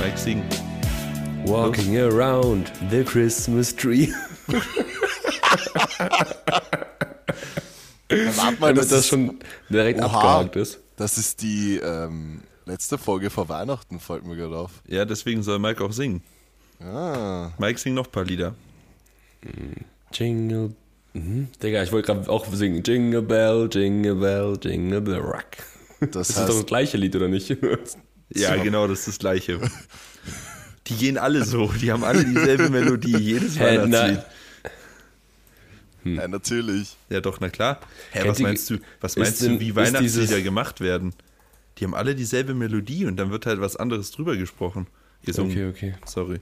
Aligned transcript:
Mike, 0.00 0.16
sing. 0.18 0.42
Walking 1.44 1.96
around 1.98 2.70
the 2.90 3.02
Christmas 3.04 3.74
tree. 3.74 4.08
Warte 8.08 8.60
mal, 8.60 8.74
Damit 8.74 8.90
das, 8.90 9.06
schon 9.06 9.38
direkt 9.68 10.00
Oha. 10.00 10.06
abgehakt 10.06 10.56
ist. 10.56 10.80
das 10.96 11.18
ist 11.18 11.42
die 11.42 11.76
ähm, 11.78 12.40
letzte 12.66 12.98
Folge 12.98 13.30
vor 13.30 13.48
Weihnachten, 13.48 14.00
fällt 14.00 14.24
mir 14.24 14.36
gerade 14.36 14.56
auf. 14.56 14.82
Ja, 14.86 15.04
deswegen 15.04 15.42
soll 15.42 15.58
Mike 15.58 15.82
auch 15.84 15.92
singen. 15.92 16.22
Ah, 16.80 17.50
Mike 17.58 17.78
singt 17.78 17.96
noch 17.96 18.06
ein 18.06 18.12
paar 18.12 18.24
Lieder. 18.24 18.54
Jingle. 20.12 20.72
Mhm. 21.12 21.48
Digga, 21.62 21.82
ich 21.82 21.92
wollte 21.92 22.12
gerade 22.12 22.28
auch 22.30 22.46
singen. 22.52 22.82
Jingle 22.84 23.22
Bell, 23.22 23.68
Jingle 23.70 24.14
Bell, 24.16 24.58
Jingle 24.62 25.00
Bell 25.00 25.18
Rock. 25.20 25.44
das 26.00 26.10
Das 26.10 26.28
ist 26.30 26.38
doch 26.38 26.42
heißt, 26.48 26.58
das 26.58 26.66
gleiche 26.66 26.96
Lied, 26.96 27.14
oder 27.16 27.28
nicht? 27.28 27.56
Ja, 28.34 28.56
So. 28.56 28.62
genau, 28.62 28.86
das 28.86 29.00
ist 29.00 29.08
das 29.08 29.18
Gleiche. 29.18 29.60
Die 30.86 30.94
gehen 30.96 31.18
alle 31.18 31.44
so, 31.44 31.70
die 31.72 31.90
haben 31.92 32.04
alle 32.04 32.24
dieselbe 32.24 32.68
Melodie, 32.70 33.16
jedes 33.16 33.58
Weihnachtslied. 33.58 34.22
ja, 36.04 36.28
natürlich. 36.28 36.96
Ja, 37.10 37.20
doch, 37.20 37.40
na 37.40 37.48
klar. 37.48 37.80
Hä, 38.12 38.20
Kennt 38.20 38.30
was 38.30 38.38
meinst 38.40 38.70
du, 38.70 38.78
was 39.00 39.16
meinst 39.16 39.42
denn- 39.42 39.54
du, 39.54 39.60
wie 39.60 39.74
Weihnachtslieder 39.76 40.40
gemacht 40.42 40.80
werden? 40.80 41.12
Die 41.78 41.84
haben 41.84 41.94
alle 41.94 42.14
dieselbe 42.14 42.54
Melodie 42.54 43.04
und 43.06 43.16
dann 43.16 43.30
wird 43.30 43.46
halt 43.46 43.60
was 43.60 43.76
anderes 43.76 44.10
drüber 44.10 44.36
gesprochen. 44.36 44.86
Gesungen. 45.24 45.52
Okay, 45.52 45.68
okay. 45.68 45.94
Sorry. 46.06 46.40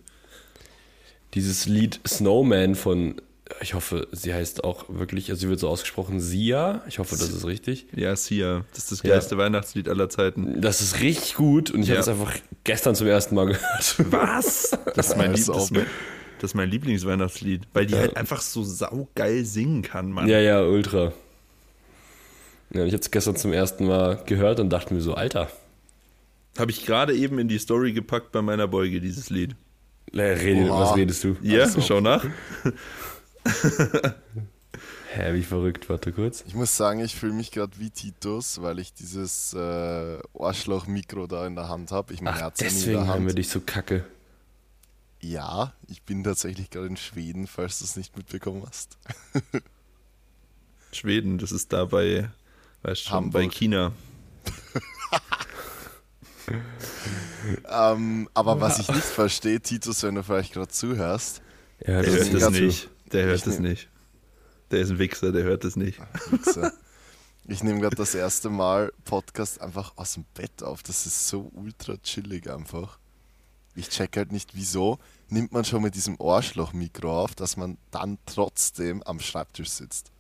Dieses 1.35 1.67
Lied 1.67 2.01
Snowman 2.07 2.75
von, 2.75 3.21
ich 3.61 3.75
hoffe, 3.75 4.09
sie 4.13 4.35
heißt 4.35 4.65
auch 4.65 4.87
wirklich, 4.89 5.31
also 5.31 5.41
sie 5.43 5.49
wird 5.49 5.61
so 5.61 5.69
ausgesprochen, 5.69 6.21
Sia. 6.21 6.83
Ich 6.89 6.99
hoffe, 6.99 7.17
das 7.17 7.29
ist 7.31 7.45
richtig. 7.47 7.87
Ja, 7.95 8.15
Sia, 8.17 8.65
das 8.75 8.85
ist 8.85 8.93
das 8.93 9.03
Ja. 9.03 9.11
geilste 9.11 9.39
Weihnachtslied 9.39 9.89
aller 9.89 10.09
Zeiten. 10.09 10.61
Das 10.61 10.81
ist 10.81 11.01
richtig 11.01 11.35
gut 11.37 11.71
und 11.71 11.83
ich 11.83 11.89
Ja. 11.89 11.95
habe 11.95 12.01
es 12.03 12.09
einfach 12.09 12.35
gestern 12.65 12.95
zum 12.95 13.07
ersten 13.07 13.35
Mal 13.35 13.47
gehört. 13.47 13.97
Was? 14.11 14.77
Das 14.95 15.09
ist 15.09 15.17
mein, 15.17 15.31
Ja, 15.31 15.37
Lieb 15.37 15.47
das 15.47 15.51
auch- 15.51 15.63
ist 15.65 15.71
mein, 15.73 15.87
das 16.41 16.51
ist 16.51 16.55
mein 16.55 16.69
Lieblingsweihnachtslied, 16.71 17.63
weil 17.73 17.87
die 17.87 17.95
halt 17.97 18.17
einfach 18.17 18.41
so 18.43 18.63
saugeil 18.65 19.45
singen 19.45 19.83
kann, 19.83 20.11
Mann. 20.13 20.29
Ja, 20.29 20.41
ja, 20.41 20.63
ultra. 20.63 21.13
Ja, 22.73 22.85
ich 22.85 22.93
habe 22.93 23.01
es 23.01 23.11
gestern 23.13 23.37
zum 23.37 23.53
ersten 23.53 23.87
Mal 23.87 24.23
gehört 24.27 24.59
und 24.61 24.71
dachte 24.71 24.93
mir 24.93 25.01
so, 25.01 25.15
Alter, 25.15 25.49
Habe 26.59 26.71
ich 26.71 26.85
gerade 26.87 27.15
eben 27.15 27.39
in 27.39 27.49
die 27.49 27.59
Story 27.59 27.93
gepackt 27.93 28.33
bei 28.33 28.41
meiner 28.43 28.67
Beuge, 28.67 29.01
dieses 29.01 29.29
Lied. 29.31 29.55
äh, 30.15 30.21
rede, 30.23 30.71
Oha. 30.71 30.81
was 30.81 30.97
redest 30.97 31.23
du? 31.23 31.37
Ja, 31.43 31.69
so. 31.69 31.81
schau 31.83 32.01
nach. 32.01 32.25
Hä, 35.13 35.33
wie 35.35 35.43
verrückt, 35.45 35.89
warte 35.89 36.13
kurz. 36.13 36.45
Ich 36.47 36.55
muss 36.55 36.77
sagen, 36.77 37.01
ich 37.01 37.15
fühle 37.17 37.33
mich 37.33 37.51
gerade 37.51 37.73
wie 37.79 37.89
Titus, 37.91 38.61
weil 38.61 38.79
ich 38.79 38.93
dieses 38.93 39.55
äh, 39.55 40.19
Arschloch-Mikro 40.39 41.27
da 41.27 41.47
in 41.47 41.55
der 41.55 41.69
Hand 41.69 41.91
habe. 41.91 42.13
Ich 42.13 42.21
meine, 42.21 42.39
er 42.41 42.47
Ach, 42.49 42.51
in 42.61 42.67
deswegen 42.67 42.93
der 42.99 43.07
haben 43.07 43.23
wir 43.25 43.29
Hand. 43.31 43.39
dich 43.39 43.49
so 43.49 43.61
kacke. 43.61 44.05
Ja, 45.21 45.73
ich 45.89 46.03
bin 46.03 46.23
tatsächlich 46.23 46.69
gerade 46.71 46.89
in 46.89 46.97
Schweden, 46.99 47.47
falls 47.47 47.79
du 47.79 47.85
es 47.87 47.97
nicht 47.97 48.17
mitbekommen 48.17 48.65
hast. 48.69 48.99
Schweden, 50.93 51.39
das 51.39 51.53
ist 51.53 51.73
da 51.73 51.87
bei, 51.87 52.29
weißt 52.83 53.05
schon, 53.05 53.13
Hamburg. 53.13 53.33
bei 53.33 53.49
China. 53.49 53.93
Ähm, 57.69 58.29
aber 58.35 58.61
was 58.61 58.79
ich 58.79 58.89
nicht 58.89 59.05
verstehe, 59.05 59.61
Titus, 59.61 60.03
wenn 60.03 60.15
du 60.15 60.23
vielleicht 60.23 60.53
gerade 60.55 60.69
zuhörst, 60.69 61.43
Ja, 61.87 61.99
das 62.03 62.07
hört 62.07 62.21
ist 62.23 62.35
das 62.35 62.41
ganz 62.41 62.59
nicht. 62.59 62.89
Der 63.13 63.25
hört 63.27 63.39
Ich 63.47 63.47
nehm- 63.47 63.63
nicht. 63.63 63.89
Der 64.71 64.81
ist 64.81 64.91
ein 64.91 64.99
Wichser, 64.99 65.33
der 65.33 65.45
hört 65.45 65.65
das 65.65 65.77
nicht. 65.77 66.01
Wichser. 66.31 66.73
Ich 67.49 67.63
nehme 67.63 67.79
gerade 67.81 67.95
das 67.95 68.13
erste 68.17 68.51
Mal 68.51 68.93
Podcast 69.05 69.61
einfach 69.61 69.93
aus 69.95 70.15
dem 70.15 70.25
Bett 70.35 70.65
auf. 70.65 70.83
Das 70.83 71.07
ist 71.07 71.29
so 71.29 71.49
ultra 71.55 71.97
chillig 71.99 72.51
einfach. 72.51 72.99
Ich 73.77 73.89
check 73.89 74.17
halt 74.17 74.33
nicht, 74.33 74.57
wieso 74.57 74.99
nimmt 75.29 75.53
man 75.53 75.65
schon 75.65 75.81
mit 75.83 75.95
diesem 75.95 76.21
Arschloch-Mikro 76.21 77.23
auf, 77.23 77.37
dass 77.37 77.57
man 77.57 77.79
dann 77.93 78.19
trotzdem 78.27 79.01
am 79.05 79.21
Schreibtisch 79.21 79.69
sitzt. 79.69 80.11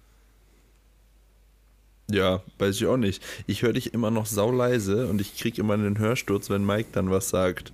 Ja, 2.08 2.42
weiß 2.58 2.76
ich 2.76 2.86
auch 2.86 2.96
nicht. 2.96 3.20
Ich 3.48 3.62
höre 3.62 3.72
dich 3.72 3.92
immer 3.92 4.12
noch 4.12 4.26
sauleise 4.26 5.08
und 5.08 5.20
ich 5.20 5.36
krieg 5.36 5.58
immer 5.58 5.74
einen 5.74 5.98
Hörsturz, 5.98 6.48
wenn 6.48 6.64
Mike 6.64 6.90
dann 6.92 7.10
was 7.10 7.28
sagt. 7.30 7.72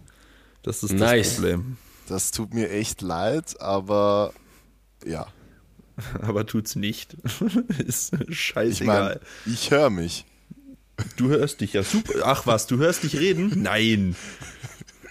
Das 0.63 0.83
ist 0.83 0.93
Nice. 0.93 1.27
das 1.29 1.35
Problem. 1.35 1.77
Das 2.09 2.31
tut 2.31 2.55
mir 2.55 2.71
echt 2.71 3.03
leid, 3.03 3.61
aber 3.61 4.33
ja. 5.07 5.27
Aber 6.23 6.47
tut's 6.47 6.75
nicht. 6.77 7.15
ist 7.79 8.13
Ich 8.15 8.19
meine, 8.21 8.35
scheißegal. 8.35 9.21
ich 9.47 9.71
höre 9.71 9.91
mich. 9.91 10.25
du 11.17 11.29
hörst 11.29 11.61
dich 11.61 11.75
ja 11.75 11.83
super. 11.83 12.13
Ach 12.25 12.47
was, 12.47 12.67
du 12.67 12.79
hörst 12.79 13.03
dich 13.03 13.19
reden? 13.19 13.63
Nein. 13.63 14.17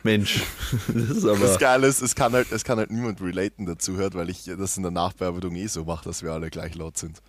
Mensch, 0.03 0.41
das 0.87 0.95
ist 1.09 1.23
Das 1.23 1.25
aber. 1.25 1.57
Geile 1.59 1.85
ist, 1.87 2.01
es 2.01 2.15
kann 2.15 2.33
halt, 2.33 2.51
es 2.51 2.63
kann 2.63 2.79
halt 2.79 2.89
niemand 2.89 3.21
relaten 3.21 3.67
dazu 3.67 3.97
hört, 3.97 4.15
weil 4.15 4.31
ich 4.31 4.45
das 4.45 4.75
in 4.75 4.81
der 4.83 4.91
Nachbearbeitung 4.91 5.55
eh 5.55 5.67
so 5.67 5.85
mache, 5.85 6.05
dass 6.05 6.23
wir 6.23 6.31
alle 6.31 6.49
gleich 6.49 6.73
laut 6.73 6.97
sind. 6.97 7.21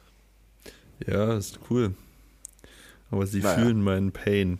Ja, 1.06 1.36
ist 1.36 1.58
cool. 1.68 1.94
Aber 3.10 3.26
sie 3.26 3.40
Naja. 3.40 3.58
fühlen 3.62 3.82
meinen 3.82 4.12
Pain. 4.12 4.58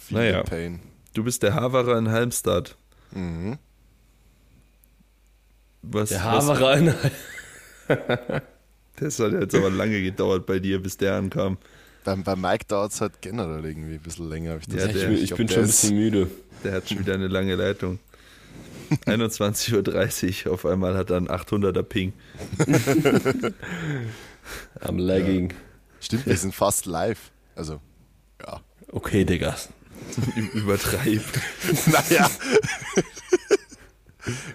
Viel 0.00 0.16
Naja. 0.16 0.42
Pain. 0.42 0.80
Du 1.12 1.22
bist 1.24 1.42
der 1.42 1.52
Haverer 1.54 1.98
in 1.98 2.08
Halmstad. 2.10 2.76
Mhm. 3.10 3.58
Was, 5.82 6.08
der 6.10 6.18
was, 6.24 6.24
Haverer 6.48 6.76
in 6.78 6.94
Das 8.96 9.18
hat 9.18 9.32
jetzt 9.32 9.54
aber 9.54 9.70
lange 9.70 10.00
gedauert 10.02 10.46
bei 10.46 10.58
dir, 10.58 10.80
bis 10.80 10.96
der 10.96 11.14
ankam. 11.16 11.58
Beim, 12.04 12.22
bei 12.24 12.36
Mike 12.36 12.66
dauert 12.68 12.92
es 12.92 13.00
halt 13.00 13.20
generell 13.20 13.64
irgendwie 13.64 13.94
ein 13.94 14.00
bisschen 14.00 14.28
länger. 14.28 14.56
Ich, 14.58 14.66
das 14.66 14.74
Ja, 14.82 14.86
ich, 14.86 14.92
der- 14.92 15.06
bin- 15.06 15.14
ich 15.16 15.22
ich 15.22 15.28
glaub, 15.28 15.38
bin 15.38 15.48
schon 15.48 15.58
ein 15.60 15.66
bisschen 15.66 15.96
müde. 15.96 16.30
Der 16.64 16.72
hat 16.72 16.88
schon 16.88 16.98
wieder 17.00 17.14
eine 17.14 17.28
lange 17.28 17.54
Leitung. 17.56 17.98
21.30 19.06 20.46
Uhr, 20.46 20.52
auf 20.52 20.66
einmal 20.66 20.96
hat 20.96 21.10
er 21.10 21.16
einen 21.16 21.28
800er 21.28 21.82
Ping. 21.82 22.12
Am 24.80 24.98
Lagging. 24.98 25.52
Stimmt, 26.00 26.26
wir 26.26 26.36
sind 26.36 26.54
fast 26.54 26.86
live. 26.86 27.30
Also, 27.54 27.80
ja. 28.44 28.60
Okay, 28.90 29.24
Digga. 29.24 29.56
Ü- 30.36 30.58
Übertreibt. 30.58 31.40
naja. 31.86 32.28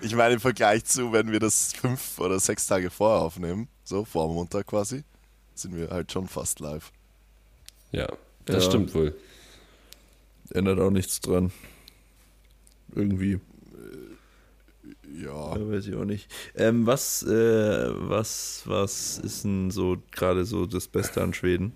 Ich 0.01 0.15
meine, 0.15 0.35
im 0.35 0.39
Vergleich 0.39 0.85
zu, 0.85 1.11
wenn 1.11 1.31
wir 1.31 1.39
das 1.39 1.73
fünf 1.73 2.19
oder 2.19 2.39
sechs 2.39 2.67
Tage 2.67 2.89
vorher 2.89 3.21
aufnehmen, 3.21 3.67
so 3.83 4.05
vor 4.05 4.31
Montag 4.33 4.67
quasi, 4.67 5.03
sind 5.55 5.75
wir 5.75 5.89
halt 5.89 6.11
schon 6.11 6.27
fast 6.27 6.59
live. 6.59 6.91
Ja, 7.91 8.07
das 8.45 8.63
Ja. 8.65 8.69
stimmt 8.69 8.93
wohl. 8.93 9.15
Ändert 10.51 10.79
auch 10.79 10.91
nichts 10.91 11.19
dran. 11.19 11.51
Irgendwie. 12.95 13.39
Ja. 15.13 15.57
Ja, 15.57 15.69
weiß 15.71 15.87
ich 15.87 15.95
auch 15.95 16.05
nicht. 16.05 16.29
Ähm, 16.55 16.85
was, 16.85 17.23
äh, 17.23 17.29
was, 17.29 18.61
was 18.65 19.17
ist 19.17 19.43
denn 19.43 19.71
so 19.71 19.97
gerade 20.11 20.45
so 20.45 20.65
das 20.65 20.87
Beste 20.87 21.21
an 21.21 21.33
Schweden? 21.33 21.73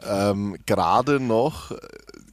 Ähm, 0.00 0.56
Gerade 0.66 1.20
noch 1.20 1.70
äh, 1.70 1.76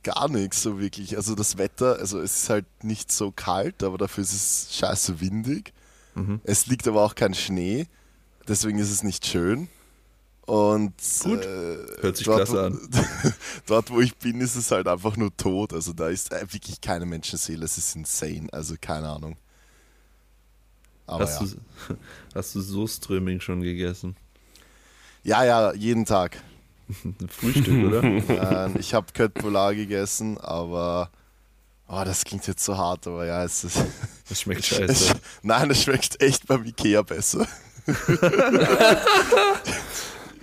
gar 0.03 0.27
nichts 0.29 0.61
so 0.61 0.79
wirklich. 0.79 1.15
Also 1.17 1.35
das 1.35 1.57
Wetter, 1.57 1.97
also 1.99 2.19
es 2.19 2.43
ist 2.43 2.49
halt 2.49 2.65
nicht 2.83 3.11
so 3.11 3.31
kalt, 3.31 3.83
aber 3.83 3.97
dafür 3.97 4.23
ist 4.23 4.33
es 4.33 4.75
scheiße 4.75 5.19
windig. 5.21 5.73
Mhm. 6.15 6.41
Es 6.43 6.67
liegt 6.67 6.87
aber 6.87 7.03
auch 7.03 7.15
kein 7.15 7.33
Schnee, 7.33 7.87
deswegen 8.47 8.79
ist 8.79 8.91
es 8.91 9.03
nicht 9.03 9.25
schön. 9.25 9.67
Und 10.45 10.93
Gut. 11.23 11.45
äh, 11.45 11.77
Hört 12.01 12.17
sich 12.17 12.25
dort, 12.25 12.45
klasse 12.47 12.53
wo- 12.53 12.65
an. 12.65 13.33
dort, 13.67 13.89
wo 13.91 14.01
ich 14.01 14.17
bin, 14.17 14.41
ist 14.41 14.55
es 14.55 14.71
halt 14.71 14.87
einfach 14.87 15.15
nur 15.15 15.35
tot. 15.37 15.71
Also 15.73 15.93
da 15.93 16.09
ist 16.09 16.31
äh, 16.33 16.41
wirklich 16.51 16.81
keine 16.81 17.05
Menschenseele. 17.05 17.63
Es 17.63 17.77
ist 17.77 17.95
insane. 17.95 18.47
Also 18.51 18.75
keine 18.81 19.07
Ahnung. 19.09 19.37
Aber 21.07 21.23
Hast, 21.25 21.41
ja. 21.41 21.47
du, 21.87 21.95
hast 22.35 22.55
du 22.55 22.61
so 22.61 22.87
Ströming 22.87 23.39
schon 23.39 23.61
gegessen? 23.61 24.15
ja, 25.23 25.43
ja, 25.45 25.73
jeden 25.73 26.05
Tag. 26.05 26.41
Frühstück, 27.29 27.87
oder? 27.87 28.03
ähm, 28.03 28.75
ich 28.79 28.93
habe 28.93 29.07
Köttbullar 29.13 29.75
gegessen, 29.75 30.37
aber 30.37 31.09
oh, 31.87 32.01
das 32.05 32.23
klingt 32.23 32.47
jetzt 32.47 32.63
so 32.63 32.77
hart, 32.77 33.07
aber 33.07 33.25
ja, 33.25 33.43
es 33.43 33.63
ist. 33.63 33.83
Das 34.29 34.39
schmeckt 34.39 34.63
scheiße. 34.63 35.13
nein, 35.41 35.69
es 35.71 35.83
schmeckt 35.83 36.21
echt 36.21 36.47
beim 36.47 36.63
Ikea 36.63 37.01
besser. 37.01 37.45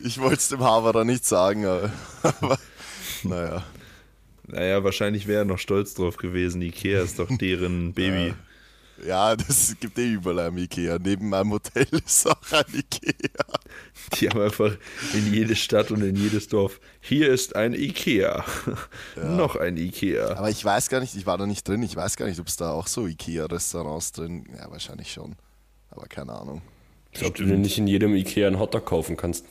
ich 0.05 0.19
wollte 0.19 0.35
es 0.37 0.49
dem 0.49 0.61
Haverer 0.61 1.07
nicht 1.07 1.25
sagen, 1.25 1.65
aber, 1.65 1.91
aber 2.23 2.59
naja. 3.23 3.65
Naja, 4.47 4.85
wahrscheinlich 4.85 5.27
wäre 5.27 5.41
er 5.41 5.45
noch 5.47 5.59
stolz 5.59 5.95
drauf 5.95 6.19
gewesen. 6.19 6.61
Ikea 6.61 7.03
ist 7.03 7.19
doch 7.19 7.29
deren 7.31 7.95
Baby. 7.95 8.29
Ja, 8.29 8.35
das 9.07 9.77
gibt 9.81 9.99
eh 9.99 10.13
überall 10.13 10.41
ein 10.41 10.59
Ikea. 10.59 10.99
Neben 10.99 11.29
meinem 11.29 11.53
Hotel 11.53 11.87
ist 12.07 12.27
auch 12.29 12.53
ein 12.53 12.65
Ikea. 12.75 13.45
Die 14.15 14.29
haben 14.29 14.41
einfach 14.41 14.77
in 15.15 15.33
jede 15.33 15.55
Stadt 15.55 15.91
und 15.91 16.03
in 16.03 16.17
jedes 16.17 16.49
Dorf. 16.49 16.81
Hier 17.01 17.33
ist 17.33 17.55
ein 17.57 17.75
Ikea. 17.75 18.45
Noch 19.17 19.57
ein 19.57 19.77
Ikea. 19.77 20.37
Aber 20.37 20.51
ich 20.51 20.65
weiß 20.65 20.89
gar 20.89 21.01
nicht, 21.01 21.15
ich 21.15 21.27
war 21.27 21.39
da 21.39 21.47
nicht 21.47 21.67
drin, 21.69 21.83
ich 21.83 21.95
weiß 21.95 22.17
gar 22.17 22.27
nicht, 22.27 22.41
ob 22.41 22.49
es 22.49 22.57
da 22.57 22.71
auch 22.73 22.87
so 22.87 23.07
Ikea-Restaurants 23.07 24.13
drin 24.13 24.47
Ja, 24.57 24.71
wahrscheinlich 24.71 25.13
schon. 25.13 25.37
Aber 25.91 26.07
keine 26.07 26.33
Ahnung. 26.33 26.63
Als 27.15 27.25
ob 27.25 27.35
du 27.35 27.45
nicht 27.45 27.79
in 27.79 27.87
jedem 27.87 28.15
Ikea 28.15 28.47
einen 28.47 28.59
Hotdog 28.59 28.87
kaufen 28.87 29.17
kannst. 29.17 29.45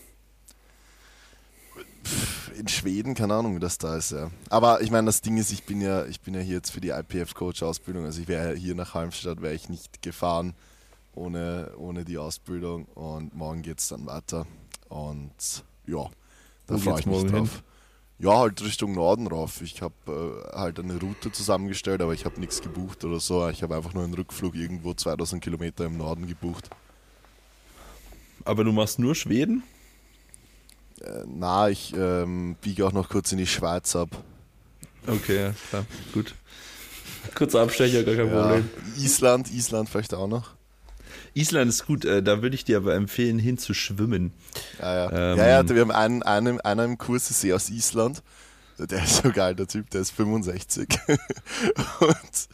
In 2.57 2.67
Schweden, 2.67 3.13
keine 3.13 3.35
Ahnung, 3.35 3.55
wie 3.55 3.59
das 3.59 3.77
da 3.77 3.95
ist, 3.97 4.11
ja. 4.11 4.31
Aber 4.49 4.81
ich 4.81 4.91
meine, 4.91 5.05
das 5.05 5.21
Ding 5.21 5.37
ist, 5.37 5.51
ich 5.51 5.65
bin 5.65 5.81
ja, 5.81 6.05
ich 6.05 6.21
bin 6.21 6.33
ja 6.33 6.41
hier 6.41 6.55
jetzt 6.55 6.71
für 6.71 6.81
die 6.81 6.89
IPF-Coach-Ausbildung. 6.89 8.05
Also 8.05 8.21
ich 8.21 8.27
wäre 8.27 8.55
hier 8.55 8.75
nach 8.75 8.93
Halmstadt, 8.93 9.41
wäre 9.41 9.53
ich 9.53 9.69
nicht 9.69 10.01
gefahren 10.01 10.53
ohne, 11.17 11.71
ohne 11.77 12.05
die 12.05 12.17
Ausbildung. 12.17 12.85
Und 12.93 13.35
morgen 13.35 13.61
geht 13.61 13.79
es 13.79 13.89
dann 13.89 14.05
weiter. 14.05 14.45
Und 14.89 15.63
ja, 15.85 16.09
da 16.67 16.77
freue 16.77 16.99
ich 16.99 17.05
mich 17.05 17.25
drauf. 17.25 17.63
Ja, 18.19 18.39
halt 18.39 18.63
Richtung 18.63 18.93
Norden 18.93 19.27
rauf. 19.27 19.61
Ich 19.61 19.81
habe 19.81 19.93
äh, 20.53 20.57
halt 20.57 20.79
eine 20.79 20.99
Route 20.99 21.31
zusammengestellt, 21.31 22.01
aber 22.01 22.13
ich 22.13 22.25
habe 22.25 22.39
nichts 22.39 22.61
gebucht 22.61 23.05
oder 23.05 23.19
so. 23.19 23.47
Ich 23.49 23.61
habe 23.61 23.75
einfach 23.75 23.93
nur 23.93 24.03
einen 24.03 24.15
Rückflug 24.15 24.55
irgendwo 24.55 24.93
2000 24.93 25.43
Kilometer 25.43 25.85
im 25.85 25.97
Norden 25.97 26.25
gebucht. 26.25 26.69
Aber 28.43 28.63
du 28.63 28.71
machst 28.71 28.97
nur 28.97 29.13
Schweden? 29.13 29.61
Äh, 31.01 31.23
na, 31.27 31.69
ich 31.69 31.93
ähm, 31.95 32.55
biege 32.61 32.85
auch 32.85 32.93
noch 32.93 33.09
kurz 33.09 33.31
in 33.31 33.37
die 33.37 33.47
Schweiz 33.47 33.95
ab. 33.95 34.09
Okay, 35.05 35.41
ja, 35.41 35.53
klar, 35.69 35.85
gut. 36.13 36.35
Kurzer 37.35 37.61
Abstecher, 37.61 38.03
gar 38.03 38.15
kein 38.15 38.27
Ja, 38.27 38.41
Problem. 38.41 38.69
Island, 38.97 39.51
Island 39.51 39.89
vielleicht 39.89 40.13
auch 40.13 40.27
noch. 40.27 40.55
Island 41.33 41.69
ist 41.69 41.85
gut, 41.85 42.03
äh, 42.03 42.23
da 42.23 42.41
würde 42.41 42.55
ich 42.55 42.65
dir 42.65 42.77
aber 42.77 42.95
empfehlen, 42.95 43.37
hinzuschwimmen. 43.39 44.33
Ja, 44.79 44.95
ja. 44.95 45.31
Ähm, 45.33 45.37
ja, 45.37 45.47
ja, 45.47 45.69
wir 45.69 45.81
haben 45.81 45.91
einen, 45.91 46.23
einen, 46.23 46.61
einer 46.61 46.83
im 46.83 46.97
Kurs, 46.97 47.29
ist 47.29 47.43
eh 47.43 47.53
aus 47.53 47.69
Island. 47.69 48.23
Der 48.79 49.03
ist 49.03 49.23
so 49.23 49.31
geil, 49.31 49.55
der 49.55 49.67
Typ, 49.67 49.89
der 49.89 50.01
ist 50.01 50.11
65. 50.11 50.87
Und 51.99 52.47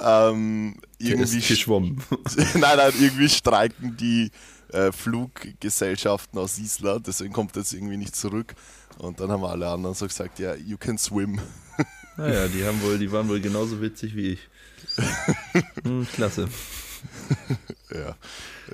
ähm, 0.00 0.76
irgendwie, 0.98 1.40
geschwommen. 1.40 2.02
nein, 2.54 2.76
nein, 2.76 2.92
irgendwie 3.00 3.28
streiken 3.28 3.96
die 3.96 4.30
äh, 4.72 4.92
Fluggesellschaften 4.92 6.38
aus 6.38 6.58
Island, 6.58 7.06
deswegen 7.06 7.32
kommt 7.32 7.56
jetzt 7.56 7.72
irgendwie 7.72 7.96
nicht 7.96 8.14
zurück. 8.14 8.54
Und 8.98 9.20
dann 9.20 9.30
haben 9.30 9.44
alle 9.44 9.68
anderen 9.68 9.94
so 9.94 10.06
gesagt, 10.06 10.38
ja, 10.38 10.54
you 10.54 10.76
can 10.76 10.98
swim. 10.98 11.40
Naja, 12.16 12.48
die 12.48 12.64
haben 12.64 12.82
wohl, 12.82 12.98
die 12.98 13.12
waren 13.12 13.28
wohl 13.28 13.40
genauso 13.40 13.80
witzig 13.80 14.16
wie 14.16 14.30
ich. 14.32 14.40
Hm, 15.84 16.04
klasse. 16.12 16.48
Ja, 17.94 18.16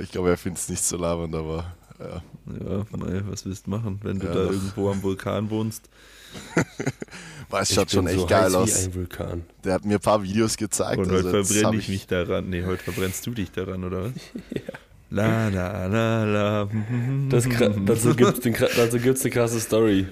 ich 0.01 0.11
glaube, 0.11 0.31
er 0.31 0.39
findet 0.39 0.63
es 0.63 0.69
nicht 0.71 0.83
so 0.83 0.97
labernd, 0.97 1.35
aber 1.35 1.75
ja. 1.99 2.23
Ja, 2.47 2.87
naja, 2.97 3.23
was 3.27 3.45
willst 3.45 3.67
du 3.67 3.71
machen, 3.71 4.01
wenn 4.03 4.19
du 4.19 4.27
Ja, 4.27 4.33
da 4.33 4.41
irgendwo 4.45 4.91
am 4.91 5.03
Vulkan 5.03 5.51
wohnst? 5.51 5.91
Weil 7.51 7.63
es 7.63 7.71
Ich 7.71 7.77
schaut 7.77 7.91
schon 7.91 8.05
bin 8.07 8.15
echt 8.15 8.21
so 8.21 8.27
geil 8.27 8.45
heiß 8.45 8.55
aus. 8.55 8.81
Wie 8.83 8.85
ein 8.89 8.95
Vulkan. 8.95 9.43
Der 9.65 9.75
hat 9.75 9.85
mir 9.85 9.95
ein 9.95 10.01
paar 10.01 10.23
Videos 10.23 10.57
gezeigt. 10.57 10.99
Und 10.99 11.11
also 11.11 11.29
heute 11.29 11.39
das 11.39 11.47
verbrenne 11.49 11.67
hab 11.69 11.75
ich 11.75 11.89
mich 11.89 12.07
daran. 12.07 12.49
Nee, 12.51 12.65
heute 12.65 12.83
verbrennst 12.83 13.27
du 13.27 13.31
dich 13.33 13.51
daran, 13.53 13.85
oder 13.85 14.05
was? 14.05 14.13
La 15.11 15.49
la 15.49 15.87
la 15.87 16.25
la. 16.25 16.69
Das, 17.29 17.47
dazu 17.85 18.15
gibt 18.17 18.39
es 19.19 19.25
eine 19.25 19.31
krasse 19.31 19.61
Story. 19.61 20.09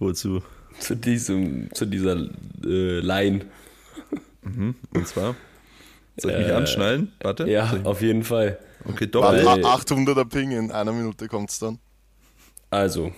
Wozu? 0.00 0.42
Zu, 0.80 0.96
diesem, 0.96 1.72
zu 1.72 1.86
dieser 1.86 2.16
äh, 2.64 2.98
Line. 3.00 3.44
Mhm. 4.42 4.74
Und 4.94 5.06
zwar? 5.06 5.36
Soll 6.16 6.32
ich 6.32 6.38
mich 6.38 6.48
Äh, 6.48 6.52
anschnallen? 6.52 7.12
Warte. 7.22 7.48
Ja, 7.48 7.72
ich- 7.72 7.84
auf 7.86 8.02
jeden 8.02 8.24
Fall. 8.24 8.58
Okay, 8.84 9.06
doppelt. 9.06 9.44
Weil- 9.46 9.64
800er 9.64 10.24
Ping, 10.24 10.50
in 10.50 10.72
einer 10.72 10.92
Minute 10.92 11.28
kommt 11.28 11.50
es 11.50 11.60
dann. 11.60 11.78
Also. 12.70 13.12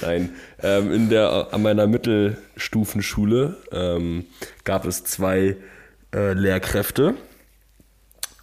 Nein. 0.00 0.30
Ähm, 0.62 0.92
in 0.92 1.08
der, 1.10 1.48
an 1.52 1.62
meiner 1.62 1.86
Mittelstufenschule 1.86 3.56
ähm, 3.72 4.24
gab 4.64 4.86
es 4.86 5.04
zwei 5.04 5.56
äh, 6.14 6.32
Lehrkräfte. 6.32 7.14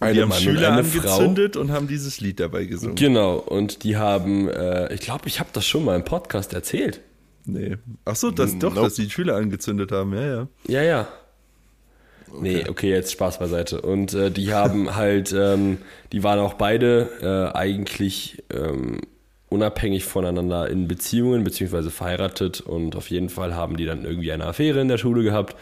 die 0.00 0.06
haben 0.06 0.16
Mann 0.16 0.30
und 0.30 0.34
Schüler 0.34 0.72
eine 0.72 0.84
Frau. 0.84 1.08
angezündet 1.10 1.56
und 1.56 1.72
haben 1.72 1.88
dieses 1.88 2.20
Lied 2.20 2.40
dabei 2.40 2.64
gesungen. 2.64 2.94
Genau, 2.96 3.36
und 3.36 3.82
die 3.84 3.96
haben, 3.96 4.48
äh, 4.48 4.92
ich 4.94 5.00
glaube, 5.00 5.26
ich 5.26 5.40
habe 5.40 5.50
das 5.52 5.66
schon 5.66 5.84
mal 5.84 5.96
im 5.96 6.04
Podcast 6.04 6.52
erzählt. 6.54 7.00
Nee. 7.44 7.76
Ach 8.04 8.14
so, 8.14 8.30
das 8.30 8.56
doch, 8.58 8.74
Nope. 8.74 8.86
dass 8.86 8.94
die 8.94 9.10
Schüler 9.10 9.36
angezündet 9.36 9.90
haben, 9.90 10.14
ja, 10.14 10.22
ja. 10.22 10.48
Ja, 10.68 10.82
ja. 10.82 11.08
Nee, 12.40 12.64
okay, 12.68 12.90
jetzt 12.90 13.12
Spaß 13.12 13.38
beiseite. 13.38 13.80
Und 13.80 14.14
äh, 14.14 14.30
die 14.30 14.52
haben 14.52 14.94
halt, 14.96 15.34
ähm, 15.36 15.78
die 16.12 16.22
waren 16.22 16.38
auch 16.38 16.54
beide 16.54 17.52
äh, 17.54 17.56
eigentlich 17.56 18.42
ähm, 18.52 19.00
unabhängig 19.52 20.04
voneinander 20.04 20.68
in 20.68 20.88
Beziehungen 20.88 21.44
beziehungsweise 21.44 21.90
verheiratet 21.90 22.60
und 22.60 22.96
auf 22.96 23.10
jeden 23.10 23.28
Fall 23.28 23.54
haben 23.54 23.76
die 23.76 23.84
dann 23.84 24.04
irgendwie 24.04 24.32
eine 24.32 24.46
Affäre 24.46 24.80
in 24.80 24.88
der 24.88 24.98
Schule 24.98 25.22
gehabt 25.22 25.56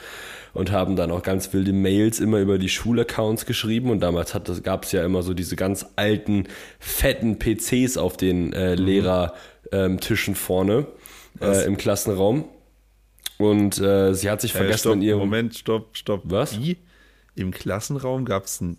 und 0.54 0.70
haben 0.70 0.96
dann 0.96 1.10
auch 1.10 1.22
ganz 1.22 1.52
wilde 1.52 1.72
Mails 1.72 2.20
immer 2.20 2.38
über 2.38 2.58
die 2.58 2.68
Schulaccounts 2.68 3.46
geschrieben 3.46 3.90
und 3.90 4.00
damals 4.00 4.32
gab 4.62 4.84
es 4.84 4.92
ja 4.92 5.04
immer 5.04 5.22
so 5.22 5.34
diese 5.34 5.56
ganz 5.56 5.86
alten, 5.96 6.44
fetten 6.78 7.38
PCs 7.38 7.96
auf 7.96 8.16
den 8.16 8.52
äh, 8.52 8.74
Lehrertischen 8.76 10.34
vorne 10.34 10.86
Was? 11.34 11.62
äh, 11.62 11.66
im 11.66 11.76
Klassenraum. 11.76 12.44
Und 13.40 13.78
äh, 13.80 14.14
sie 14.14 14.30
hat 14.30 14.40
sich 14.40 14.54
Äh, 14.54 14.58
vergessen 14.58 14.78
stopp, 14.80 14.94
in 14.94 15.02
ihrem 15.02 15.18
Moment, 15.18 15.54
stopp, 15.56 15.96
stopp. 15.96 16.22
Was? 16.24 16.58
Wie? 16.60 16.76
Im 17.34 17.50
Klassenraum 17.52 18.24
gab 18.24 18.44
es 18.44 18.60
einen 18.60 18.76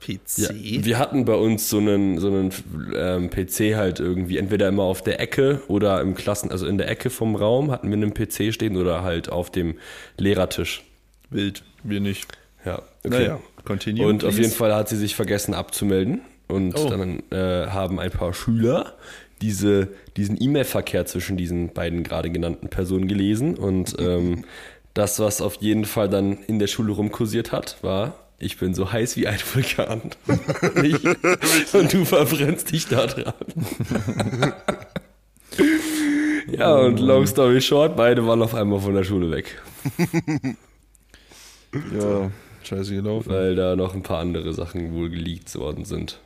PC? 0.00 0.38
Ja, 0.38 0.50
wir 0.84 0.98
hatten 0.98 1.24
bei 1.24 1.34
uns 1.34 1.68
so 1.68 1.78
einen, 1.78 2.18
so 2.18 2.28
einen 2.28 2.52
ähm, 2.94 3.30
PC 3.30 3.74
halt 3.76 3.98
irgendwie, 4.00 4.38
entweder 4.38 4.68
immer 4.68 4.82
auf 4.84 5.02
der 5.02 5.20
Ecke 5.20 5.62
oder 5.68 6.00
im 6.00 6.14
Klassen, 6.14 6.50
also 6.50 6.66
in 6.66 6.78
der 6.78 6.88
Ecke 6.88 7.10
vom 7.10 7.34
Raum 7.36 7.70
hatten 7.70 7.88
wir 7.88 7.96
einen 7.96 8.14
PC 8.14 8.52
stehen 8.54 8.76
oder 8.76 9.02
halt 9.02 9.28
auf 9.30 9.50
dem 9.50 9.76
Lehrertisch. 10.16 10.84
Wild, 11.30 11.62
wir 11.82 12.00
nicht. 12.00 12.26
Ja, 12.64 12.82
Naja, 13.04 13.40
continue. 13.64 14.06
Und 14.06 14.22
auf 14.24 14.30
please. 14.34 14.42
jeden 14.42 14.54
Fall 14.54 14.74
hat 14.74 14.88
sie 14.88 14.96
sich 14.96 15.16
vergessen 15.16 15.54
abzumelden. 15.54 16.20
Und 16.48 16.78
Oh. 16.78 16.88
dann 16.90 17.22
äh, 17.30 17.66
haben 17.68 17.98
ein 17.98 18.10
paar 18.10 18.34
Schüler 18.34 18.94
diese, 19.42 19.88
diesen 20.16 20.40
E-Mail-Verkehr 20.40 21.04
zwischen 21.06 21.36
diesen 21.36 21.72
beiden 21.72 22.02
gerade 22.02 22.30
genannten 22.30 22.68
Personen 22.68 23.08
gelesen. 23.08 23.56
Und 23.56 23.96
ähm, 23.98 24.44
das, 24.94 25.18
was 25.18 25.40
auf 25.40 25.56
jeden 25.56 25.84
Fall 25.84 26.08
dann 26.08 26.38
in 26.46 26.58
der 26.58 26.68
Schule 26.68 26.92
rumkursiert 26.92 27.52
hat, 27.52 27.82
war, 27.82 28.14
ich 28.38 28.58
bin 28.58 28.74
so 28.74 28.90
heiß 28.90 29.16
wie 29.16 29.26
ein 29.26 29.38
Vulkan. 29.52 30.00
und, 30.26 30.84
ich, 30.84 31.04
und 31.74 31.92
du 31.92 32.04
verbrennst 32.04 32.72
dich 32.72 32.86
da 32.86 33.06
dran. 33.06 33.34
ja, 36.50 36.74
und 36.74 36.98
long 36.98 37.26
story 37.26 37.60
short, 37.60 37.96
beide 37.96 38.26
waren 38.26 38.42
auf 38.42 38.54
einmal 38.54 38.80
von 38.80 38.94
der 38.94 39.04
Schule 39.04 39.30
weg. 39.30 39.60
Ja, 41.72 42.30
scheiße 42.64 42.94
gelaufen. 42.94 43.30
Weil 43.30 43.54
da 43.54 43.76
noch 43.76 43.94
ein 43.94 44.02
paar 44.02 44.18
andere 44.18 44.52
Sachen 44.52 44.94
wohl 44.94 45.08
geleakt 45.10 45.54
worden 45.54 45.84
sind. 45.84 46.18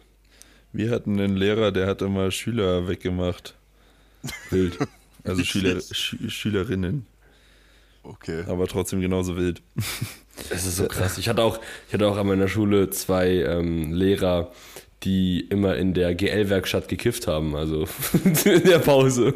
Wir 0.76 0.90
hatten 0.90 1.18
einen 1.18 1.36
Lehrer, 1.36 1.72
der 1.72 1.86
hat 1.86 2.02
immer 2.02 2.30
Schüler 2.30 2.86
weggemacht. 2.86 3.54
Wild. 4.50 4.76
Also 5.24 5.42
Schüler, 5.42 5.80
Schü 5.80 6.28
Schülerinnen. 6.28 7.06
Okay. 8.02 8.44
Aber 8.46 8.66
trotzdem 8.66 9.00
genauso 9.00 9.36
wild. 9.38 9.62
Es 10.50 10.66
ist 10.66 10.76
so 10.76 10.86
krass. 10.86 11.16
Ich 11.16 11.30
hatte 11.30 11.42
auch, 11.42 11.58
ich 11.88 11.94
hatte 11.94 12.06
auch 12.06 12.18
an 12.18 12.26
meiner 12.26 12.46
Schule 12.46 12.90
zwei 12.90 13.42
ähm, 13.42 13.92
Lehrer, 13.92 14.52
die 15.02 15.40
immer 15.40 15.76
in 15.76 15.94
der 15.94 16.14
GL-Werkstatt 16.14 16.88
gekifft 16.88 17.26
haben, 17.26 17.56
also 17.56 17.88
in 18.44 18.64
der 18.64 18.78
Pause. 18.78 19.32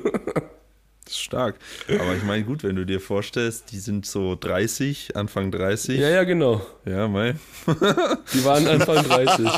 Das 1.11 1.17
ist 1.17 1.25
stark. 1.25 1.57
Aber 1.89 2.15
ich 2.15 2.23
meine, 2.23 2.45
gut, 2.45 2.63
wenn 2.63 2.77
du 2.77 2.87
dir 2.87 3.01
vorstellst, 3.01 3.73
die 3.73 3.81
sind 3.81 4.07
so 4.07 4.37
30, 4.37 5.17
Anfang 5.17 5.51
30. 5.51 5.99
Ja, 5.99 6.09
ja, 6.09 6.23
genau. 6.23 6.65
Ja, 6.85 7.09
mei. 7.09 7.35
Die 8.33 8.45
waren 8.45 8.69
Anfang 8.69 9.03
30. 9.03 9.51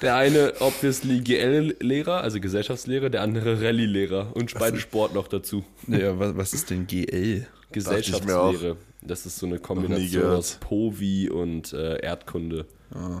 Der 0.00 0.16
eine 0.16 0.54
obviously 0.60 1.20
GL-Lehrer, 1.20 2.22
also 2.22 2.40
Gesellschaftslehrer, 2.40 3.10
der 3.10 3.20
andere 3.20 3.60
Rallye-Lehrer 3.60 4.34
und 4.34 4.54
beide 4.54 4.80
Sport 4.80 5.12
noch 5.12 5.28
dazu. 5.28 5.66
Ja, 5.86 6.18
was, 6.18 6.34
was 6.34 6.54
ist 6.54 6.70
denn 6.70 6.86
GL? 6.86 7.46
Gesellschaftslehre. 7.72 8.78
Das 9.02 9.26
ist 9.26 9.36
so 9.36 9.44
eine 9.44 9.58
Kombination 9.58 10.24
aus 10.24 10.56
Povi 10.60 11.28
und 11.28 11.74
äh, 11.74 11.98
Erdkunde. 12.00 12.64
Ah, 12.94 13.20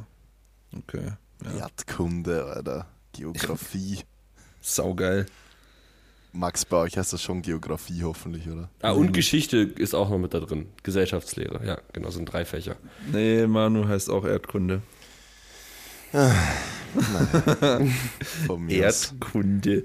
okay. 0.74 1.12
Ja. 1.44 1.64
Erdkunde, 1.64 2.46
Alter. 2.46 2.86
Geografie. 3.12 3.98
Saugeil. 4.62 5.26
Max, 6.36 6.64
bei 6.64 6.76
euch 6.76 6.96
heißt 6.98 7.12
das 7.12 7.22
schon 7.22 7.42
Geografie 7.42 8.02
hoffentlich, 8.04 8.46
oder? 8.48 8.68
Ah, 8.82 8.90
und 8.92 9.12
Geschichte 9.12 9.56
ist 9.58 9.94
auch 9.94 10.10
noch 10.10 10.18
mit 10.18 10.34
da 10.34 10.40
drin. 10.40 10.66
Gesellschaftslehre, 10.82 11.64
ja, 11.66 11.78
genau, 11.92 12.10
sind 12.10 12.26
drei 12.26 12.44
Fächer. 12.44 12.76
Nee, 13.12 13.46
Manu 13.46 13.88
heißt 13.88 14.10
auch 14.10 14.24
Erdkunde. 14.24 14.82
Von 18.46 18.64
mir 18.64 18.88
aus. 18.88 19.12
Erdkunde. 19.12 19.82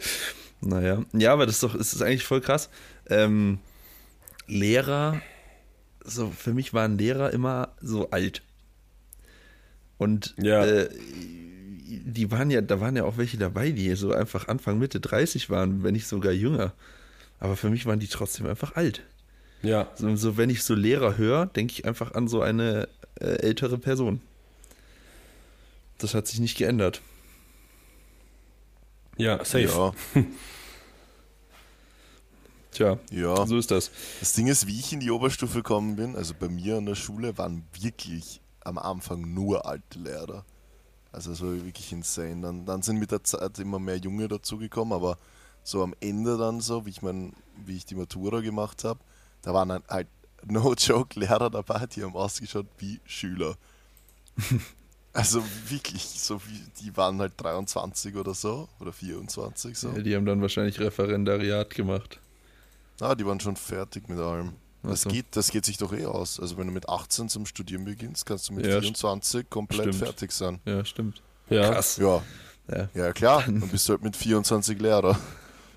Naja. 0.62 1.04
Ja, 1.14 1.34
aber 1.34 1.46
das 1.46 1.56
ist 1.56 1.64
doch, 1.64 1.76
es 1.76 1.94
ist 1.94 2.02
eigentlich 2.02 2.26
voll 2.26 2.42
krass. 2.42 2.70
Ähm, 3.10 3.60
Lehrer, 4.48 5.22
so 6.04 6.30
für 6.30 6.54
mich 6.54 6.74
waren 6.74 6.98
Lehrer 6.98 7.32
immer 7.32 7.70
so 7.82 8.10
alt. 8.12 8.44
Und 9.98 10.36
Ja. 10.38 10.66
äh, 10.66 10.90
die 12.00 12.32
waren 12.32 12.50
ja, 12.50 12.62
da 12.62 12.80
waren 12.80 12.96
ja 12.96 13.04
auch 13.04 13.18
welche 13.18 13.38
dabei, 13.38 13.72
die 13.72 13.94
so 13.96 14.14
einfach 14.14 14.48
Anfang, 14.48 14.80
Mitte 14.80 15.00
30 15.00 15.50
waren, 15.50 15.84
wenn 15.84 15.94
nicht 15.94 16.08
sogar 16.08 16.32
jünger. 16.32 16.74
Aber 17.40 17.58
für 17.58 17.70
mich 17.70 17.86
waren 17.86 18.00
die 18.00 18.08
trotzdem 18.08 18.48
einfach 18.48 18.76
alt. 18.76 19.02
Ja, 19.64 19.90
So, 19.96 20.16
so 20.16 20.38
wenn 20.38 20.50
ich 20.50 20.64
so 20.64 20.74
Lehrer 20.74 21.18
höre, 21.18 21.46
denke 21.48 21.74
ich 21.74 21.86
einfach 21.86 22.14
an 22.14 22.28
so 22.28 22.42
eine 22.42 22.88
äh, 23.20 23.26
ältere 23.26 23.78
Person. 23.78 24.22
Das 25.98 26.14
hat 26.14 26.28
sich 26.28 26.40
nicht 26.40 26.58
geändert. 26.58 27.02
Ja, 29.18 29.38
safe. 29.46 29.66
Ja, 29.66 29.94
Tja, 32.72 32.98
ja. 33.12 33.46
so 33.46 33.58
ist 33.58 33.70
das. 33.70 33.92
Das 34.22 34.34
Ding 34.34 34.48
ist, 34.48 34.66
wie 34.66 34.80
ich 34.80 34.94
in 34.94 35.02
die 35.02 35.12
Oberstufe 35.12 35.58
gekommen 35.58 35.98
bin, 35.98 36.16
also 36.16 36.34
bei 36.40 36.48
mir 36.48 36.78
an 36.78 36.86
der 36.86 36.96
Schule 36.96 37.38
waren 37.38 37.66
wirklich 37.80 38.40
am 38.62 38.78
Anfang 38.78 39.34
nur 39.34 39.66
alte 39.66 40.00
Lehrer. 40.00 40.46
Also 41.12 41.32
es 41.32 41.42
war 41.42 41.54
wirklich 41.54 41.92
insane. 41.92 42.42
Dann, 42.42 42.66
dann 42.66 42.82
sind 42.82 42.98
mit 42.98 43.12
der 43.12 43.24
Zeit 43.24 43.60
immer 43.60 43.80
mehr 43.80 43.98
Junge 43.98 44.28
dazugekommen, 44.28 44.94
aber 44.94 45.18
so 45.64 45.84
am 45.84 45.94
Ende 46.00 46.38
dann 46.38 46.62
so, 46.62 46.86
wie 46.86 46.90
ich 46.90 47.02
mein, 47.02 47.34
wie 47.66 47.78
ich 47.78 47.86
die 47.86 47.96
Matura 47.96 48.42
gemacht 48.42 48.84
habe, 48.84 49.00
da 49.42 49.54
waren 49.54 49.70
dann 49.70 49.84
halt 49.90 50.08
no 50.46 50.74
joke 50.74 51.20
Lehrer 51.20 51.50
dabei, 51.50 51.86
die 51.86 52.04
haben 52.04 52.16
ausgeschaut 52.16 52.68
wie 52.78 53.00
Schüler. 53.06 53.56
also 55.14 55.44
wirklich, 55.68 56.04
so 56.04 56.42
wie 56.48 56.64
die 56.82 56.96
waren 56.96 57.20
halt 57.20 57.34
23 57.38 58.16
oder 58.16 58.34
so 58.34 58.70
oder 58.80 58.94
24 58.94 59.78
so. 59.78 59.90
Ja, 59.90 60.00
die 60.00 60.16
haben 60.16 60.26
dann 60.26 60.42
wahrscheinlich 60.42 60.80
Referendariat 60.80 61.70
gemacht. 61.72 62.20
Ah, 63.00 63.16
die 63.16 63.26
waren 63.26 63.40
schon 63.40 63.56
fertig 63.56 64.08
mit 64.10 64.20
allem. 64.20 64.54
Das, 64.84 64.92
Ach 64.92 64.98
so. 65.04 65.10
geht, 65.12 65.26
das 65.32 65.52
geht 65.52 65.66
sich 65.66 65.78
doch 65.78 65.94
eh 65.94 66.06
aus. 66.06 66.40
Also 66.40 66.58
wenn 66.58 66.68
du 66.68 66.74
mit 66.74 66.90
18 66.90 67.30
zum 67.30 67.46
Studieren 67.46 67.86
beginnst, 67.86 68.26
kannst 68.26 68.50
du 68.50 68.54
mit 68.54 68.66
Ja, 68.66 68.80
24 68.82 69.50
komplett 69.50 69.94
stimmt. 69.94 69.96
fertig 70.04 70.32
sein. 70.32 70.60
Ja, 70.66 70.84
stimmt. 70.86 71.22
Ja. 71.50 71.70
Krass. 71.72 71.98
Ja, 71.98 72.24
Ja. 72.72 72.90
ja 72.94 73.14
klar. 73.14 73.44
Dann 73.46 73.60
bist 73.70 73.88
du 73.88 73.94
halt 73.94 74.04
mit 74.04 74.16
24 74.18 74.80
Lehrer. 74.80 75.20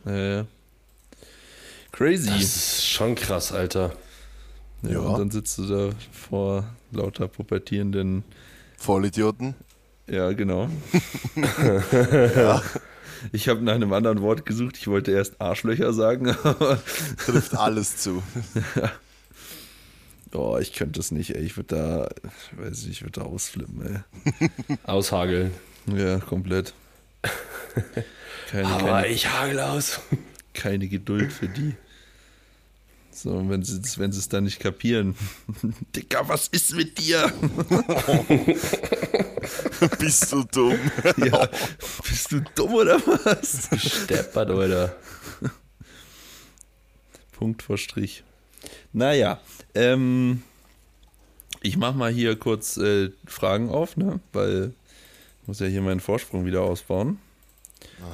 Ja, 0.07 0.15
ja. 0.17 0.47
Crazy. 1.93 2.29
Das 2.31 2.43
ist 2.43 2.87
schon 2.87 3.15
krass, 3.15 3.53
Alter. 3.53 3.93
ja, 4.83 4.91
ja. 4.93 4.99
Und 5.01 5.19
dann 5.19 5.31
sitzt 5.31 5.59
du 5.59 5.67
da 5.67 5.91
vor 6.13 6.65
lauter 6.91 7.29
pubertierenden. 7.29 8.25
Vollidioten. 8.79 9.55
Ja, 10.09 10.33
genau. 10.33 10.69
Ich 13.33 13.49
habe 13.49 13.63
nach 13.63 13.75
einem 13.75 13.93
anderen 13.93 14.21
Wort 14.23 14.47
gesucht. 14.47 14.77
Ich 14.77 14.87
wollte 14.87 15.13
erst 15.13 15.41
Arschlöcher 15.41 15.93
sagen, 15.93 16.31
aber 16.43 16.79
Trifft 17.25 17.55
alles 17.57 17.97
zu. 17.97 18.23
oh, 20.33 20.59
ich 20.59 20.73
könnte 20.73 21.01
es 21.01 21.11
nicht, 21.11 21.35
ey. 21.35 21.43
Ich 21.43 21.57
würde 21.57 21.77
da, 21.77 22.09
ich 22.53 22.59
weiß 22.59 22.85
nicht, 22.85 22.93
ich 22.93 23.03
würde 23.03 23.21
da 23.21 23.27
ausflippen, 23.27 24.05
ey. 24.27 24.69
Aushageln. 24.85 25.53
Ja, 25.87 26.19
komplett. 26.19 26.75
Keine, 28.51 28.69
Aber 28.69 28.87
keine, 28.87 29.07
ich 29.09 29.29
hagel 29.29 29.61
aus. 29.61 30.01
keine 30.53 30.89
Geduld 30.89 31.33
für 31.33 31.49
die. 31.49 31.75
So, 33.15 33.31
und 33.31 33.49
wenn 33.49 33.63
sie 33.63 33.81
es 33.81 33.99
wenn 33.99 34.11
sie 34.11 34.19
es 34.19 34.29
dann 34.29 34.43
nicht 34.45 34.59
kapieren. 34.59 35.15
Dicker, 35.95 36.29
was 36.29 36.49
ist 36.49 36.75
mit 36.75 36.99
dir? 36.99 37.33
Bist 39.99 40.33
du 40.33 40.43
dumm? 40.45 40.79
Ja, 41.19 41.49
bist 42.03 42.33
du 42.33 42.41
dumm 42.55 42.75
oder 42.75 42.97
was? 42.97 43.69
Steppert, 43.77 44.51
Alter. 44.51 44.97
Punkt 47.33 47.63
vor 47.63 47.77
Strich. 47.77 48.25
Naja, 48.93 49.39
ähm, 49.75 50.43
ich 51.61 51.77
mach 51.77 51.95
mal 51.95 52.11
hier 52.11 52.37
kurz 52.39 52.79
äh, 52.79 53.11
Fragen 53.27 53.69
auf, 53.69 53.97
ne? 53.97 54.21
Weil 54.33 54.73
ich 55.43 55.49
muss 55.49 55.61
ja 55.61 55.67
hier 55.67 55.83
meinen 55.83 56.01
Vorsprung 56.01 56.47
wieder 56.47 56.63
ausbauen. 56.63 57.19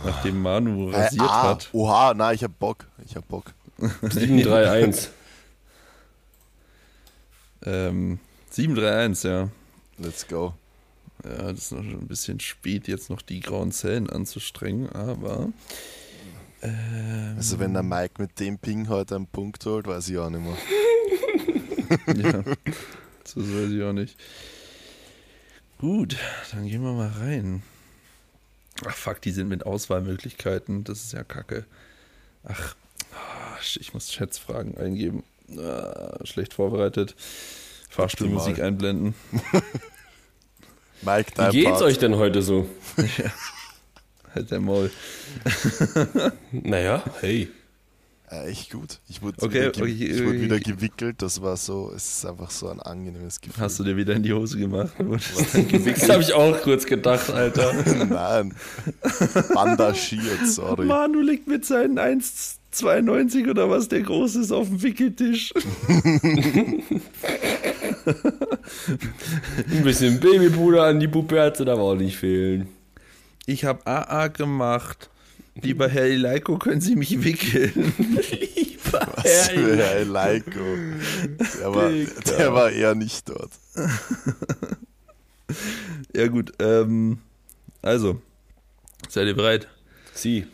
Nachdem 0.05 0.43
Manu 0.43 0.91
Äh, 0.91 0.97
rasiert 0.97 1.23
ah, 1.23 1.43
hat. 1.51 1.69
Oha, 1.73 2.13
na, 2.15 2.33
ich 2.33 2.43
hab 2.43 2.59
Bock. 2.59 2.87
Ich 3.07 3.15
hab 3.15 3.29
Bock. 3.29 3.55
731. 3.81 5.11
Ähm, 7.65 8.19
731, 8.51 9.25
ja. 9.25 9.49
Let's 9.99 10.27
go. 10.27 10.55
Ja, 11.25 11.53
das 11.53 11.59
ist 11.65 11.73
noch 11.73 11.83
schon 11.83 12.01
ein 12.01 12.09
bisschen 12.09 12.41
spät, 12.41 12.89
jetzt 12.89 13.11
noch 13.11 13.21
die 13.21 13.41
grauen 13.41 13.73
Zellen 13.73 14.09
anzustrengen, 14.09 14.89
aber. 14.91 15.51
Ähm, 16.63 17.35
Also 17.37 17.59
wenn 17.59 17.75
der 17.75 17.83
Mike 17.83 18.15
mit 18.21 18.41
dem 18.41 18.59
Ping 18.59 18.89
heute 18.89 19.17
einen 19.17 19.27
Punkt 19.27 19.65
holt, 19.67 19.87
weiß 19.87 20.09
ich 20.09 20.19
auch 20.19 20.31
nicht 20.31 20.43
mehr. 20.43 20.57
ja, 22.33 22.43
das 23.25 23.37
weiß 23.37 23.71
ich 23.71 23.83
auch 23.83 23.93
nicht. 23.93 24.17
Gut, 25.79 26.17
dann 26.53 26.67
gehen 26.67 26.83
wir 26.83 26.93
mal 26.93 27.09
rein. 27.09 27.63
Ach 28.87 28.95
fuck, 28.97 29.21
die 29.21 29.31
sind 29.33 29.49
mit 29.49 29.67
Auswahlmöglichkeiten, 29.67 30.85
das 30.85 31.05
ist 31.05 31.13
ja 31.13 31.25
kacke. 31.25 31.67
Ach, 32.45 32.75
ich 33.63 33.95
muss 33.95 34.13
Schätzfragen 34.13 34.77
eingeben. 34.77 35.23
Ah, 35.59 36.19
schlecht 36.25 36.55
vorbereitet. 36.55 37.15
Fahrstuhlmusik 37.89 38.61
einblenden. 38.61 39.15
Mike, 41.03 41.33
Wie 41.33 41.35
dein 41.37 41.51
geht's 41.53 41.71
Part. 41.71 41.83
euch 41.83 41.99
denn 41.99 42.17
heute 42.17 42.43
so? 42.43 42.69
Halt 44.35 44.51
der 44.51 44.61
Maul. 44.61 44.91
Naja, 46.53 47.03
hey. 47.21 47.49
Ja, 48.31 48.45
echt 48.45 48.71
gut. 48.71 49.01
Ich 49.09 49.23
wurde, 49.23 49.43
Okay, 49.43 49.73
wieder, 49.73 49.83
okay, 49.83 49.87
ich 49.87 50.19
wurde 50.21 50.29
okay. 50.29 50.41
wieder 50.43 50.61
gewickelt. 50.61 51.17
Das 51.21 51.43
war 51.43 51.57
so, 51.57 51.93
es 51.95 52.19
ist 52.19 52.27
einfach 52.27 52.51
so 52.51 52.69
ein 52.69 52.79
angenehmes 52.79 53.41
Gefühl. 53.41 53.61
Hast 53.61 53.81
du 53.81 53.85
dir 53.85 53.97
wieder 53.97 54.15
in 54.15 54.23
die 54.23 54.33
Hose 54.33 54.57
gemacht? 54.57 54.93
Das 54.99 56.09
habe 56.09 56.23
ich 56.23 56.33
auch 56.33 56.61
kurz 56.63 56.87
gedacht, 56.87 57.29
Alter. 57.31 57.73
Nein. 58.09 58.55
Bandagiert, 59.53 60.47
sorry. 60.47 60.87
Manu 60.87 61.21
liegt 61.21 61.49
mit 61.49 61.65
seinen 61.65 61.99
1,92 61.99 63.51
oder 63.51 63.69
was 63.69 63.89
der 63.89 64.03
groß 64.03 64.37
ist 64.37 64.53
auf 64.53 64.69
dem 64.69 64.81
Wickeltisch. 64.81 65.53
Ein 69.71 69.83
bisschen 69.83 70.21
Babypuder 70.21 70.85
an 70.85 71.01
die 71.01 71.09
Puppe 71.09 71.53
da 71.59 71.75
auch 71.75 71.97
nicht 71.97 72.17
fehlen. 72.17 72.69
Ich 73.47 73.65
habe 73.65 73.85
AA 73.87 74.29
gemacht. 74.29 75.11
Lieber 75.55 75.89
Herr 75.89 76.05
Eleiko, 76.05 76.59
können 76.59 76.81
Sie 76.81 76.97
mich 76.97 77.23
wickeln? 77.25 77.73
Lieber 77.97 79.09
Was 79.17 79.49
für 79.49 79.77
Herr 79.77 80.05
Leiko. 80.05 80.61
Der 81.61 81.75
war, 81.75 81.91
der 81.91 82.55
war 82.55 82.71
eher 82.71 82.95
nicht 82.95 83.29
dort. 83.29 83.53
Ja 86.15 86.27
gut, 86.27 86.53
ähm, 86.61 87.19
also, 87.83 88.21
seid 89.09 89.27
ihr 89.27 89.35
bereit? 89.35 89.69
Sie. 90.13 90.47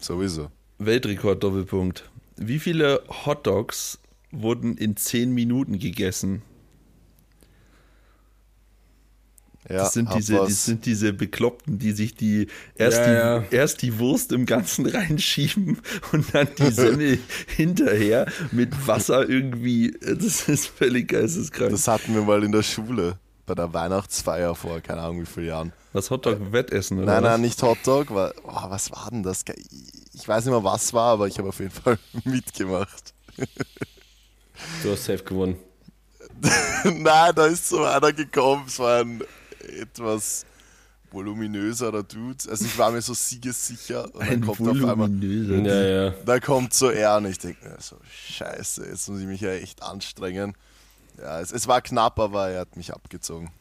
Sowieso. 0.00 0.50
Weltrekord 0.78 1.42
Doppelpunkt. 1.42 2.08
Wie 2.36 2.58
viele 2.58 3.02
Hotdogs 3.08 3.98
wurden 4.30 4.76
in 4.76 4.96
10 4.96 5.32
Minuten 5.32 5.78
gegessen? 5.78 6.42
Ja, 9.68 9.78
Das 9.78 9.94
sind 9.94 10.12
diese, 10.14 10.38
was. 10.38 10.48
das 10.48 10.64
sind 10.64 10.86
diese 10.86 11.12
Bekloppten, 11.12 11.78
die 11.78 11.92
sich 11.92 12.14
die 12.14 12.46
erst, 12.76 12.98
Ja, 12.98 13.04
die 13.06 13.12
ja. 13.12 13.58
erst 13.60 13.82
die 13.82 13.98
Wurst 13.98 14.32
im 14.32 14.46
Ganzen 14.46 14.86
reinschieben 14.96 15.78
und 16.12 16.34
dann 16.34 16.48
die 16.58 16.70
Semmel 16.70 17.18
hinterher 17.56 18.26
mit 18.52 18.86
Wasser 18.86 19.28
irgendwie. 19.28 19.96
Das 20.00 20.48
ist 20.48 20.66
völlig 20.68 21.08
geisteskrank. 21.08 21.70
Das 21.70 21.88
hatten 21.88 22.14
wir 22.14 22.22
mal 22.22 22.44
in 22.44 22.52
der 22.52 22.62
Schule. 22.62 23.18
Bei 23.44 23.54
der 23.54 23.72
Weihnachtsfeier 23.72 24.56
vor, 24.56 24.80
keine 24.80 25.02
Ahnung 25.02 25.20
wie 25.22 25.26
viele 25.26 25.46
Jahren. 25.46 25.72
Was 25.92 26.10
Hotdog-Wettessen, 26.10 26.98
oder? 26.98 27.06
Nein, 27.06 27.22
was? 27.22 27.30
nein, 27.30 27.40
nicht 27.42 27.62
Hotdog. 27.62 28.12
War, 28.12 28.34
oh, 28.44 28.70
was 28.70 28.90
war 28.90 29.08
denn 29.12 29.22
das? 29.22 29.44
Ich 30.14 30.26
weiß 30.26 30.44
nicht 30.44 30.52
mehr, 30.52 30.64
was 30.64 30.92
war, 30.92 31.12
aber 31.12 31.28
ich 31.28 31.38
habe 31.38 31.48
auf 31.50 31.58
jeden 31.60 31.70
Fall 31.70 31.96
mitgemacht. 32.24 33.14
Du 34.82 34.90
hast 34.90 35.04
safe 35.04 35.22
gewonnen. 35.22 35.56
Nein, 36.84 37.32
da 37.34 37.46
ist 37.46 37.68
so 37.68 37.84
einer 37.84 38.12
gekommen. 38.12 38.64
Es 38.66 38.78
war 38.78 39.00
ein 39.00 39.22
etwas 39.68 40.46
voluminöserer 41.10 42.02
Dude. 42.02 42.50
Also 42.50 42.64
ich 42.64 42.76
war 42.78 42.90
mir 42.90 43.02
so 43.02 43.14
siegessicher. 43.14 44.04
Und 44.14 44.20
dann 44.20 44.28
Ein 44.28 44.40
kommt 44.42 44.60
auf 44.60 44.76
einmal, 44.76 44.96
voluminöser. 44.96 45.56
Ja, 45.56 46.04
ja. 46.06 46.14
da 46.24 46.40
kommt 46.40 46.74
so 46.74 46.90
er 46.90 47.16
und 47.16 47.26
ich 47.26 47.38
denke 47.38 47.68
mir 47.68 47.76
so, 47.80 47.96
scheiße, 48.30 48.86
jetzt 48.86 49.08
muss 49.08 49.20
ich 49.20 49.26
mich 49.26 49.40
ja 49.40 49.50
echt 49.52 49.82
anstrengen. 49.82 50.54
Ja, 51.18 51.40
es, 51.40 51.52
es 51.52 51.66
war 51.66 51.80
knapp, 51.80 52.18
aber 52.18 52.48
er 52.50 52.60
hat 52.60 52.76
mich 52.76 52.92
abgezogen. 52.92 53.50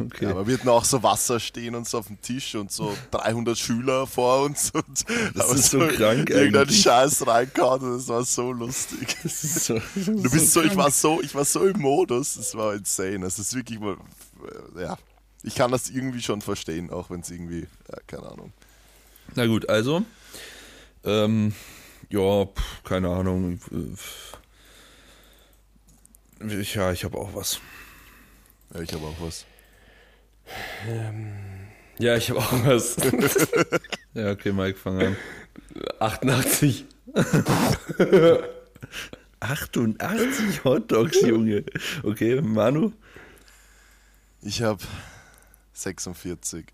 Okay. 0.00 0.24
Ja, 0.24 0.30
aber 0.32 0.46
wir 0.48 0.58
hatten 0.58 0.68
auch 0.68 0.84
so 0.84 1.02
Wasser 1.04 1.38
stehen 1.38 1.76
und 1.76 1.88
so 1.88 1.98
auf 1.98 2.08
dem 2.08 2.20
Tisch 2.20 2.56
und 2.56 2.72
so 2.72 2.96
300 3.12 3.56
Schüler 3.56 4.06
vor 4.08 4.42
uns. 4.42 4.72
Und 4.72 5.04
Das 5.36 5.52
ist 5.52 5.70
so 5.70 5.78
krank 5.78 6.30
Irgendein 6.30 6.62
eigentlich. 6.62 6.82
Scheiß 6.82 7.24
reinkauen 7.26 7.80
und 7.82 7.98
das 7.98 8.08
war 8.08 8.24
so 8.24 8.52
lustig. 8.52 9.16
Das 9.22 9.44
ist 9.44 9.64
so, 9.66 9.80
Du 9.94 10.30
bist 10.30 10.52
so, 10.52 10.62
ich 10.62 10.76
war 10.76 10.90
so, 10.90 11.20
ich 11.22 11.34
war 11.34 11.44
so 11.44 11.64
im 11.64 11.80
Modus, 11.80 12.34
das 12.34 12.56
war 12.56 12.74
insane. 12.74 13.20
Das 13.20 13.38
ist 13.38 13.54
wirklich 13.54 13.78
mal, 13.78 13.96
ja. 14.78 14.96
Ich 15.44 15.54
kann 15.56 15.72
das 15.72 15.90
irgendwie 15.90 16.22
schon 16.22 16.40
verstehen, 16.40 16.90
auch 16.90 17.10
wenn 17.10 17.20
es 17.20 17.30
irgendwie, 17.30 17.66
ja, 17.90 17.98
keine 18.06 18.24
Ahnung. 18.30 18.52
Na 19.34 19.46
gut, 19.46 19.68
also. 19.68 20.02
Ähm, 21.04 21.52
ja, 22.10 22.44
pf, 22.46 22.82
keine 22.84 23.08
Ahnung. 23.08 23.58
äh, 26.40 26.54
Ich, 26.60 26.74
ja, 26.74 26.92
ich 26.92 27.04
habe 27.04 27.18
auch 27.18 27.34
was. 27.34 27.60
Ja, 28.74 28.80
ich 28.80 28.92
habe 28.92 29.04
auch 29.06 29.20
was. 29.20 29.44
Ja, 31.98 32.16
ich 32.16 32.30
habe 32.30 32.40
auch 32.40 32.52
was. 32.66 32.96
Ja, 34.14 34.30
okay, 34.30 34.52
Mike, 34.52 34.78
fang 34.78 35.00
an. 35.00 35.16
88. 35.98 36.84
88 39.40 40.64
Hotdogs, 40.64 41.20
Junge. 41.22 41.64
Okay, 42.02 42.40
Manu? 42.42 42.92
Ich 44.42 44.62
habe 44.62 44.82
46. 45.72 46.66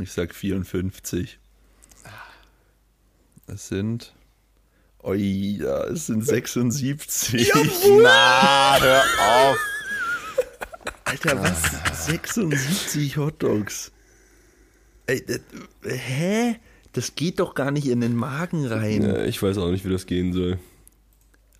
Ich 0.00 0.12
sag 0.12 0.34
54. 0.34 1.38
Es 3.46 3.68
sind. 3.68 4.12
Oh 5.02 5.14
ja, 5.14 5.84
es 5.84 6.06
sind 6.06 6.24
76. 6.24 7.50
Na, 8.02 8.78
hör 8.80 9.02
auf. 9.18 9.58
Alter, 11.04 11.42
was? 11.42 12.06
76 12.06 13.16
Hotdogs. 13.16 13.90
Ey, 15.06 15.24
das, 15.26 15.40
hä? 15.82 16.56
Das 16.92 17.14
geht 17.14 17.40
doch 17.40 17.54
gar 17.54 17.70
nicht 17.70 17.86
in 17.88 18.00
den 18.00 18.14
Magen 18.14 18.66
rein. 18.66 19.02
Ja, 19.02 19.24
ich 19.24 19.40
weiß 19.42 19.58
auch 19.58 19.70
nicht, 19.70 19.84
wie 19.84 19.90
das 19.90 20.06
gehen 20.06 20.32
soll. 20.32 20.58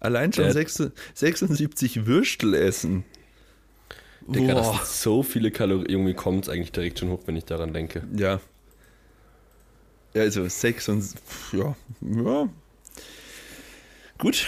Allein 0.01 0.33
schon 0.33 0.45
Der- 0.45 0.53
6 0.53 0.91
76 1.15 2.07
Würstel 2.07 2.55
essen. 2.55 3.05
Digga, 4.33 4.55
das 4.55 4.73
sind 4.73 4.87
so 4.87 5.23
viele 5.23 5.51
Kalorien. 5.51 5.89
Irgendwie 5.89 6.15
kommt 6.15 6.45
es 6.45 6.49
eigentlich 6.49 6.73
direkt 6.73 6.99
schon 6.99 7.11
hoch, 7.11 7.23
wenn 7.27 7.37
ich 7.37 7.45
daran 7.45 7.73
denke. 7.73 8.03
Ja. 8.17 8.41
Ja, 10.15 10.23
also 10.23 10.49
6 10.49 10.89
und. 10.89 11.15
Ja. 11.53 11.77
Ja. 12.01 12.49
Gut. 14.19 14.47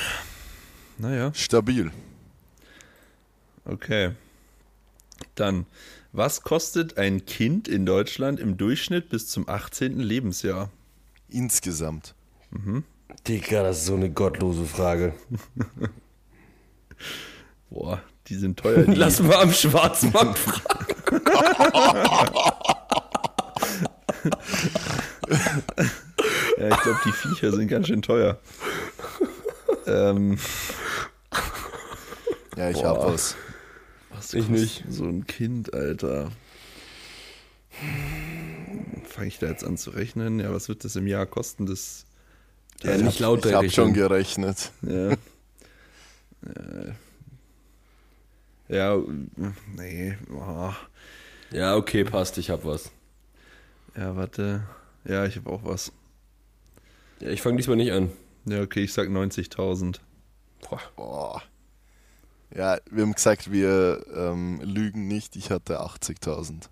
Naja, 0.99 1.33
Stabil. 1.35 1.91
okay. 3.65 4.13
Dann, 5.35 5.67
was 6.13 6.43
kostet 6.43 6.99
ein 6.99 7.25
Kind 7.25 7.69
in 7.69 7.87
Deutschland 7.87 8.41
im 8.41 8.57
Durchschnitt 8.57 9.09
bis 9.09 9.29
zum 9.29 9.49
18. 9.49 9.99
Lebensjahr? 9.99 10.71
Insgesamt. 11.29 12.15
Digga, 13.27 13.63
das 13.63 13.79
ist 13.79 13.87
so 13.87 13.95
eine 13.95 14.11
gottlose 14.11 14.67
Frage. 14.67 15.15
Boah, 17.71 18.03
die 18.29 18.37
sind 18.37 18.59
teuer. 18.59 18.85
Die, 18.85 18.95
Lass 18.95 19.21
mal 19.21 19.37
am 19.37 19.53
Schwarzmarkt 19.53 20.39
fragen. 20.39 20.97
ja, 26.59 26.69
ich 26.69 26.81
glaube, 26.81 27.01
die 27.05 27.13
Viecher 27.13 27.53
sind 27.53 27.69
ganz 27.69 27.87
schön 27.89 28.03
teuer. 28.03 28.39
ähm, 29.87 30.39
Ja, 32.57 32.71
ich 32.71 32.83
Boah. 32.83 32.89
hab 32.89 33.07
was. 33.13 33.37
was 34.11 34.35
Ich 34.35 34.49
nicht. 34.49 34.85
So 34.89 35.05
ein 35.05 35.27
Kind, 35.27 35.73
Alter. 35.75 36.31
Fange 39.09 39.29
ich 39.29 39.39
da 39.39 39.47
jetzt 39.47 39.65
an 39.65 39.77
zu 39.77 39.91
rechnen? 39.91 40.39
Ja, 40.39 40.53
was 40.53 40.69
wird 40.69 40.85
das 40.85 40.97
im 40.97 41.07
Jahr 41.07 41.27
kosten? 41.27 41.67
Das. 41.67 42.05
Ja, 42.83 42.97
nicht 42.99 43.21
laut 43.21 43.47
Ich 43.47 43.55
hab 43.55 43.71
schon 43.71 43.95
gerechnet. 43.95 44.71
Ja. 44.83 45.13
Äh, 46.45 46.91
ja, 48.73 48.97
nee. 49.77 50.17
Oh. 50.33 50.73
Ja, 51.51 51.77
okay, 51.77 52.05
passt, 52.05 52.39
ich 52.39 52.51
hab 52.51 52.65
was. 52.65 52.91
Ja, 53.97 54.17
warte. 54.17 54.63
Ja, 55.05 55.27
ich 55.27 55.37
habe 55.37 55.51
auch 55.51 55.65
was. 55.65 55.93
Ja, 57.21 57.29
ich 57.29 57.43
fange 57.43 57.57
diesmal 57.59 57.77
nicht 57.77 57.93
an. 57.93 58.11
Ja, 58.47 58.63
okay, 58.63 58.85
ich 58.85 58.93
sag 58.93 59.09
90.000. 59.09 60.01
Boah. 60.69 60.81
Boah. 60.97 61.43
Ja, 62.55 62.79
wir 62.91 63.03
haben 63.03 63.13
gesagt, 63.15 63.51
wir 63.53 64.05
ähm, 64.15 64.61
lügen 64.63 65.09
nicht. 65.09 65.37
Ich 65.37 65.51
hatte 65.51 65.81
80.000. 65.81 66.69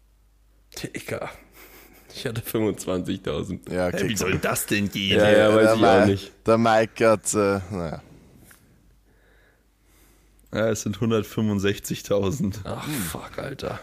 Digga. 0.94 1.30
Ich 2.14 2.26
hatte 2.26 2.40
25.000. 2.40 3.70
Ja, 3.72 3.86
okay. 3.88 3.98
Hä, 4.04 4.08
wie 4.08 4.16
soll 4.16 4.38
das 4.38 4.66
denn 4.66 4.90
gehen? 4.90 5.18
Ja, 5.18 5.30
ja, 5.30 5.54
weiß 5.54 5.64
der 5.64 5.74
ich 5.74 5.80
Mi- 5.80 6.02
auch 6.02 6.06
nicht. 6.06 6.32
Der 6.46 6.58
Mike 6.58 7.08
hat, 7.08 7.34
äh, 7.34 7.60
naja. 7.70 8.02
Ja, 10.52 10.68
es 10.68 10.82
sind 10.82 10.98
165.000. 10.98 12.56
Ach, 12.64 12.88
fuck, 13.10 13.38
Alter. 13.38 13.80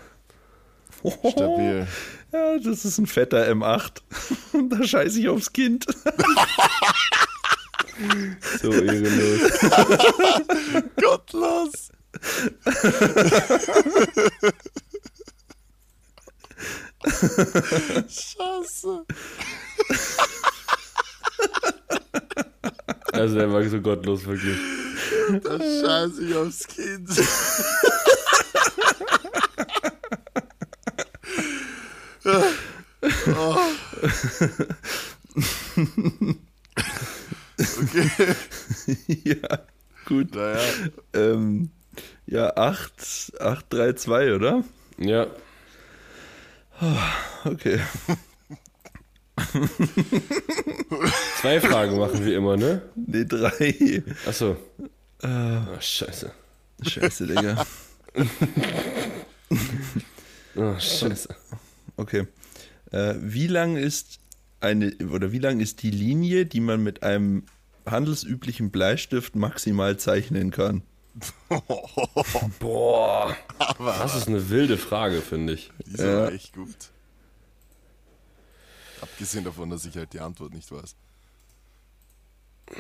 Stabil. 1.00 1.88
Ja, 2.34 2.58
das 2.60 2.84
ist 2.84 2.98
ein 2.98 3.08
fetter 3.08 3.48
M8. 3.50 4.02
da 4.70 4.84
scheiße 4.84 5.18
ich 5.22 5.30
aufs 5.30 5.54
Kind. 5.54 5.86
So 8.62 8.72
ehrenlos. 8.72 9.60
Gottlos. 11.02 11.90
Scheiße. 18.08 19.06
Also 23.14 23.36
der 23.36 23.52
war 23.52 23.64
so 23.68 23.82
gottlos, 23.82 24.26
wirklich. 24.28 24.60
Da 25.44 25.60
scheiße 25.60 26.24
ich 26.24 26.36
aufs 26.36 26.68
Kind. 26.68 27.10
oh. 33.28 33.58
Okay, 37.58 38.10
ja, 39.24 39.60
gut. 40.06 40.36
naja. 40.36 40.60
Ähm, 41.14 41.72
ja, 42.28 42.56
8, 42.56 43.34
8, 43.40 43.66
3, 43.74 43.94
2, 43.94 44.36
oder? 44.36 44.64
Ja. 44.98 45.28
Okay. 47.46 47.80
Zwei 51.42 51.62
Fragen 51.62 51.98
machen 51.98 52.26
wir 52.26 52.36
immer, 52.38 52.58
ne? 52.58 52.82
Nee, 52.96 53.26
3. 53.26 54.04
Achso. 54.28 54.58
Ah, 55.22 55.80
scheiße. 55.80 56.32
Scheiße, 56.82 57.28
Digga. 57.28 57.66
Ah, 60.56 60.80
scheiße. 60.80 61.36
Okay. 61.98 62.28
Äh, 62.92 63.16
wie 63.20 63.48
lang 63.48 63.76
ist 63.76 64.20
eine 64.60 64.96
oder 65.12 65.32
wie 65.32 65.40
lang 65.40 65.60
ist 65.60 65.84
die 65.84 65.92
Linie, 65.92 66.46
die 66.46 66.62
man 66.62 66.84
mit 66.84 67.04
einem 67.04 67.44
handelsüblichen 67.86 68.70
Bleistift 68.72 69.36
maximal 69.36 69.98
zeichnen 69.98 70.52
kann? 70.52 70.84
Boah. 72.60 73.36
Das 73.80 74.16
ist 74.16 74.28
eine 74.28 74.50
wilde 74.50 74.78
Frage, 74.78 75.22
finde 75.22 75.54
ich. 75.54 75.72
Die 75.86 75.94
ist 75.94 76.02
aber 76.02 76.32
echt 76.32 76.54
gut. 76.54 76.76
Abgesehen 79.02 79.44
davon, 79.44 79.70
dass 79.70 79.86
ich 79.86 79.96
halt 79.96 80.14
die 80.14 80.20
Antwort 80.20 80.54
nicht 80.54 80.72
weiß. 80.72 80.96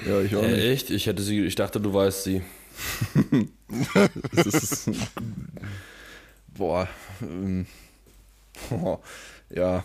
Ja, 0.05 0.21
ich 0.21 0.35
auch 0.35 0.41
nicht. 0.41 0.51
Äh, 0.57 0.73
echt? 0.73 0.89
Ich 0.89 1.05
hätte 1.07 1.21
sie, 1.21 1.45
ich 1.45 1.55
dachte, 1.55 1.79
du 1.79 1.93
weißt 1.93 2.23
sie. 2.23 2.41
Ist, 4.33 4.89
boah. 6.47 6.87
Ähm, 7.21 7.65
oh, 8.69 8.99
ja. 9.49 9.83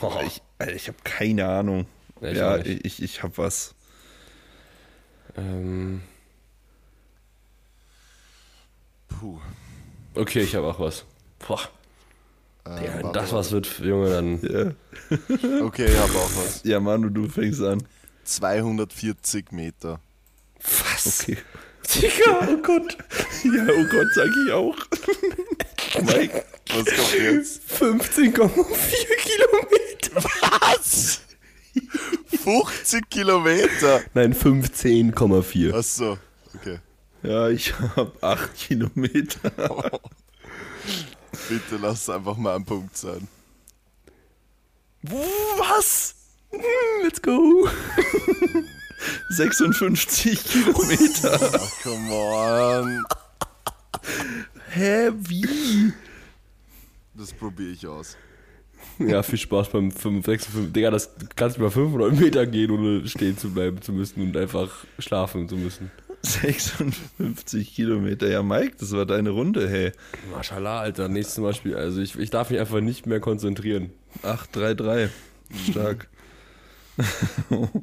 Oh. 0.00 0.12
Ich, 0.26 0.42
ich 0.74 0.88
habe 0.88 0.98
keine 1.04 1.46
Ahnung. 1.48 1.86
Ja, 2.20 2.30
ich 2.30 2.38
ja, 2.38 2.56
nicht. 2.58 2.86
ich, 2.86 3.02
ich 3.02 3.22
habe 3.22 3.36
was. 3.38 3.74
Ähm, 5.36 6.02
Puh. 9.08 9.38
okay, 10.14 10.40
ich 10.42 10.54
habe 10.54 10.66
auch 10.66 10.80
was. 10.80 11.04
Boah. 11.46 11.60
Äh, 12.66 12.84
Ja, 12.86 13.12
das 13.12 13.32
was 13.32 13.52
wird, 13.52 13.78
Junge, 13.80 14.10
dann. 14.10 14.40
Ja, 14.42 15.62
Okay, 15.62 15.86
ich 15.86 15.96
habe 15.98 16.12
auch 16.12 16.30
was. 16.36 16.62
ja 16.64 16.80
Manu, 16.80 17.08
du 17.10 17.28
fängst 17.28 17.62
an. 17.62 17.82
240 18.24 19.52
Meter. 19.52 20.00
Was? 20.60 21.20
Okay. 21.22 21.38
Digga, 21.94 22.48
oh 22.48 22.56
Gott. 22.62 22.96
Ja, 23.44 23.66
oh 23.68 23.84
Gott, 23.90 24.06
sag 24.14 24.28
ich 24.46 24.52
auch. 24.52 24.76
Mike. 26.02 26.44
Was 26.70 26.86
kommt 26.86 27.14
jetzt? 27.14 27.60
15,4 27.70 28.46
Kilometer. 29.16 30.24
Was? 30.70 31.20
50 32.42 33.10
Kilometer. 33.10 34.02
Nein, 34.14 34.34
15,4. 34.34 35.74
Achso, 35.74 36.18
okay. 36.54 36.78
Ja, 37.22 37.48
ich 37.48 37.78
habe 37.78 38.12
8 38.20 38.54
Kilometer. 38.54 39.50
Bitte 41.48 41.76
lass 41.80 42.02
es 42.02 42.10
einfach 42.10 42.36
mal 42.36 42.56
ein 42.56 42.64
Punkt 42.64 42.96
sein. 42.96 43.28
Was? 45.02 46.14
Let's 47.02 47.20
go. 47.20 47.68
56 49.30 50.44
Kilometer. 50.44 51.38
Ach, 51.54 51.82
come 51.82 52.12
on. 52.12 53.04
Hä, 54.70 55.10
wie? 55.16 55.92
Das 57.14 57.32
probiere 57.32 57.70
ich 57.70 57.86
aus. 57.86 58.16
Ja, 58.98 59.22
viel 59.22 59.38
Spaß 59.38 59.70
beim 59.70 59.90
5, 59.90 60.24
6, 60.24 60.46
5. 60.46 60.72
Digga, 60.72 60.90
das 60.90 61.14
du 61.16 61.26
kannst 61.34 61.56
über 61.56 61.70
500 61.70 62.18
Meter 62.18 62.46
gehen, 62.46 62.70
ohne 62.70 63.06
stehen 63.08 63.36
zu 63.36 63.50
bleiben 63.50 63.82
zu 63.82 63.92
müssen 63.92 64.22
und 64.22 64.36
einfach 64.36 64.84
schlafen 64.98 65.48
zu 65.48 65.56
müssen. 65.56 65.90
56 66.22 67.74
Kilometer. 67.74 68.28
Ja, 68.28 68.42
Mike, 68.42 68.76
das 68.78 68.92
war 68.92 69.04
deine 69.04 69.30
Runde, 69.30 69.68
hey. 69.68 69.92
Mashallah, 70.34 70.80
Alter. 70.80 71.08
Nächstes 71.08 71.38
Mal 71.38 71.54
spiel. 71.54 71.76
Also 71.76 72.00
ich, 72.00 72.18
ich 72.18 72.30
darf 72.30 72.50
mich 72.50 72.60
einfach 72.60 72.80
nicht 72.80 73.06
mehr 73.06 73.20
konzentrieren. 73.20 73.90
8, 74.22 74.54
3, 74.56 74.74
3. 74.74 75.10
Stark. 75.70 76.08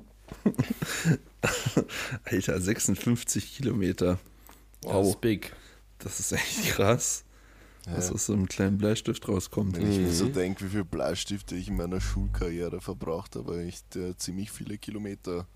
Alter, 2.25 2.61
56 2.61 3.55
Kilometer. 3.57 4.19
Das 4.81 4.93
Wow, 4.93 5.07
ist 5.09 5.21
big. 5.21 5.53
das 5.99 6.19
ist 6.19 6.31
echt 6.31 6.65
krass. 6.69 7.23
was 7.85 8.11
aus 8.11 8.25
so 8.27 8.33
einem 8.33 8.47
kleinen 8.47 8.77
Bleistift 8.77 9.27
rauskommt. 9.27 9.75
Wenn 9.77 9.91
ich 9.91 9.99
mir 9.99 10.11
so 10.13 10.27
denke, 10.27 10.65
wie 10.65 10.69
viele 10.69 10.85
Bleistifte 10.85 11.55
ich 11.55 11.67
in 11.67 11.77
meiner 11.77 11.99
Schulkarriere 12.01 12.81
verbraucht 12.81 13.35
habe, 13.35 13.53
habe 13.53 13.63
ich 13.63 13.81
äh, 13.95 14.15
ziemlich 14.17 14.51
viele 14.51 14.77
Kilometer 14.77 15.47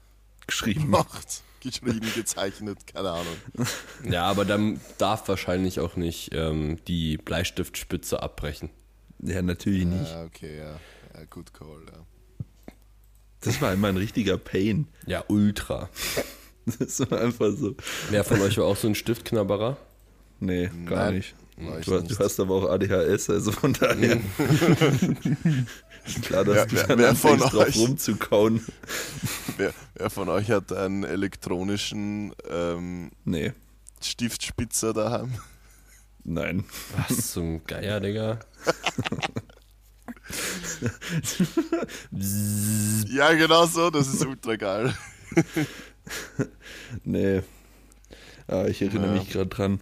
Geschrieben. 0.48 0.82
gemacht. 0.82 1.41
Geschrieben, 1.62 2.08
gezeichnet, 2.13 2.86
keine 2.86 3.10
Ahnung. 3.12 3.36
Ja, 4.08 4.26
aber 4.26 4.46
dann 4.46 4.80
darf 5.00 5.28
wahrscheinlich 5.28 5.80
auch 5.80 5.96
nicht 5.96 6.30
ähm, 6.34 6.78
die 6.88 7.18
Bleistiftspitze 7.18 8.22
abbrechen. 8.22 8.70
Ja, 9.20 9.41
natürlich 9.41 9.86
nicht. 9.86 10.12
Ja, 10.12 10.24
okay, 10.26 10.58
ja. 10.60 10.80
Ja, 11.15 11.26
good 11.32 11.52
call, 11.54 11.82
ja. 11.91 12.06
Das 13.45 13.62
war 13.62 13.73
immer 13.73 13.88
ein 13.89 13.97
richtiger 13.97 14.38
Pain. 14.38 14.88
Ja, 15.08 15.23
ultra. 15.27 15.89
Das 16.79 16.99
war 16.99 17.21
einfach 17.21 17.51
so. 17.55 17.75
Wer 18.10 18.23
von 18.23 18.41
euch 18.41 18.58
war 18.58 18.65
auch 18.65 18.75
so 18.77 18.88
ein 18.88 18.95
Stiftknabberer? 18.95 19.77
Nee, 20.39 20.69
gar 20.86 21.05
Nein, 21.05 21.13
nicht. 21.15 21.36
Du, 21.86 22.01
du 22.01 22.19
hast 22.19 22.39
aber 22.39 22.55
auch 22.55 22.69
ADHS, 22.69 23.29
also 23.29 23.51
von 23.53 23.71
daher. 23.71 24.19
ist 26.05 26.21
klar, 26.23 26.43
dass 26.43 26.55
Wer- 26.55 26.65
du 26.65 26.75
wer- 26.75 26.88
dann 26.88 26.97
wer 26.99 27.15
von 27.15 27.31
anfängst, 27.34 27.53
drauf 27.53 27.67
euch- 27.67 27.77
rumzukauen. 27.77 28.65
Wer, 29.58 29.73
wer 29.93 30.10
von 30.10 30.27
euch 30.27 30.51
hat 30.51 30.73
einen 30.73 31.05
elektronischen 31.05 32.34
ähm, 32.49 33.12
Nee, 33.23 33.53
Stiftspitzer 34.03 34.91
daheim? 34.91 35.31
nein. 36.25 36.65
Was 37.08 37.31
zum 37.31 37.63
Geier, 37.65 38.01
Digga? 38.01 38.39
Ja, 43.09 43.33
genau 43.33 43.65
so, 43.65 43.89
das 43.89 44.07
ist 44.13 44.25
ultra 44.25 44.55
geil. 44.55 44.93
Nee. 47.03 47.41
Ah, 48.47 48.65
ich 48.67 48.79
erinnere 48.83 49.15
Ja. 49.15 49.19
mich 49.21 49.29
gerade 49.31 49.47
dran. 49.47 49.79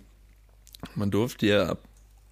Man 0.96 1.12
durfte 1.12 1.46
ja 1.48 1.68
ab 1.68 1.84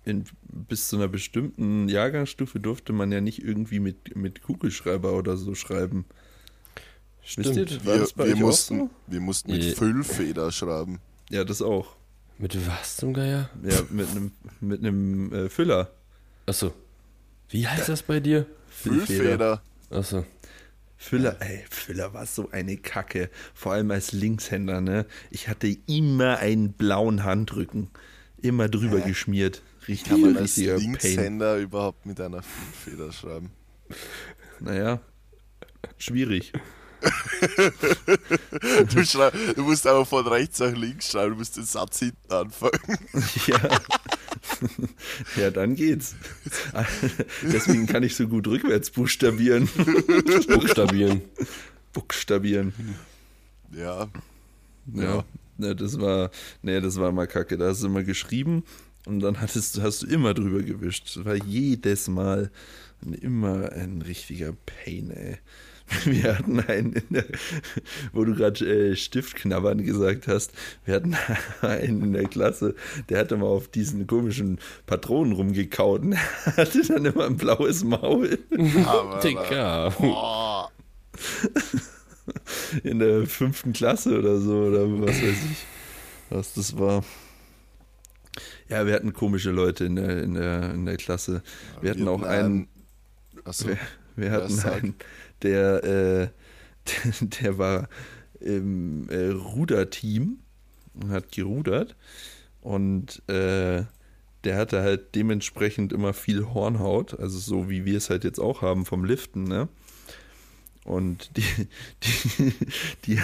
in, 0.06 0.24
bis 0.44 0.88
zu 0.88 0.96
einer 0.96 1.10
bestimmten 1.10 1.90
Jahrgangsstufe 1.90 2.60
durfte 2.62 2.94
man 2.94 3.12
ja 3.12 3.20
nicht 3.22 3.44
irgendwie 3.44 3.80
mit, 3.80 4.16
mit 4.16 4.42
Kugelschreiber 4.42 5.12
oder 5.14 5.36
so 5.36 5.56
schreiben. 5.56 6.06
Wisst 7.36 7.56
ihr, 7.56 7.70
Wir, 7.84 8.08
wir, 8.16 8.36
mussten, 8.38 8.82
auch 8.84 8.90
wir 9.08 9.20
mussten 9.20 9.52
mit 9.52 9.64
Ja. 9.64 9.76
Füllfeder 9.76 10.52
schreiben. 10.54 11.00
so? 11.30 11.36
Ja, 11.36 11.44
das 11.44 11.62
auch. 11.62 11.96
Mit 12.38 12.58
was 12.66 12.96
zum 12.98 13.14
Geier? 13.14 13.50
Ja, 13.64 13.82
mit 13.90 14.10
einem 14.10 14.32
mit 14.62 14.80
einem 14.80 15.34
äh, 15.34 15.50
Füller. 15.50 15.92
Achso. 16.48 16.74
Wie 17.52 17.68
heißt 17.68 17.90
das 17.90 18.02
bei 18.04 18.20
dir? 18.20 18.46
Füllfeder. 18.70 19.62
Achso. 19.90 20.26
Füller, 20.98 21.38
ey, 21.42 21.66
Füller 21.70 22.14
war 22.14 22.26
so 22.26 22.50
eine 22.52 22.78
Kacke. 22.78 23.30
Vor 23.54 23.74
allem 23.74 23.92
als 23.92 24.12
Linkshänder, 24.12 24.82
ne? 24.82 25.06
Ich 25.32 25.48
hatte 25.48 25.68
immer 25.88 26.38
einen 26.38 26.74
blauen 26.74 27.24
Handrücken. 27.24 27.90
Immer 28.42 28.70
drüber 28.70 29.00
Hä? 29.00 29.10
geschmiert. 29.10 29.62
Richtig, 29.88 30.10
Kann 30.10 30.22
man 30.22 30.38
als 30.38 30.58
richtiger 30.58 30.76
Pain. 30.76 30.82
Linkshänder 30.84 31.58
überhaupt 31.58 32.06
mit 32.06 32.22
einer 32.22 32.44
Füllfeder 32.44 33.12
schreiben? 33.12 33.52
Naja, 34.60 35.00
schwierig. 35.98 36.54
Du, 38.94 39.04
du 39.56 39.62
musst 39.64 39.88
aber 39.88 40.06
von 40.06 40.28
rechts 40.28 40.60
nach 40.60 40.72
links 40.76 41.12
schreiben, 41.12 41.32
du 41.32 41.38
musst 41.40 41.58
den 41.58 41.66
Satz 41.66 41.98
hinten 42.00 42.32
anfangen. 42.32 42.80
Ja. 43.48 43.60
ja, 45.38 45.52
dann 45.52 45.76
geht's. 45.76 46.16
Deswegen 47.44 47.88
kann 47.88 48.04
ich 48.04 48.16
so 48.16 48.28
gut 48.28 48.48
rückwärts 48.48 48.90
buchstabieren. 48.92 49.68
Buchstabieren. 50.48 51.22
Buchstabieren. 51.94 52.74
Ja, 53.76 54.10
Ja. 54.94 55.24
Ne, 55.58 55.76
das 55.76 56.00
war, 56.00 56.32
nee, 56.64 56.80
das 56.82 57.00
war 57.00 57.12
mal 57.12 57.28
kacke. 57.28 57.58
Da 57.58 57.68
hast 57.68 57.84
du 57.84 57.88
immer 57.88 58.04
geschrieben 58.04 58.64
und 59.06 59.20
dann 59.20 59.40
hattest, 59.40 59.80
hast 59.82 60.04
du 60.04 60.08
immer 60.08 60.34
drüber 60.34 60.64
gewischt. 60.64 61.16
Das 61.16 61.26
war 61.26 61.36
jedes 61.36 62.08
Mal 62.08 62.52
immer 63.22 63.72
ein 63.72 64.02
richtiger 64.02 64.54
Pain, 64.66 65.12
ey. 65.12 65.38
Wir 66.06 66.38
hatten 66.38 66.60
einen, 66.62 66.94
in 66.94 67.04
der, 67.10 67.26
wo 68.14 68.24
du 68.24 68.36
gerade 68.36 68.66
äh, 68.66 68.96
Stiftknabbern 68.96 69.84
gesagt 69.84 70.28
hast, 70.28 70.52
wir 70.86 70.96
hatten 70.96 71.16
einen 71.62 72.04
in 72.04 72.14
der 72.14 72.26
Klasse, 72.26 72.76
der 73.10 73.20
hatte 73.20 73.38
mal 73.38 73.48
auf 73.48 73.68
diesen 73.68 74.08
komischen 74.08 74.60
Patronen 74.86 75.34
rumgekaut 75.34 76.02
und 76.02 76.16
hatte 76.58 76.82
dann 76.88 77.06
immer 77.06 77.26
ein 77.26 77.38
blaues 77.38 77.84
Maul 77.84 78.40
aber. 78.86 79.20
Digga. 79.20 80.70
In 82.84 83.00
der 83.00 83.26
fünften 83.28 83.74
Klasse 83.74 84.18
oder 84.18 84.40
so 84.40 84.54
oder 84.64 84.88
was 85.02 85.22
weiß 85.22 85.24
ich, 85.52 85.66
was 86.30 86.54
das 86.54 86.78
war. 86.78 87.04
Ja, 88.70 88.86
wir 88.86 88.94
hatten 88.94 89.12
komische 89.12 89.52
Leute 89.52 89.84
in 89.84 89.98
der, 89.98 90.24
in 90.24 90.36
der, 90.36 90.74
in 90.74 90.86
der 90.86 90.96
Klasse. 90.96 91.44
Wir 91.82 91.92
hatten 91.92 92.08
auch 92.08 92.22
einen, 92.22 92.70
Achso, 93.44 93.68
wir, 93.68 93.78
wir 94.16 94.32
hatten 94.32 94.58
einen, 94.60 94.96
der, 95.44 95.84
äh, 95.84 96.28
der 97.42 97.58
war 97.58 97.90
im 98.40 99.10
äh, 99.10 99.30
Ruderteam 99.30 100.40
und 100.94 101.10
hat 101.12 101.32
gerudert 101.32 101.96
und 102.62 103.22
äh, 103.28 103.84
der 104.44 104.58
hatte 104.58 104.82
halt 104.82 105.14
dementsprechend 105.16 105.94
immer 105.94 106.14
viel 106.14 106.48
Hornhaut, 106.54 107.20
also 107.20 107.38
so 107.38 107.70
wie 107.70 107.86
wir 107.86 107.98
es 107.98 108.10
halt 108.10 108.24
jetzt 108.24 108.40
auch 108.40 108.62
haben 108.62 108.86
vom 108.86 109.06
Liften, 109.06 109.44
ne? 109.44 109.68
Und 110.84 111.30
die, 111.38 111.44
die, 112.04 112.54
die, 113.06 113.20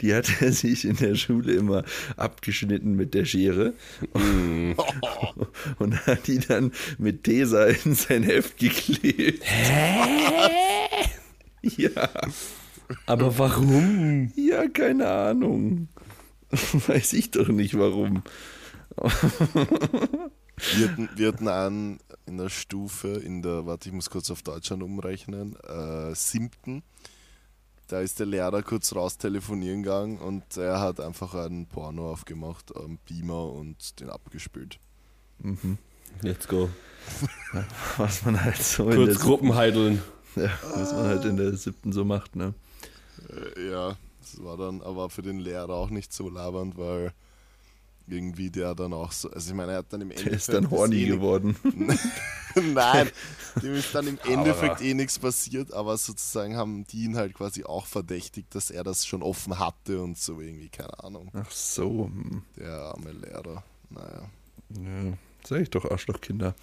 die 0.00 0.14
hat 0.14 0.30
er 0.40 0.52
sich 0.52 0.84
in 0.84 0.96
der 0.96 1.16
Schule 1.16 1.54
immer 1.54 1.84
abgeschnitten 2.16 2.94
mit 2.94 3.14
der 3.14 3.24
Schere 3.24 3.74
und 5.78 6.06
hat 6.06 6.28
die 6.28 6.38
dann 6.38 6.72
mit 6.98 7.24
Tesa 7.24 7.64
in 7.64 7.94
sein 7.96 8.22
Heft 8.22 8.58
geklebt. 8.58 9.42
Ja, 11.76 12.08
Aber 13.06 13.38
warum? 13.38 14.32
ja, 14.34 14.66
keine 14.68 15.08
Ahnung. 15.08 15.88
Weiß 16.50 17.12
ich 17.12 17.30
doch 17.30 17.48
nicht 17.48 17.78
warum. 17.78 18.22
Wir 20.76 20.90
hatten, 20.90 21.08
wir 21.16 21.28
hatten 21.28 21.48
einen 21.48 22.00
in 22.26 22.36
der 22.36 22.50
Stufe, 22.50 23.08
in 23.08 23.40
der, 23.40 23.64
warte, 23.64 23.88
ich 23.88 23.94
muss 23.94 24.10
kurz 24.10 24.30
auf 24.30 24.42
Deutschland 24.42 24.82
umrechnen, 24.82 25.56
äh, 25.66 26.14
siebten. 26.14 26.82
Da 27.86 28.00
ist 28.00 28.18
der 28.20 28.26
Lehrer 28.26 28.62
kurz 28.62 28.94
raus 28.94 29.16
telefonieren 29.16 29.82
gegangen 29.82 30.18
und 30.18 30.58
er 30.58 30.80
hat 30.80 31.00
einfach 31.00 31.34
einen 31.34 31.66
Porno 31.66 32.12
aufgemacht 32.12 32.76
am 32.76 32.98
Beamer 33.08 33.52
und 33.52 34.00
den 34.00 34.10
abgespielt. 34.10 34.78
Let's 36.20 36.46
go. 36.46 36.68
Was 37.96 38.24
man 38.26 38.44
halt 38.44 38.62
so 38.62 38.84
Kurz 38.84 39.14
der 39.14 39.16
Gruppenheideln. 39.16 40.02
Ja, 40.36 40.50
was 40.74 40.92
man 40.92 41.06
halt 41.06 41.24
in 41.24 41.36
der 41.36 41.56
siebten 41.56 41.92
so 41.92 42.04
macht, 42.04 42.36
ne? 42.36 42.54
Äh, 43.56 43.70
ja, 43.70 43.96
das 44.20 44.42
war 44.44 44.56
dann 44.56 44.82
aber 44.82 45.10
für 45.10 45.22
den 45.22 45.38
Lehrer 45.38 45.70
auch 45.74 45.90
nicht 45.90 46.12
so 46.12 46.28
labernd, 46.28 46.76
weil 46.78 47.12
irgendwie 48.06 48.50
der 48.50 48.74
dann 48.74 48.92
auch 48.92 49.12
so, 49.12 49.30
also 49.30 49.50
ich 49.50 49.56
meine, 49.56 49.72
er 49.72 49.78
hat 49.78 49.92
dann 49.92 50.00
im 50.00 50.08
Der 50.08 50.18
Endeffekt. 50.18 50.40
ist 50.42 50.48
dann 50.52 50.70
horny 50.70 51.02
eh 51.02 51.06
geworden. 51.06 51.56
Nein, 52.56 53.08
dem 53.62 53.74
ist 53.74 53.94
dann 53.94 54.08
im 54.08 54.18
Endeffekt 54.24 54.80
eh 54.80 54.94
nichts 54.94 55.18
passiert, 55.18 55.72
aber 55.72 55.96
sozusagen 55.96 56.56
haben 56.56 56.84
die 56.88 57.04
ihn 57.04 57.16
halt 57.16 57.34
quasi 57.34 57.64
auch 57.64 57.86
verdächtigt, 57.86 58.52
dass 58.54 58.70
er 58.72 58.82
das 58.82 59.06
schon 59.06 59.22
offen 59.22 59.58
hatte 59.60 60.02
und 60.02 60.18
so 60.18 60.40
irgendwie, 60.40 60.68
keine 60.68 60.98
Ahnung. 61.04 61.30
Ach 61.34 61.50
so. 61.52 62.06
hm. 62.06 62.42
Der 62.56 62.72
arme 62.72 63.12
Lehrer. 63.12 63.62
Naja. 63.90 64.28
Ja, 64.70 65.12
sag 65.46 65.60
ich 65.60 65.70
doch, 65.70 65.84
Arschlochkinder. 65.88 66.54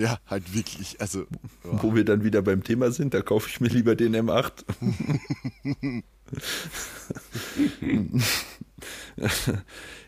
Ja, 0.00 0.18
halt 0.24 0.54
wirklich, 0.54 0.98
also. 0.98 1.20
Ja. 1.20 1.82
Wo 1.82 1.94
wir 1.94 2.06
dann 2.06 2.24
wieder 2.24 2.40
beim 2.40 2.64
Thema 2.64 2.90
sind, 2.90 3.12
da 3.12 3.20
kaufe 3.20 3.50
ich 3.50 3.60
mir 3.60 3.68
lieber 3.68 3.94
den 3.96 4.16
M8. 4.16 4.64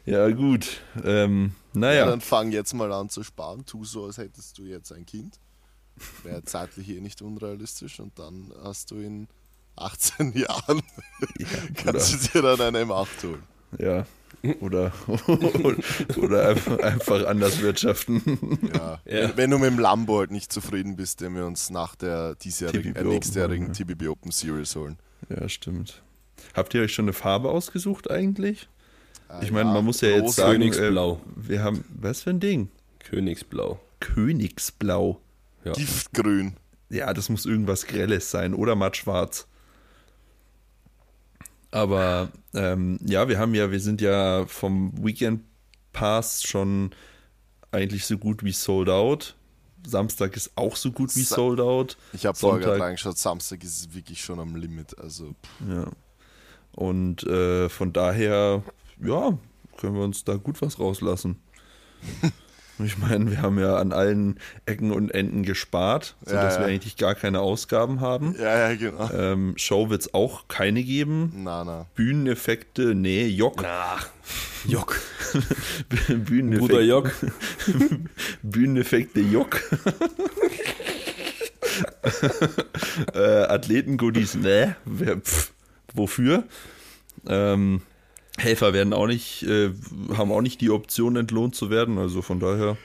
ja, 0.06 0.30
gut. 0.30 0.80
Ähm, 1.04 1.52
Ja, 1.74 1.80
naja, 1.80 2.06
dann 2.06 2.22
fang 2.22 2.52
jetzt 2.52 2.72
mal 2.72 2.90
an 2.90 3.10
zu 3.10 3.22
sparen. 3.22 3.66
Tu 3.66 3.84
so, 3.84 4.06
als 4.06 4.16
hättest 4.16 4.56
du 4.56 4.62
jetzt 4.62 4.92
ein 4.92 5.04
Kind. 5.04 5.38
Wäre 6.22 6.42
zeitlich 6.42 6.88
eh 6.88 7.00
nicht 7.02 7.20
unrealistisch 7.20 8.00
und 8.00 8.18
dann 8.18 8.50
hast 8.62 8.92
du 8.92 8.96
in 8.96 9.28
18 9.76 10.32
Jahren, 10.38 10.80
ja, 11.38 11.46
kannst 11.74 12.14
du 12.14 12.40
dir 12.40 12.56
dann 12.56 12.62
eine 12.62 12.84
M8 12.84 13.24
holen. 13.24 13.42
Oder, 13.72 14.06
ja, 14.42 14.54
oder, 14.60 14.92
oder 16.16 16.48
einfach, 16.48 16.78
einfach 16.80 17.26
anders 17.26 17.60
wirtschaften. 17.60 18.20
Ja. 18.74 19.00
Ja. 19.04 19.28
Wenn, 19.28 19.36
wenn 19.36 19.50
du 19.50 19.58
mit 19.58 19.70
dem 19.70 19.78
Lambo 19.78 20.18
halt 20.18 20.30
nicht 20.30 20.52
zufrieden 20.52 20.96
bist, 20.96 21.20
den 21.20 21.34
wir 21.34 21.46
uns 21.46 21.70
nach 21.70 21.94
der 21.94 22.34
diesjährigen, 22.36 22.96
äh, 22.96 23.04
nächstjährigen 23.04 23.66
holen, 23.66 23.74
TBB 23.74 24.08
Open 24.08 24.30
Series 24.32 24.74
holen. 24.76 24.98
Ja, 25.28 25.48
stimmt. 25.48 26.02
Habt 26.54 26.74
ihr 26.74 26.82
euch 26.82 26.92
schon 26.92 27.04
eine 27.06 27.12
Farbe 27.12 27.50
ausgesucht 27.50 28.10
eigentlich? 28.10 28.68
Äh, 29.28 29.44
Ich 29.44 29.52
meine, 29.52 29.70
man 29.70 29.84
muss 29.84 30.00
ja 30.00 30.08
jetzt 30.10 30.36
sagen, 30.36 30.52
Königsblau. 30.54 31.14
Äh, 31.14 31.48
wir 31.48 31.62
haben, 31.62 31.84
was 31.88 32.22
für 32.22 32.30
ein 32.30 32.40
Ding? 32.40 32.68
Königsblau. 32.98 33.80
Königsblau. 34.00 35.20
Ja. 35.64 35.72
Giftgrün. 35.72 36.54
Ja, 36.90 37.14
das 37.14 37.28
muss 37.28 37.46
irgendwas 37.46 37.86
Grelles 37.86 38.30
sein 38.30 38.54
oder 38.54 38.74
matt 38.74 38.96
schwarz. 38.96 39.46
Aber 41.72 42.30
ähm, 42.54 42.98
ja, 43.04 43.28
wir 43.28 43.38
haben 43.38 43.54
ja, 43.54 43.70
wir 43.72 43.80
sind 43.80 44.00
ja 44.00 44.46
vom 44.46 44.92
Weekend 45.04 45.42
Pass 45.92 46.42
schon 46.42 46.90
eigentlich 47.72 48.06
so 48.06 48.16
gut 48.18 48.44
wie 48.44 48.52
sold 48.52 48.88
out. 48.88 49.34
Samstag 49.84 50.36
ist 50.36 50.52
auch 50.54 50.76
so 50.76 50.92
gut 50.92 51.16
wie 51.16 51.22
Sa- 51.22 51.34
sold 51.36 51.60
out. 51.60 51.96
Ich 52.12 52.24
habe 52.26 52.38
vorher 52.38 52.60
gerade 52.64 52.80
reingeschaut, 52.80 53.18
Samstag 53.18 53.64
ist 53.64 53.94
wirklich 53.94 54.22
schon 54.22 54.38
am 54.38 54.54
Limit. 54.54 54.96
Also, 54.98 55.30
pff, 55.42 55.68
Ja. 55.68 55.86
Und 56.72 57.24
äh, 57.24 57.68
von 57.68 57.92
daher, 57.92 58.62
ja, 59.02 59.36
können 59.78 59.94
wir 59.96 60.04
uns 60.04 60.24
da 60.24 60.36
gut 60.36 60.62
was 60.62 60.78
rauslassen. 60.78 61.36
Ich 62.84 62.98
meine, 62.98 63.30
wir 63.30 63.42
haben 63.42 63.58
ja 63.58 63.76
an 63.76 63.92
allen 63.92 64.38
Ecken 64.66 64.92
und 64.92 65.10
Enden 65.10 65.42
gespart, 65.42 66.16
sodass 66.24 66.54
Ja, 66.54 66.60
ja. 66.60 66.66
wir 66.66 66.72
eigentlich 66.72 66.96
gar 66.96 67.14
keine 67.14 67.40
Ausgaben 67.40 68.00
haben. 68.00 68.34
ja, 68.38 68.70
ja, 68.70 68.76
genau. 68.76 69.10
Ähm, 69.12 69.54
Show 69.56 69.90
wird 69.90 70.02
es 70.02 70.14
auch 70.14 70.48
keine 70.48 70.82
geben. 70.82 71.32
Na, 71.36 71.64
na. 71.64 71.86
Bühneneffekte, 71.94 72.94
nee, 72.94 73.26
Jock. 73.26 73.62
Na, 73.62 73.96
Jock. 74.66 75.00
Bühneneffekte, 76.08 76.58
Bruder 76.58 76.82
Jock. 76.82 77.10
Bühneneffekte 78.42 79.20
Jock. 79.20 79.60
äh, 83.14 83.42
Athletengoodies, 83.44 84.34
ne? 84.36 84.76
Wofür? 85.94 86.44
Ähm, 87.26 87.82
Helfer 88.38 88.72
werden 88.72 88.92
auch 88.92 89.06
nicht, 89.06 89.42
äh, 89.44 89.70
haben 90.16 90.32
auch 90.32 90.40
nicht 90.40 90.60
die 90.60 90.70
Option, 90.70 91.16
entlohnt 91.16 91.54
zu 91.54 91.70
werden. 91.70 91.98
Also 91.98 92.22
von 92.22 92.40
daher, 92.40 92.76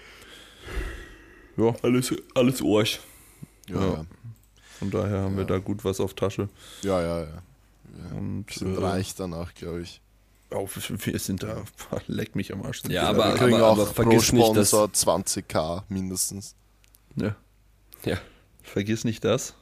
ja, 1.57 1.73
Alles, 1.81 2.13
alles 2.36 2.62
Arsch. 2.62 2.99
Ja, 3.69 3.75
Ja. 3.81 3.88
ja. 3.93 4.05
von 4.79 4.91
daher 4.91 5.21
haben 5.21 5.38
wir 5.38 5.45
da 5.45 5.57
gut 5.57 5.83
was 5.86 5.99
auf 5.99 6.13
Tasche. 6.13 6.49
Ja, 6.83 7.01
ja, 7.01 7.19
ja. 7.21 7.41
Und 8.15 8.45
Sind 8.51 8.75
äh, 8.75 8.79
reich 8.79 9.15
danach, 9.15 9.53
glaube 9.55 9.81
ich. 9.81 10.01
auch 10.51 10.69
wir 10.88 11.19
sind 11.19 11.43
da, 11.43 11.63
leck 12.07 12.36
mich 12.36 12.53
am 12.53 12.63
Arsch. 12.63 12.81
Ja, 12.89 13.03
aber- 13.10 13.29
Wir 13.29 13.36
kriegen 13.36 13.53
aber- 13.55 13.67
auch 13.67 13.71
aber 13.73 13.86
pro 13.86 13.93
vergiss 14.03 14.31
nicht, 14.33 14.55
dass- 14.55 14.69
Sponsor 14.69 14.91
20k 14.93 15.83
mindestens. 15.89 16.55
Ja, 17.15 17.36
Ja. 18.05 18.17
vergiss 18.62 19.03
nicht 19.03 19.23
das. 19.25 19.55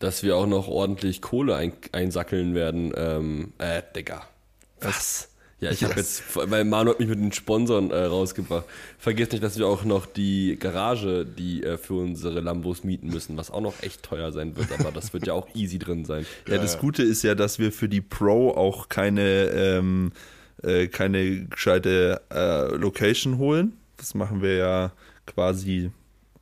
Dass 0.00 0.24
wir 0.24 0.36
auch 0.36 0.46
noch 0.46 0.66
ordentlich 0.66 1.22
Kohle 1.22 1.54
ein, 1.54 1.72
einsackeln 1.92 2.54
werden. 2.56 2.92
Ähm, 2.96 3.52
äh, 3.58 3.82
Digga. 3.94 4.26
Was? 4.82 5.28
Ja, 5.60 5.70
ich 5.70 5.84
habe 5.84 5.94
jetzt, 5.94 6.24
weil 6.34 6.64
Manu 6.64 6.90
hat 6.90 6.98
mich 6.98 7.08
mit 7.08 7.20
den 7.20 7.30
Sponsoren 7.30 7.92
äh, 7.92 8.02
rausgebracht. 8.04 8.64
Vergiss 8.98 9.30
nicht, 9.30 9.44
dass 9.44 9.56
wir 9.58 9.68
auch 9.68 9.84
noch 9.84 10.06
die 10.06 10.56
Garage, 10.58 11.24
die 11.24 11.62
äh, 11.62 11.78
für 11.78 11.94
unsere 11.94 12.40
Lambos 12.40 12.82
mieten 12.82 13.10
müssen, 13.10 13.36
was 13.36 13.52
auch 13.52 13.60
noch 13.60 13.80
echt 13.80 14.02
teuer 14.02 14.32
sein 14.32 14.56
wird, 14.56 14.72
aber 14.76 14.90
das 14.90 15.12
wird 15.12 15.24
ja 15.28 15.34
auch 15.34 15.46
easy 15.54 15.78
drin 15.78 16.04
sein. 16.04 16.26
Ja, 16.48 16.58
das 16.58 16.78
Gute 16.80 17.04
ist 17.04 17.22
ja, 17.22 17.36
dass 17.36 17.60
wir 17.60 17.70
für 17.70 17.88
die 17.88 18.00
Pro 18.00 18.50
auch 18.50 18.88
keine, 18.88 19.22
ähm, 19.54 20.10
äh, 20.64 20.88
keine 20.88 21.44
gescheite 21.46 22.20
äh, 22.34 22.74
Location 22.74 23.38
holen. 23.38 23.74
Das 23.98 24.14
machen 24.14 24.42
wir 24.42 24.56
ja 24.56 24.92
quasi 25.26 25.92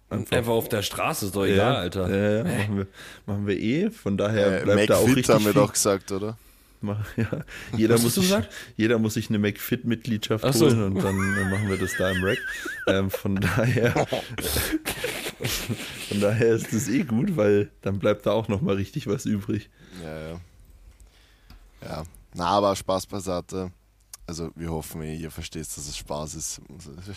einfach. 0.09 0.35
Einfach 0.35 0.53
auf 0.53 0.70
der 0.70 0.81
Straße, 0.81 1.26
ist 1.26 1.37
doch 1.37 1.44
egal, 1.44 1.76
Alter. 1.76 2.09
Ja, 2.09 2.37
ja, 2.38 2.44
machen, 2.44 2.76
wir, 2.79 2.87
machen 3.26 3.46
wir 3.46 3.59
eh. 3.61 3.90
Von 3.90 4.16
daher 4.16 4.62
Äh, 4.62 4.64
bleibt 4.64 4.88
da 4.88 4.96
auch 4.96 5.03
McFit 5.03 5.16
richtig 5.18 5.35
haben 5.35 5.44
wir 5.44 5.53
viel. 5.53 5.61
doch 5.61 5.72
gesagt, 5.74 6.11
oder? 6.11 6.38
Ja, 7.16 7.44
jeder, 7.76 7.98
muss 7.98 8.14
sich, 8.14 8.32
jeder 8.76 8.98
muss 8.98 9.14
sich 9.14 9.28
eine 9.28 9.38
McFit-Mitgliedschaft 9.38 10.44
so. 10.54 10.66
holen 10.66 10.82
und 10.84 11.02
dann, 11.04 11.16
machen 11.50 11.68
wir 11.68 11.76
das 11.78 11.90
da 11.98 12.10
im 12.10 12.24
Rack. 12.24 12.38
Ähm, 12.86 13.10
von 13.10 13.36
daher 13.36 13.92
von 16.08 16.20
daher 16.20 16.54
ist 16.54 16.72
das 16.72 16.88
eh 16.88 17.02
gut, 17.02 17.36
weil 17.36 17.70
dann 17.82 17.98
bleibt 17.98 18.26
da 18.26 18.32
auch 18.32 18.48
nochmal 18.48 18.76
richtig 18.76 19.06
was 19.06 19.24
übrig. 19.26 19.68
Ja, 20.02 20.18
ja. 20.30 20.40
Ja. 21.82 22.02
Na, 22.34 22.46
aber 22.46 22.76
Spaß 22.76 23.06
beiseite. 23.06 23.70
Also, 24.26 24.50
wir 24.54 24.70
hoffen 24.70 25.02
eh, 25.02 25.16
ihr 25.16 25.30
versteht, 25.30 25.62
dass 25.62 25.76
es 25.78 25.96
Spaß 25.96 26.34
ist. 26.34 26.60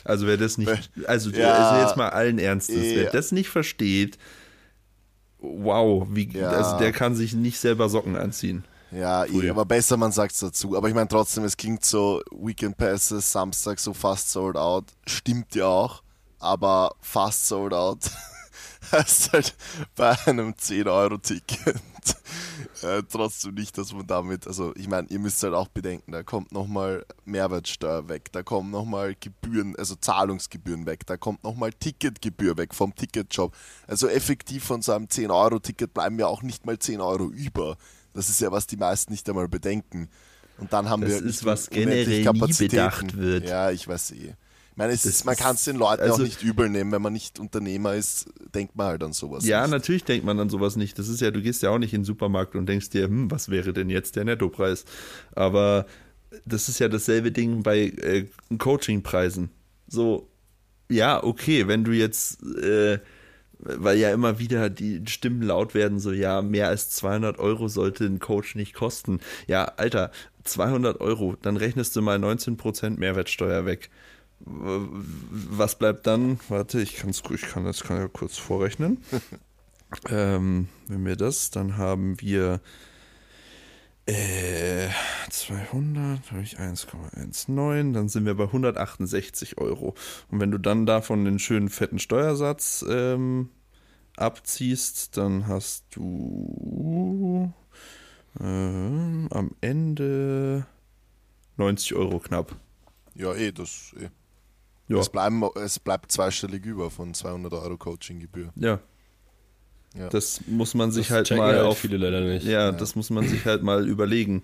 Also 0.04 0.26
wer 0.26 0.38
das 0.38 0.58
nicht, 0.58 0.90
also, 1.06 1.30
Ja. 1.30 1.54
also 1.54 1.86
jetzt 1.86 1.98
mal 1.98 2.10
allen 2.10 2.40
Ernstes, 2.40 2.76
wer 2.82 3.04
Ja. 3.04 3.10
das 3.12 3.32
nicht 3.32 3.50
versteht, 3.50 4.18
wow, 5.40 6.08
wie, 6.10 6.28
Ja. 6.32 6.50
also 6.50 6.80
der 6.80 6.92
kann 6.92 7.14
sich 7.16 7.34
nicht 7.34 7.60
selber 7.60 7.88
Socken 7.90 8.16
anziehen. 8.16 8.64
Ja, 8.94 9.26
eh, 9.26 9.50
aber 9.50 9.66
besser 9.66 9.98
man 9.98 10.12
sagt 10.12 10.34
es 10.34 10.40
dazu. 10.40 10.78
Aber 10.78 10.88
ich 10.88 10.94
meine 10.94 11.08
trotzdem, 11.08 11.44
es 11.44 11.58
klingt 11.58 11.84
so, 11.84 12.22
Weekend 12.32 12.78
Passes, 12.78 13.32
Samstag 13.32 13.80
so 13.80 13.94
fast 13.94 14.32
sold 14.32 14.56
out. 14.56 14.86
Stimmt 15.08 15.56
ja 15.56 15.66
auch, 15.66 16.04
aber 16.40 16.96
fast 17.02 17.48
sold 17.48 17.74
out 17.74 18.00
heißt 18.92 19.34
halt 19.34 19.56
bei 19.96 20.16
einem 20.26 20.52
10-Euro-Ticket 20.52 21.76
äh, 22.84 23.02
trotzdem 23.10 23.56
nicht, 23.56 23.78
dass 23.78 23.94
man 23.94 24.06
damit, 24.06 24.48
also 24.48 24.74
ich 24.76 24.88
meine, 24.88 25.08
ihr 25.10 25.20
müsst 25.20 25.42
halt 25.44 25.54
auch 25.54 25.70
bedenken, 25.70 26.12
da 26.12 26.24
kommt 26.24 26.52
nochmal 26.52 27.06
Mehrwertsteuer 27.26 28.10
weg, 28.10 28.32
da 28.32 28.44
kommen 28.44 28.72
nochmal 28.72 29.16
Gebühren, 29.20 29.76
also 29.78 29.96
Zahlungsgebühren 29.96 30.86
weg, 30.86 31.06
da 31.06 31.18
kommt 31.18 31.44
nochmal 31.44 31.72
Ticketgebühr 31.74 32.58
weg 32.58 32.74
vom 32.76 32.94
Ticketshop. 32.96 33.56
Also 33.88 34.08
effektiv 34.08 34.64
von 34.64 34.82
so 34.82 34.92
einem 34.92 35.06
10-Euro-Ticket 35.06 35.94
bleiben 35.94 36.20
ja 36.20 36.28
auch 36.28 36.42
nicht 36.42 36.66
mal 36.66 36.78
10 36.78 37.02
Euro 37.02 37.30
über. 37.30 37.78
Das 38.14 38.30
ist 38.30 38.40
ja, 38.42 38.52
was 38.52 38.68
die 38.68 38.78
meisten 38.78 39.12
nicht 39.12 39.28
einmal 39.30 39.48
bedenken. 39.48 40.10
Und 40.60 40.72
dann 40.72 40.90
haben 40.90 41.02
Das 41.02 41.10
wir 41.10 41.18
ist, 41.18 41.24
nicht 41.26 41.46
was 41.46 41.70
generell 41.70 42.24
nie 42.32 42.54
bedacht 42.54 43.18
wird. 43.18 43.46
Ja, 43.48 43.72
ich 43.72 43.88
weiß 43.88 44.12
eh. 44.12 44.36
Ich 44.72 44.78
meine, 44.78 44.94
es 44.94 45.04
Das 45.04 45.12
ist, 45.14 45.26
man 45.26 45.34
ist- 45.34 45.40
kann 45.42 45.56
es 45.56 45.64
den 45.66 45.76
Leuten 45.78 46.04
auch 46.04 46.12
also- 46.14 46.24
nicht 46.24 46.42
übel 46.44 46.70
nehmen. 46.70 46.92
Wenn 46.92 47.02
man 47.02 47.14
nicht 47.14 47.40
Unternehmer 47.40 47.94
ist, 47.96 48.26
denkt 48.56 48.76
man 48.76 48.88
halt 48.88 49.04
an 49.04 49.14
sowas. 49.14 49.46
Ja, 49.46 49.62
nicht. 49.62 49.72
natürlich 49.72 50.04
denkt 50.04 50.26
man 50.26 50.40
an 50.40 50.50
sowas 50.50 50.76
nicht. 50.76 50.98
Das 50.98 51.08
ist 51.10 51.22
ja, 51.22 51.32
du 51.32 51.42
gehst 51.42 51.62
ja 51.64 51.70
auch 51.70 51.78
nicht 51.80 51.94
in 51.94 52.02
den 52.02 52.06
Supermarkt 52.06 52.56
und 52.56 52.68
denkst 52.68 52.90
dir, 52.90 53.06
hm, 53.06 53.30
was 53.30 53.50
wäre 53.50 53.74
denn 53.74 53.90
jetzt 53.90 54.16
der 54.16 54.26
Nettopreis? 54.26 54.86
Aber 55.36 55.86
das 56.46 56.70
ist 56.70 56.80
ja 56.80 56.88
dasselbe 56.90 57.32
Ding 57.32 57.62
bei 57.62 57.82
äh, 57.86 58.26
Coachingpreisen. 58.58 59.50
So, 59.88 60.28
ja, 60.90 61.24
okay, 61.24 61.68
wenn 61.68 61.84
du 61.84 61.92
jetzt, 61.92 62.42
äh, 62.44 63.00
weil 63.64 63.98
ja 63.98 64.12
immer 64.12 64.40
wieder 64.40 64.70
die 64.70 65.02
Stimmen 65.08 65.42
laut 65.42 65.74
werden, 65.74 66.00
so, 66.00 66.12
ja, 66.12 66.42
mehr 66.42 66.68
als 66.68 66.90
200 66.92 67.40
Euro 67.40 67.68
sollte 67.68 68.06
ein 68.06 68.20
Coach 68.20 68.56
nicht 68.56 68.74
kosten. 68.74 69.20
Ja, 69.48 69.66
Alter, 69.78 70.12
200 70.44 71.02
Euro, 71.02 71.36
dann 71.42 71.58
rechnest 71.58 71.96
du 71.96 72.02
mal 72.02 72.18
19% 72.18 73.00
Mehrwertsteuer 73.00 73.66
weg. 73.66 73.90
Was 74.40 75.78
bleibt 75.78 76.06
dann? 76.06 76.40
Warte, 76.50 76.82
ich, 76.82 76.98
kann's, 76.98 77.24
ich 77.34 77.44
kann 77.44 77.64
das 77.64 77.84
kann 77.84 77.98
ja 77.98 78.08
kurz 78.08 78.38
vorrechnen. 78.38 79.02
ähm, 80.10 80.68
wenn 80.88 81.06
wir 81.06 81.16
das, 81.16 81.50
dann 81.50 81.78
haben 81.78 82.20
wir 82.20 82.60
äh, 84.06 84.90
200 85.30 86.20
durch 86.32 86.58
1,19, 86.60 87.94
dann 87.94 88.10
sind 88.10 88.26
wir 88.26 88.36
bei 88.36 88.46
168 88.46 89.58
Euro. 89.58 89.96
Und 90.30 90.40
wenn 90.40 90.52
du 90.52 90.58
dann 90.58 90.86
davon 90.86 91.26
den 91.26 91.40
schönen 91.40 91.70
fetten 91.70 92.00
Steuersatz 92.00 92.86
ähm, 92.88 93.50
abziehst, 94.18 95.18
dann 95.18 95.48
hast 95.48 95.86
du 95.92 97.52
ähm, 98.40 99.28
am 99.32 99.52
Ende 99.62 100.66
90 101.58 101.96
Euro 101.96 102.20
knapp. 102.20 102.56
Ja, 103.16 103.34
eh, 103.34 103.52
das. 103.52 103.94
Eh. 104.00 104.10
Ja, 104.88 104.98
Es, 104.98 105.10
bleiben, 105.10 105.44
es 105.56 105.80
bleibt 105.80 106.12
zweistellig 106.12 106.66
über 106.66 106.92
von 106.92 107.14
200 107.14 107.54
Euro 107.54 107.78
Coachinggebühr. 107.78 108.52
ja. 108.56 108.80
Ja. 109.94 110.10
Das 110.10 110.42
muss 110.48 110.74
man 110.74 110.92
sich 110.92 111.08
Das 111.08 111.16
halt 111.16 111.32
mal 111.32 111.56
halt 111.56 111.66
auf 111.66 111.78
viele 111.78 111.98
leider 111.98 112.22
nicht. 112.22 112.46
Ja, 112.46 112.72
das 112.72 112.96
muss 112.96 113.10
man 113.10 113.28
sich 113.28 113.46
halt 113.46 113.64
mal 113.64 113.88
überlegen. 113.88 114.44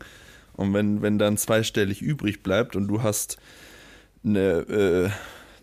Und 0.54 0.74
wenn, 0.74 1.02
wenn 1.02 1.18
dann 1.18 1.38
zweistellig 1.38 2.02
übrig 2.02 2.44
bleibt 2.44 2.76
und 2.76 2.88
du 2.88 3.02
hast 3.02 3.38
eine, 4.24 4.40
äh, 4.40 5.10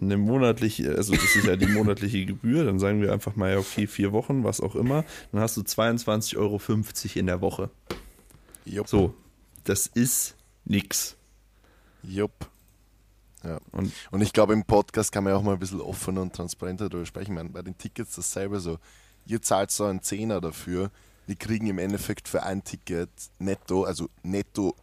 eine 0.01 0.17
monatliche, 0.17 0.97
also 0.97 1.15
das 1.15 1.37
ist 1.37 1.47
ja 1.47 1.57
die 1.57 1.67
monatliche 1.67 2.25
Gebühr, 2.25 2.65
dann 2.65 2.79
sagen 2.79 3.01
wir 3.01 3.13
einfach 3.13 3.37
mal, 3.37 3.53
ja, 3.53 3.59
okay, 3.59 3.87
vier 3.87 4.13
Wochen, 4.13 4.43
was 4.43 4.61
auch 4.61 4.75
immer, 4.75 5.05
dann 5.33 5.41
hast 5.41 5.57
du 5.57 5.61
22,50 5.61 6.37
Euro 6.39 6.61
in 7.15 7.27
der 7.27 7.41
Woche. 7.41 7.71
Jupp. 8.65 8.89
So, 8.89 9.15
das 9.65 9.87
ist 9.87 10.35
nix. 10.65 11.17
Jupp. 12.03 12.51
Ja. 13.45 13.61
Und 13.73 13.93
Und 14.11 14.23
ich 14.23 14.33
glaube, 14.33 14.53
im 14.53 14.65
Podcast 14.65 15.13
kann 15.13 15.25
man 15.25 15.33
ja 15.33 15.39
auch 15.39 15.43
mal 15.43 15.53
ein 15.53 15.59
bisschen 15.59 15.81
offener 15.81 16.23
und 16.23 16.35
transparenter 16.35 16.89
darüber 16.89 17.07
sprechen. 17.07 17.33
Ich 17.33 17.37
meine, 17.37 17.51
bei 17.51 17.63
den 17.63 17.79
Tickets 17.79 18.17
dasselbe 18.17 18.61
so. 18.61 18.79
Ihr 19.27 19.43
zahlt 19.43 19.71
so 19.71 19.85
einen 19.85 20.03
Zehner 20.03 20.41
dafür. 20.41 20.91
Wir 21.27 21.37
kriegen 21.37 21.67
im 21.67 21.79
Endeffekt 21.79 22.29
für 22.29 22.45
ein 22.45 22.63
Ticket 22.63 23.11
netto, 23.39 23.85
also 23.85 24.09
netto 24.23 24.75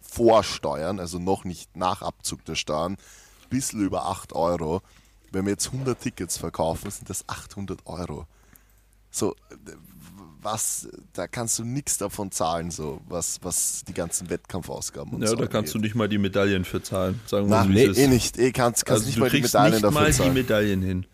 vor 0.00 0.42
Steuern, 0.42 0.98
also 0.98 1.18
noch 1.18 1.44
nicht 1.44 1.76
nach 1.76 2.02
Abzug 2.02 2.44
der 2.44 2.54
Steuern, 2.54 2.92
ein 2.94 3.48
bisschen 3.48 3.80
über 3.80 4.06
8 4.06 4.32
Euro. 4.32 4.82
Wenn 5.30 5.44
wir 5.44 5.52
jetzt 5.52 5.66
100 5.66 6.00
Tickets 6.00 6.38
verkaufen, 6.38 6.90
sind 6.90 7.10
das 7.10 7.28
800 7.28 7.80
Euro. 7.86 8.26
So, 9.10 9.34
was, 10.42 10.88
da 11.12 11.26
kannst 11.26 11.58
du 11.58 11.64
nichts 11.64 11.98
davon 11.98 12.30
zahlen, 12.30 12.70
so, 12.70 13.00
was, 13.08 13.40
was 13.42 13.82
die 13.86 13.94
ganzen 13.94 14.30
Wettkampfausgaben 14.30 15.14
und 15.14 15.22
ja, 15.22 15.28
so 15.28 15.36
da 15.36 15.46
kannst 15.46 15.74
du 15.74 15.78
angeht. 15.78 15.90
nicht 15.90 15.94
mal 15.96 16.08
die 16.08 16.18
Medaillen 16.18 16.64
für 16.64 16.82
zahlen. 16.82 17.20
Sagen 17.26 17.48
wir 17.48 17.68
wie 17.68 17.72
nee, 17.72 17.84
eh 17.84 18.06
nicht. 18.08 18.38
Eh 18.38 18.52
kannst, 18.52 18.86
kannst 18.86 19.04
Also 19.04 19.06
nicht 19.06 19.16
du 19.16 19.20
mal 19.20 19.30
die 19.30 19.42
Medaillen 19.42 19.72
nicht 19.72 19.84
dafür 19.84 20.00
mal 20.00 20.10
die 20.10 20.16
zahlen. 20.16 20.34
Medaillen 20.34 20.82
hin. 20.82 21.06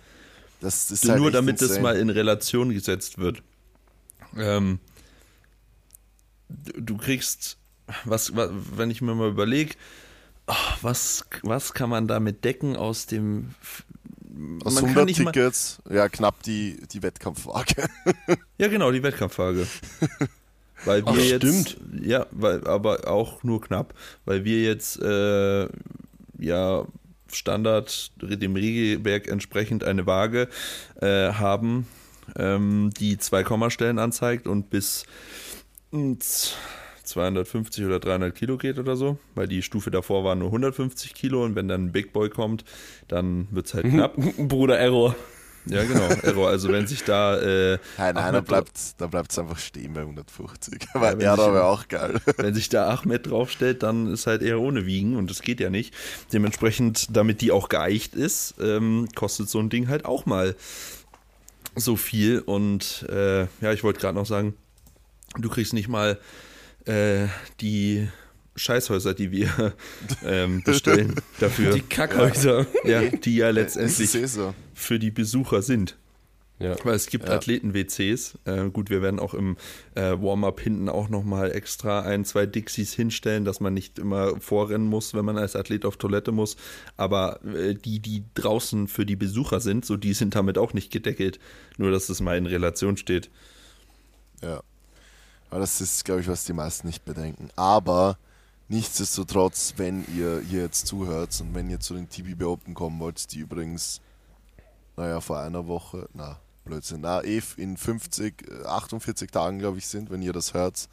Das 0.63 0.91
ist 0.91 1.07
halt 1.09 1.21
Nur 1.21 1.31
damit 1.31 1.57
das 1.61 1.69
insane. 1.71 1.83
mal 1.83 1.97
in 1.99 2.09
Relation 2.09 2.71
gesetzt 2.73 3.19
wird. 3.19 3.43
Ähm, 4.37 4.79
du 6.49 6.97
kriegst, 6.97 7.57
was, 8.05 8.35
was, 8.37 8.51
wenn 8.77 8.91
ich 8.91 9.03
mir 9.03 9.15
mal 9.15 9.29
überlege, 9.29 9.75
was, 10.81 11.25
was 11.43 11.75
kann 11.75 11.91
man 11.91 12.09
damit 12.09 12.45
decken 12.45 12.77
aus 12.77 13.07
dem. 13.07 13.55
Aus 14.65 14.75
man 14.75 14.85
100 14.85 15.07
nicht 15.07 15.21
mal- 15.21 15.33
Tickets, 15.33 15.79
ja, 15.91 16.09
knapp 16.09 16.43
die, 16.43 16.81
die 16.93 17.03
Wettkampfwaage. 17.03 17.89
Ja, 18.59 18.69
genau, 18.69 18.93
die 18.93 19.03
Wettkampfwaage. 19.03 19.67
Weil 20.85 21.05
wir 21.05 21.13
Ach, 21.13 21.17
jetzt, 21.17 21.43
stimmt. 21.43 21.77
Ja, 22.01 22.27
weil, 22.31 22.67
aber 22.67 23.09
auch 23.09 23.43
nur 23.43 23.61
knapp, 23.61 23.93
weil 24.25 24.45
wir 24.45 24.63
jetzt 24.63 25.01
äh, 25.03 25.69
ja 26.39 26.87
Standard 27.35 28.13
dem 28.21 28.55
Regelwerk 28.57 29.29
entsprechend 29.29 29.85
eine 29.85 30.07
Waage 30.07 30.49
äh, 31.01 31.33
haben, 31.33 31.87
ähm, 32.37 32.91
die 32.99 33.19
zwei 33.19 33.43
Kommastellen 33.43 33.99
anzeigt 33.99 34.47
und 34.47 34.71
bis 34.71 35.05
mm, 35.91 36.15
z- 36.19 36.57
250 37.05 37.85
oder 37.85 37.99
300 37.99 38.35
Kilo 38.35 38.57
geht 38.57 38.79
oder 38.79 38.95
so, 38.97 39.19
weil 39.35 39.49
die 39.49 39.63
Stufe 39.63 39.91
davor 39.91 40.23
war 40.25 40.37
nur 40.37 40.49
150 40.49 41.15
Kilo 41.15 41.45
und 41.45 41.57
wenn 41.57 41.67
dann 41.69 41.87
ein 41.87 41.93
Big 41.93 42.13
Boy 42.13 42.31
kommt, 42.31 42.65
dann 43.09 43.49
wird 43.51 43.67
es 43.67 43.75
halt 43.75 43.85
knapp. 43.91 44.15
Bruder 44.39 44.79
Error. 44.79 45.17
Ja, 45.67 45.85
genau. 45.85 46.09
Error. 46.23 46.49
Also 46.49 46.69
wenn 46.71 46.87
sich 46.87 47.05
da 47.05 47.39
äh, 47.39 47.79
Nein, 47.99 48.15
nein, 48.15 48.33
da 48.35 48.41
bleibt 48.41 48.79
da 48.99 49.07
bleibt's 49.07 49.39
einfach 49.39 49.59
stehen 49.59 49.93
bei 49.93 50.01
150. 50.01 50.83
Ja, 50.83 50.89
Aber 50.95 51.23
ja, 51.23 51.37
da 51.37 51.53
wäre 51.53 51.65
auch 51.65 51.89
geil. 51.89 52.21
Wenn 52.37 52.55
sich 52.55 52.69
da 52.69 52.89
Ahmed 52.89 53.31
draufstellt, 53.31 53.83
dann 53.83 54.13
ist 54.13 54.27
halt 54.27 54.43
eher 54.43 54.61
ohne 54.61 54.87
Wiegen 54.87 55.17
und 55.17 55.31
das 55.31 55.43
geht 55.43 55.61
ja 55.61 55.71
nicht. 55.71 55.95
Dementsprechend, 56.33 57.17
damit 57.17 57.41
die 57.41 57.53
auch 57.53 57.69
geeicht 57.69 58.15
ist, 58.15 58.55
ähm, 58.61 59.09
kostet 59.15 59.49
so 59.49 59.59
ein 59.59 59.71
Ding 59.71 59.89
halt 59.89 60.05
auch 60.05 60.27
mal 60.27 60.57
so 61.77 61.97
viel. 61.97 62.41
Und 62.41 63.07
äh, 63.09 63.43
ja, 63.61 63.73
ich 63.73 63.85
wollte 63.85 64.01
gerade 64.01 64.17
noch 64.17 64.27
sagen, 64.27 64.55
du 65.39 65.49
kriegst 65.49 65.73
nicht 65.73 65.89
mal 65.89 66.19
äh, 66.87 67.27
die 67.61 68.09
Scheißhäuser, 68.57 69.15
die 69.15 69.31
wir 69.31 69.75
ähm, 70.25 70.63
bestellen 70.63 71.15
dafür. 71.41 71.73
Die 71.73 71.81
Kackhäuser. 71.81 72.67
ja, 72.85 73.03
die 73.03 73.37
ja 73.37 73.49
Es 73.49 73.55
letztendlich 73.55 74.01
ist 74.01 74.15
eh 74.15 74.27
so. 74.27 74.55
Für 74.75 74.99
die 74.99 75.11
Besucher 75.11 75.63
sind. 75.63 75.97
Ja. 76.59 76.77
Weil 76.85 76.95
es 76.95 77.07
gibt 77.09 77.29
Ja. 77.29 77.35
Athleten-WCs. 77.35 78.39
Äh, 78.45 78.71
gut, 78.71 78.89
wir 78.89 79.03
werden 79.03 79.19
auch 79.19 79.35
im 79.35 79.57
äh, 79.97 80.13
Warm-up 80.13 80.61
hinten 80.61 80.89
auch 80.89 81.09
nochmal 81.09 81.51
extra 81.51 82.03
ein, 82.03 82.25
zwei 82.25 82.47
Dixies 82.47 82.93
hinstellen, 82.93 83.45
dass 83.45 83.59
man 83.59 83.75
nicht 83.75 83.99
immer 83.99 84.41
vorrennen 84.41 84.87
muss, 84.87 85.13
wenn 85.13 85.25
man 85.25 85.39
als 85.39 85.57
Athlet 85.57 85.85
auf 85.85 85.97
Toilette 85.97 86.31
muss. 86.31 86.57
Aber 86.97 87.45
äh, 87.45 87.75
die, 87.75 87.99
die 87.99 88.23
draußen 88.35 88.87
für 88.87 89.05
die 89.05 89.17
Besucher 89.17 89.61
sind, 89.61 89.85
so 89.85 89.97
die 89.97 90.15
sind 90.15 90.37
damit 90.37 90.57
auch 90.57 90.73
nicht 90.73 90.93
gedeckelt. 90.93 91.41
Nur, 91.79 91.91
dass 91.91 92.09
es 92.09 92.21
mal 92.21 92.39
in 92.39 92.47
Relation 92.47 92.97
steht. 92.97 93.29
Ja. 94.41 94.63
Aber 95.51 95.61
das 95.61 95.81
ist, 95.81 96.05
glaube 96.05 96.21
ich, 96.21 96.29
was 96.29 96.45
die 96.45 96.53
meisten 96.53 96.87
nicht 96.87 97.05
bedenken. 97.05 97.51
Aber 97.57 98.19
nichtsdestotrotz, 98.69 99.75
wenn 99.79 100.05
ihr 100.17 100.41
hier 100.49 100.63
jetzt 100.63 100.87
zuhört 100.87 101.37
und 101.41 101.55
wenn 101.57 101.69
ihr 101.69 101.81
zu 101.81 101.95
den 101.95 102.09
TBB 102.09 102.45
Open 102.45 102.75
kommen 102.75 103.01
wollt, 103.01 103.33
die 103.33 103.41
übrigens, 103.41 104.01
naja, 104.97 105.21
vor 105.21 105.41
einer 105.41 105.67
Woche, 105.67 106.09
na, 106.15 106.39
Blödsinn, 106.65 107.01
na, 107.01 107.23
eh 107.25 107.43
in 107.57 107.77
50, 107.77 108.49
äh, 108.49 108.65
48 108.67 109.31
Tagen, 109.31 109.59
glaube 109.59 109.79
ich, 109.79 109.87
sind, 109.87 110.11
wenn 110.11 110.23
ihr 110.23 110.33
das 110.33 110.55
hört, 110.55 110.89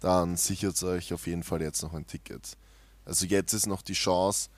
dann 0.00 0.36
sichert 0.36 0.82
euch 0.82 1.12
auf 1.12 1.26
jeden 1.26 1.42
Fall 1.42 1.60
jetzt 1.62 1.82
noch 1.82 1.92
ein 1.94 2.06
Ticket. 2.06 2.56
Also 3.04 3.26
jetzt 3.26 3.52
ist 3.52 3.66
noch 3.66 3.82
die 3.82 3.92
Chance, 3.94 4.48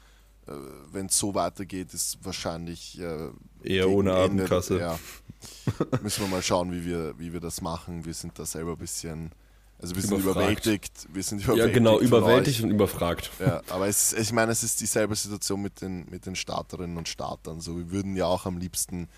äh, 0.46 0.52
wenn 0.92 1.06
es 1.06 1.18
so 1.18 1.34
weitergeht, 1.34 1.92
ist 1.94 2.18
wahrscheinlich 2.24 3.00
äh, 3.00 3.30
Eher 3.62 3.88
ohne 3.88 4.10
Ende- 4.10 4.44
Abendkasse. 4.44 4.78
Ja. 4.78 4.98
Müssen 6.02 6.22
wir 6.22 6.28
mal 6.28 6.42
schauen, 6.42 6.72
wie 6.72 6.84
wir, 6.84 7.18
wie 7.18 7.32
wir 7.32 7.40
das 7.40 7.60
machen. 7.60 8.04
Wir 8.04 8.14
sind 8.14 8.38
da 8.38 8.46
selber 8.46 8.72
ein 8.72 8.78
bisschen, 8.78 9.32
also 9.84 9.96
wir 9.96 10.02
sind 10.02 10.18
Überfragt. 10.18 10.36
überwältigt. 10.36 11.08
Wir 11.12 11.22
sind 11.22 11.40
ja, 11.40 11.48
überwältigt. 11.48 11.74
genau, 11.74 11.98
von 11.98 12.06
überwältigt 12.06 12.62
und 12.62 12.70
überfragt. 12.70 13.30
Ja, 13.38 13.60
aber 13.68 13.86
es, 13.86 14.14
ich 14.14 14.32
meine, 14.32 14.50
es 14.50 14.62
ist 14.62 14.80
dieselbe 14.80 15.14
Situation 15.14 15.60
mit 15.60 15.82
den, 15.82 16.06
mit 16.08 16.24
den 16.24 16.36
Starterinnen 16.36 16.96
und 16.96 17.06
Startern. 17.06 17.60
So, 17.60 17.76
wir 17.76 17.90
würden 17.90 18.16
ja 18.16 18.24
auch 18.24 18.46
am 18.46 18.56
liebsten 18.56 19.08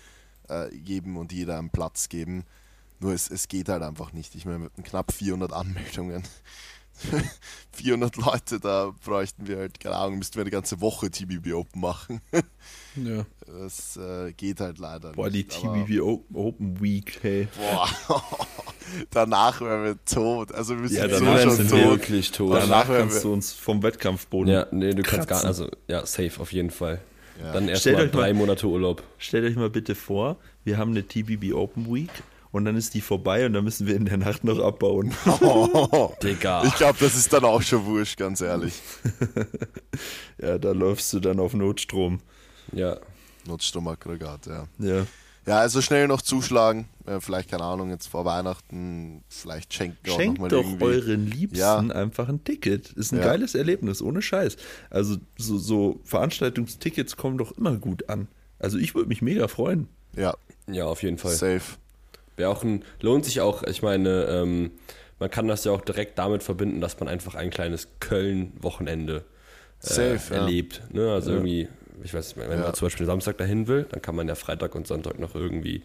äh, 0.49 0.73
jedem 0.75 1.15
und 1.15 1.31
jeder 1.31 1.57
einen 1.57 1.69
Platz 1.69 2.09
geben. 2.09 2.43
Nur 2.99 3.13
es, 3.13 3.31
es 3.31 3.47
geht 3.47 3.69
halt 3.69 3.81
einfach 3.81 4.11
nicht. 4.11 4.35
Ich 4.35 4.45
meine, 4.45 4.59
mit 4.59 4.71
knapp 4.83 5.13
400 5.13 5.53
Anmeldungen, 5.53 6.23
400 7.73 8.15
Leute, 8.17 8.59
da 8.59 8.93
bräuchten 9.05 9.47
wir 9.47 9.57
halt, 9.57 9.79
keine 9.79 9.95
Ahnung, 9.95 10.17
müssten 10.17 10.35
wir 10.35 10.41
eine 10.41 10.49
ganze 10.51 10.81
Woche 10.81 11.11
TBB 11.11 11.53
Open 11.53 11.81
machen. 11.81 12.21
Ja. 12.95 13.25
Das 13.45 13.97
äh, 13.97 14.33
geht 14.33 14.59
halt 14.59 14.79
leider 14.79 15.11
Boah, 15.11 15.29
die 15.29 15.43
nicht. 15.43 15.63
aber- 15.63 15.85
TBB 15.85 16.01
O- 16.01 16.25
Open 16.33 16.81
Week, 16.81 17.19
hey. 17.21 17.47
Boah, 17.55 17.87
danach 19.11 19.61
wären 19.61 19.83
wir 19.83 20.05
tot. 20.05 20.51
Also 20.53 20.79
wir 20.79 20.87
sind 20.89 20.97
Ja, 20.97 21.17
so 21.17 21.23
danach 21.25 21.41
schon 21.43 21.51
sind 21.55 21.69
tot. 21.69 21.79
wir 21.79 21.89
wirklich 21.91 22.31
tot. 22.31 22.53
Danach 22.53 22.67
Danach 22.67 22.89
werden 22.89 22.99
kannst 23.09 23.15
wir- 23.17 23.21
du 23.29 23.33
uns 23.33 23.53
vom 23.53 23.83
Wettkampfboden 23.83 24.51
Ja, 24.51 24.67
nee, 24.71 24.93
du 24.93 25.03
kannst 25.03 25.27
gar 25.27 25.41
Kratzen. 25.41 25.47
also 25.47 25.69
ja, 25.87 26.05
safe 26.05 26.39
auf 26.39 26.51
jeden 26.51 26.71
Fall. 26.71 26.99
Ja. 27.39 27.51
Dann 27.53 27.67
erst 27.69 27.81
Stellt 27.81 27.97
mal 27.97 28.05
euch 28.05 28.13
mal- 28.13 28.19
drei 28.21 28.33
Monate 28.33 28.67
Urlaub. 28.67 29.03
Stellt 29.19 29.45
euch 29.45 29.55
mal 29.55 29.69
bitte 29.69 29.93
vor, 29.93 30.37
wir 30.63 30.77
haben 30.77 30.91
eine 30.91 31.03
TBB 31.07 31.53
Open 31.53 31.93
Week 31.93 32.09
und 32.51 32.65
dann 32.65 32.75
ist 32.75 32.93
die 32.93 33.01
vorbei 33.01 33.45
und 33.45 33.53
dann 33.53 33.63
müssen 33.63 33.87
wir 33.87 33.95
in 33.95 34.05
der 34.05 34.17
Nacht 34.17 34.43
noch 34.43 34.59
abbauen. 34.59 35.13
Digga. 36.23 36.63
Ich 36.65 36.75
glaube, 36.75 36.97
das 36.99 37.15
ist 37.15 37.31
dann 37.33 37.43
auch 37.45 37.61
schon 37.61 37.85
wurscht, 37.85 38.17
ganz 38.17 38.41
ehrlich. 38.41 38.73
Ja, 40.39 40.59
da 40.59 40.71
läufst 40.71 41.11
du 41.13 41.19
dann 41.19 41.39
auf 41.39 41.53
Notstrom. 41.55 42.19
Ja. 42.71 42.97
Notstromaggregat, 43.47 44.45
ja. 44.45 44.67
Ja. 44.77 45.07
Ja, 45.47 45.59
also 45.59 45.81
schnell 45.81 46.07
noch 46.07 46.21
zuschlagen. 46.21 46.87
Äh, 47.05 47.21
vielleicht, 47.21 47.49
keine 47.49 47.63
Ahnung, 47.63 47.89
jetzt 47.89 48.07
vor 48.07 48.25
Weihnachten, 48.25 49.23
vielleicht 49.29 49.73
schenken 49.73 49.97
wir 50.03 50.13
auch 50.13 50.17
Schenkt 50.19 50.39
doch 50.51 50.51
irgendwie. 50.63 50.83
euren 50.83 51.25
Liebsten 51.25 51.57
Ja. 51.57 51.77
einfach 51.79 52.27
ein 52.29 52.43
Ticket. 52.43 52.91
Ist 52.91 53.13
ein 53.13 53.19
Ja. 53.19 53.25
geiles 53.25 53.55
Erlebnis, 53.55 54.01
ohne 54.01 54.21
Scheiß. 54.21 54.57
Also 54.89 55.15
so, 55.37 55.57
so 55.57 56.01
Veranstaltungstickets 56.03 57.15
kommen 57.15 57.37
doch 57.37 57.53
immer 57.53 57.77
gut 57.77 58.09
an. 58.09 58.27
Also 58.59 58.77
ich 58.77 58.93
würde 58.93 59.07
mich 59.07 59.21
mega 59.23 59.47
freuen. 59.47 59.87
Ja, 60.15 60.35
Ja, 60.69 60.85
auf 60.85 61.01
jeden 61.01 61.17
Fall. 61.17 61.33
safe. 61.33 61.77
Wäre 62.37 62.49
auch 62.49 62.63
ein, 62.63 62.83
lohnt 63.01 63.25
sich 63.25 63.41
auch, 63.41 63.63
ich 63.63 63.81
meine, 63.81 64.25
ähm, 64.25 64.71
man 65.19 65.29
kann 65.29 65.47
das 65.47 65.65
ja 65.65 65.71
auch 65.71 65.81
direkt 65.81 66.17
damit 66.17 66.43
verbinden, 66.43 66.79
dass 66.79 66.99
man 66.99 67.09
einfach 67.09 67.35
ein 67.35 67.49
kleines 67.49 67.89
Köln-Wochenende 67.99 69.25
äh, 69.83 70.17
erlebt. 70.31 70.83
Ne? 70.91 71.11
Also 71.11 71.31
irgendwie, 71.31 71.67
ich 72.03 72.13
weiß 72.13 72.35
nicht, 72.35 72.49
wenn 72.49 72.57
Ja. 72.59 72.65
man 72.65 72.73
zum 72.73 72.85
Beispiel 72.87 73.05
Samstag 73.05 73.37
dahin 73.37 73.67
will, 73.67 73.85
dann 73.91 74.01
kann 74.01 74.15
man 74.15 74.27
ja 74.27 74.35
Freitag 74.35 74.75
und 74.75 74.87
Sonntag 74.87 75.19
noch 75.19 75.35
irgendwie 75.35 75.83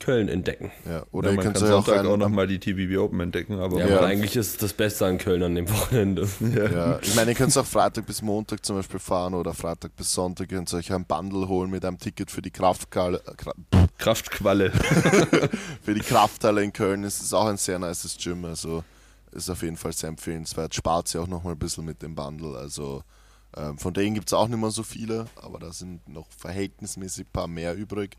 Köln 0.00 0.28
entdecken. 0.28 0.70
Ja, 0.86 1.04
Oder 1.12 1.30
ja, 1.30 1.36
man 1.36 1.44
kann 1.46 1.56
auch, 1.56 1.66
Sonntag 1.66 2.04
auch, 2.04 2.12
ein, 2.12 2.18
nochmal 2.18 2.46
die 2.46 2.58
TBB 2.58 2.98
Open 2.98 3.20
entdecken. 3.20 3.58
Aber 3.58 3.78
Ja, 3.80 3.88
Ja. 3.88 3.96
aber 3.98 4.06
eigentlich 4.08 4.36
ist 4.36 4.48
es 4.48 4.56
das 4.58 4.72
Beste 4.74 5.06
an 5.06 5.16
Köln 5.16 5.42
an 5.42 5.54
dem 5.54 5.68
Wochenende. 5.70 6.28
Ja, 6.54 6.98
ich 7.00 7.14
meine, 7.14 7.30
ihr 7.30 7.34
könnt 7.36 7.56
auch 7.56 7.64
Freitag 7.64 8.04
bis 8.06 8.20
Montag 8.20 8.64
zum 8.66 8.76
Beispiel 8.76 9.00
fahren 9.00 9.32
oder 9.34 9.54
Freitag 9.54 9.96
bis 9.96 10.12
Sonntag 10.12 10.50
könnt 10.50 10.70
ihr 10.72 10.76
euch 10.78 10.92
ein 10.92 11.06
Bundle 11.06 11.48
holen 11.48 11.70
mit 11.70 11.84
einem 11.86 11.98
Ticket 11.98 12.30
für 12.30 12.42
die 12.42 12.50
äh, 12.50 12.52
Kra- 12.52 13.20
Kraftqualle. 13.98 14.70
für 15.82 15.94
die 15.94 16.00
Krafthalle 16.00 16.62
in 16.62 16.72
Köln. 16.72 17.04
Es 17.04 17.20
ist 17.22 17.32
auch 17.32 17.46
ein 17.46 17.56
sehr 17.56 17.78
nices 17.78 18.16
Gym, 18.22 18.44
also 18.44 18.84
ist 19.32 19.48
auf 19.50 19.62
jeden 19.62 19.76
Fall 19.76 19.92
sehr 19.92 20.10
empfehlenswert. 20.10 20.74
Spart 20.74 21.08
sie 21.08 21.18
auch 21.18 21.26
nochmal 21.26 21.54
ein 21.54 21.58
bisschen 21.58 21.84
mit 21.86 22.02
dem 22.02 22.14
Bundle. 22.14 22.56
Also 22.58 23.02
ähm, 23.56 23.78
von 23.78 23.94
denen 23.94 24.14
gibt 24.14 24.28
es 24.28 24.32
auch 24.34 24.48
nicht 24.48 24.58
mehr 24.60 24.70
so 24.70 24.82
viele, 24.82 25.26
aber 25.36 25.58
da 25.58 25.72
sind 25.72 26.06
noch 26.08 26.26
verhältnismäßig 26.36 27.26
ein 27.26 27.32
paar 27.32 27.48
mehr 27.48 27.74
übrig. 27.76 28.16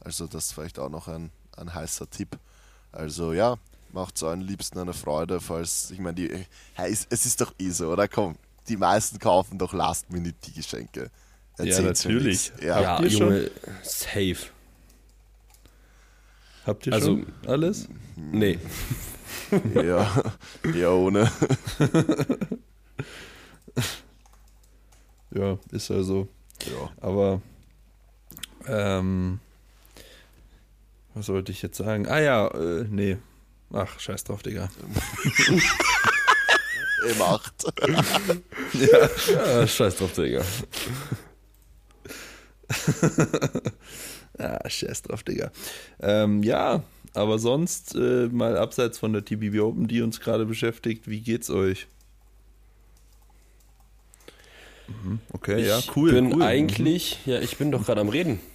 Also 0.00 0.26
das 0.26 0.46
ist 0.46 0.52
vielleicht 0.52 0.78
auch 0.78 0.88
noch 0.88 1.08
ein, 1.08 1.30
ein 1.56 1.74
heißer 1.74 2.08
Tipp. 2.08 2.38
Also 2.92 3.32
ja, 3.32 3.56
macht 3.92 4.22
euren 4.22 4.40
Liebsten 4.40 4.78
eine 4.78 4.94
Freude, 4.94 5.40
falls, 5.40 5.90
ich 5.90 5.98
meine, 5.98 6.14
die, 6.14 6.30
es, 6.76 7.06
es 7.10 7.26
ist 7.26 7.40
doch 7.40 7.52
eh 7.58 7.70
so, 7.70 7.92
oder? 7.92 8.08
Komm, 8.08 8.36
die 8.68 8.76
meisten 8.76 9.18
kaufen 9.18 9.58
doch 9.58 9.72
Last-Minute 9.72 10.34
die 10.46 10.52
Geschenke. 10.52 11.10
Erzählt's 11.58 12.04
mir 12.06 12.12
natürlich. 12.14 12.52
Ja, 12.62 12.80
Ja, 12.80 12.88
Habt 12.94 13.02
ihr 13.04 13.08
Junge, 13.10 13.50
safe. 13.82 14.36
Habt 16.66 16.86
ihr 16.86 16.92
Also- 16.94 17.16
schon 17.16 17.26
alles? 17.46 17.88
Nee. 18.16 18.58
ja, 19.74 20.10
ja, 20.74 20.90
ohne. 20.90 21.30
Ja, 25.34 25.58
ist 25.70 25.88
ja 25.88 26.02
so. 26.02 26.28
Ja. 26.66 26.90
Aber 27.00 27.40
ähm, 28.66 29.40
was 31.14 31.26
sollte 31.26 31.52
ich 31.52 31.62
jetzt 31.62 31.76
sagen? 31.76 32.08
Ah 32.08 32.20
ja, 32.20 32.48
äh, 32.48 32.84
nee. 32.88 33.16
Ach, 33.72 34.00
scheiß 34.00 34.24
drauf, 34.24 34.42
Digga. 34.42 34.68
Im 37.08 37.22
8. 37.22 37.52
Ja, 39.52 39.66
scheiß 39.66 39.96
drauf, 39.96 40.12
Digga. 40.12 40.42
Ah, 44.38 44.70
scheiß 44.70 45.02
drauf, 45.02 45.22
Digga. 45.22 45.50
Ähm, 46.00 46.42
ja, 46.42 46.82
aber 47.12 47.38
sonst 47.38 47.94
äh, 47.94 48.28
mal 48.28 48.56
abseits 48.56 48.98
von 48.98 49.12
der 49.12 49.22
TBB 49.22 49.60
Open, 49.60 49.86
die 49.86 50.00
uns 50.00 50.20
gerade 50.20 50.46
beschäftigt, 50.46 51.08
wie 51.08 51.20
geht's 51.20 51.50
euch? 51.50 51.88
Mhm, 55.04 55.18
Okay, 55.32 55.66
ja, 55.66 55.78
ich 55.78 55.96
cool. 55.96 56.12
bin 56.12 56.34
cool. 56.34 56.42
eigentlich, 56.42 57.18
ja, 57.26 57.38
ich 57.40 57.56
bin 57.56 57.70
doch 57.72 57.84
gerade 57.86 58.00
am 58.00 58.08
Reden. 58.08 58.40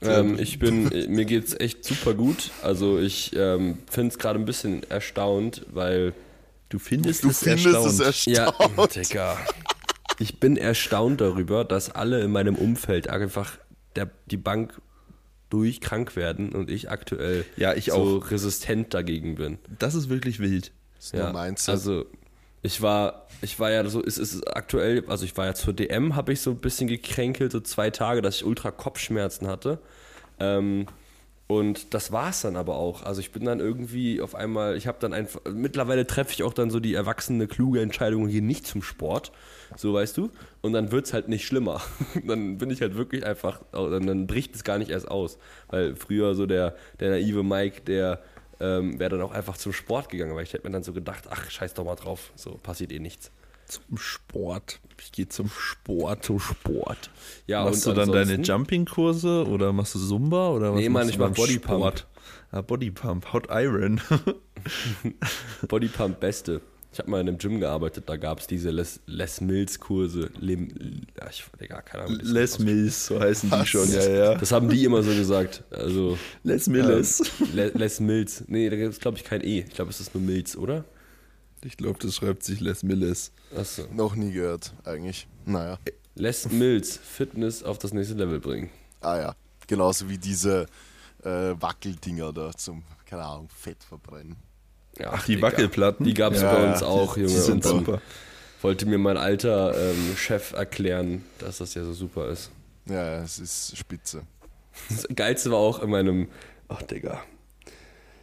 Ja. 0.00 0.20
Ähm, 0.20 0.38
ich 0.38 0.60
bin, 0.60 0.92
äh, 0.92 1.08
mir 1.08 1.24
geht's 1.24 1.54
echt 1.58 1.84
super 1.84 2.14
gut. 2.14 2.52
Also 2.62 3.00
ich 3.00 3.32
ähm, 3.34 3.78
finde 3.90 4.12
es 4.12 4.18
gerade 4.20 4.38
ein 4.38 4.44
bisschen 4.44 4.88
erstaunt, 4.88 5.66
weil 5.72 6.12
Du 6.68 6.78
findest 6.78 7.24
Du 7.24 7.30
es 7.30 7.40
findest 7.40 7.66
erstaunt. 7.66 8.00
es 8.08 8.24
ja, 8.26 8.44
erstaunt. 8.44 8.94
Digga. 8.94 9.36
ich 10.20 10.38
bin 10.38 10.56
erstaunt 10.56 11.20
darüber, 11.20 11.64
dass 11.64 11.90
alle 11.90 12.20
in 12.20 12.30
meinem 12.30 12.54
Umfeld 12.54 13.10
einfach 13.10 13.58
der, 13.96 14.08
die 14.30 14.36
Bank 14.36 14.80
durch 15.50 15.80
krank 15.80 16.14
werden 16.14 16.50
und 16.50 16.70
ich 16.70 16.92
aktuell 16.92 17.44
Ja, 17.56 17.74
ich 17.74 17.86
so 17.86 18.18
resistent 18.18 18.94
dagegen 18.94 19.34
bin. 19.34 19.58
Das 19.80 19.96
ist 19.96 20.08
wirklich 20.10 20.38
wild. 20.38 20.70
ist 21.00 21.12
nur 21.12 21.24
Ja, 21.24 21.32
Mindset. 21.32 21.70
also 21.74 22.06
ich 22.62 22.82
war, 22.82 23.26
ich 23.40 23.58
war 23.60 23.70
ja 23.70 23.88
so, 23.88 24.02
es 24.02 24.18
ist 24.18 24.44
aktuell, 24.56 25.04
also 25.08 25.24
ich 25.24 25.36
war 25.36 25.46
ja 25.46 25.54
zur 25.54 25.72
DM, 25.72 26.16
habe 26.16 26.32
ich 26.32 26.40
so 26.40 26.50
ein 26.50 26.58
bisschen 26.58 26.88
gekränkelt, 26.88 27.52
so 27.52 27.60
zwei 27.60 27.90
Tage, 27.90 28.22
dass 28.22 28.36
ich 28.36 28.44
ultra 28.44 28.70
Kopfschmerzen 28.70 29.46
hatte. 29.46 29.78
Ähm, 30.40 30.86
und 31.48 31.94
das 31.94 32.12
war 32.12 32.28
es 32.28 32.42
dann 32.42 32.56
aber 32.56 32.76
auch. 32.76 33.04
Also 33.04 33.20
ich 33.20 33.32
bin 33.32 33.46
dann 33.46 33.58
irgendwie 33.58 34.20
auf 34.20 34.34
einmal, 34.34 34.76
ich 34.76 34.86
habe 34.86 34.98
dann 35.00 35.14
einfach, 35.14 35.40
mittlerweile 35.50 36.06
treffe 36.06 36.32
ich 36.32 36.42
auch 36.42 36.52
dann 36.52 36.68
so 36.68 36.78
die 36.78 36.92
erwachsene, 36.92 37.46
kluge 37.46 37.80
Entscheidung, 37.80 38.28
hier 38.28 38.42
nicht 38.42 38.66
zum 38.66 38.82
Sport, 38.82 39.32
so 39.74 39.94
weißt 39.94 40.18
du. 40.18 40.30
Und 40.60 40.74
dann 40.74 40.92
wird 40.92 41.06
es 41.06 41.14
halt 41.14 41.28
nicht 41.28 41.46
schlimmer. 41.46 41.80
dann 42.26 42.58
bin 42.58 42.68
ich 42.68 42.82
halt 42.82 42.96
wirklich 42.96 43.24
einfach, 43.24 43.62
dann, 43.72 44.06
dann 44.06 44.26
bricht 44.26 44.54
es 44.56 44.62
gar 44.62 44.76
nicht 44.76 44.90
erst 44.90 45.10
aus. 45.10 45.38
Weil 45.68 45.96
früher 45.96 46.34
so 46.34 46.44
der, 46.44 46.76
der 47.00 47.10
naive 47.10 47.42
Mike, 47.42 47.80
der 47.80 48.20
ähm, 48.60 48.98
wäre 48.98 49.10
dann 49.10 49.22
auch 49.22 49.32
einfach 49.32 49.56
zum 49.56 49.72
Sport 49.72 50.08
gegangen, 50.08 50.34
weil 50.34 50.42
ich 50.44 50.52
hätte 50.52 50.66
mir 50.66 50.72
dann 50.72 50.82
so 50.82 50.92
gedacht, 50.92 51.24
ach, 51.30 51.50
scheiß 51.50 51.74
doch 51.74 51.84
mal 51.84 51.94
drauf, 51.96 52.32
so 52.34 52.52
passiert 52.62 52.92
eh 52.92 52.98
nichts. 52.98 53.30
Zum 53.66 53.98
Sport. 53.98 54.80
Ich 54.98 55.12
gehe 55.12 55.28
zum 55.28 55.50
Sport. 55.50 56.24
Zum 56.24 56.40
Sport. 56.40 57.10
Ja, 57.46 57.64
machst 57.64 57.86
und 57.86 57.96
du 57.96 58.00
dann 58.00 58.12
deine 58.12 58.42
Jumping-Kurse 58.42 59.46
oder 59.46 59.74
machst 59.74 59.94
du 59.94 59.98
Zumba 59.98 60.48
oder 60.48 60.72
was 60.72 60.80
Nee, 60.80 60.88
Mann, 60.88 61.08
ich 61.08 61.18
mach 61.18 61.26
beim 61.26 61.34
Bodypump. 61.34 61.78
Sport? 61.78 62.06
Ah, 62.50 62.62
Bodypump, 62.62 63.30
Hot 63.34 63.48
Iron. 63.50 64.00
Bodypump 65.68 66.18
Beste. 66.18 66.62
Ich 66.90 66.98
habe 66.98 67.10
mal 67.10 67.20
in 67.20 67.28
einem 67.28 67.38
Gym 67.38 67.60
gearbeitet, 67.60 68.08
da 68.08 68.16
gab 68.16 68.40
es 68.40 68.46
diese 68.46 68.70
Les, 68.70 69.00
Les 69.06 69.40
Mills 69.40 69.78
Kurse. 69.78 70.30
Lem, 70.40 70.68
ja, 71.18 71.28
ich, 71.28 71.44
Digga, 71.60 71.82
keine 71.82 72.04
Ahnung. 72.04 72.18
Les. 72.22 72.58
Mills, 72.58 73.06
so 73.06 73.20
heißen 73.20 73.50
die 73.50 73.56
Was? 73.56 73.68
schon, 73.68 73.92
ja, 73.92 74.08
ja. 74.08 74.34
Das 74.34 74.52
haben 74.52 74.68
die 74.68 74.84
immer 74.84 75.02
so 75.02 75.14
gesagt. 75.14 75.64
Also 75.70 76.18
Les 76.44 76.66
Mills. 76.66 77.30
Le, 77.52 77.68
Les 77.74 78.00
Mills. 78.00 78.44
Nee, 78.48 78.70
da 78.70 78.76
gibt 78.76 78.92
es 78.92 79.00
glaube 79.00 79.18
ich 79.18 79.24
kein 79.24 79.42
E. 79.42 79.60
Ich 79.60 79.74
glaube, 79.74 79.90
es 79.90 80.00
ist 80.00 80.14
nur 80.14 80.22
Mills, 80.24 80.56
oder? 80.56 80.84
Ich 81.62 81.76
glaube, 81.76 81.98
das 82.00 82.14
schreibt 82.14 82.42
sich 82.42 82.60
Les 82.60 82.82
Mills. 82.82 83.32
Achso. 83.56 83.86
Noch 83.92 84.14
nie 84.16 84.32
gehört, 84.32 84.72
eigentlich. 84.84 85.26
Naja. 85.44 85.78
Les 86.14 86.50
Mills, 86.50 86.96
Fitness 86.96 87.62
auf 87.62 87.78
das 87.78 87.92
nächste 87.92 88.14
Level 88.14 88.40
bringen. 88.40 88.70
Ah 89.00 89.18
ja. 89.18 89.36
Genauso 89.66 90.08
wie 90.08 90.18
diese 90.18 90.66
äh, 91.22 91.54
Wackeldinger 91.60 92.32
da 92.32 92.52
zum, 92.52 92.82
keine 93.04 93.24
Ahnung, 93.24 93.48
Fett 93.50 93.84
verbrennen. 93.84 94.36
Ach, 95.06 95.24
die 95.26 95.36
Digga. 95.36 95.46
Wackelplatten? 95.48 96.04
Die 96.04 96.14
gab 96.14 96.32
es 96.32 96.42
Ja, 96.42 96.52
bei 96.54 96.70
uns 96.72 96.82
auch, 96.82 97.14
die, 97.14 97.20
Junge. 97.20 97.32
Die 97.32 97.38
sind 97.40 97.64
super. 97.64 98.00
wollte 98.62 98.86
mir 98.86 98.98
mein 98.98 99.16
alter 99.16 99.74
ähm, 99.76 100.16
Chef 100.16 100.52
erklären, 100.52 101.24
dass 101.38 101.58
das 101.58 101.74
ja 101.74 101.84
so 101.84 101.92
super 101.92 102.28
ist. 102.28 102.50
Ja, 102.86 103.16
ja, 103.16 103.22
es 103.22 103.38
ist 103.38 103.76
spitze. 103.76 104.22
Das 104.88 105.06
Geilste 105.14 105.50
war 105.50 105.58
auch 105.58 105.82
in 105.82 105.90
meinem. 105.90 106.28
Ach, 106.68 106.82
Digga. 106.82 107.20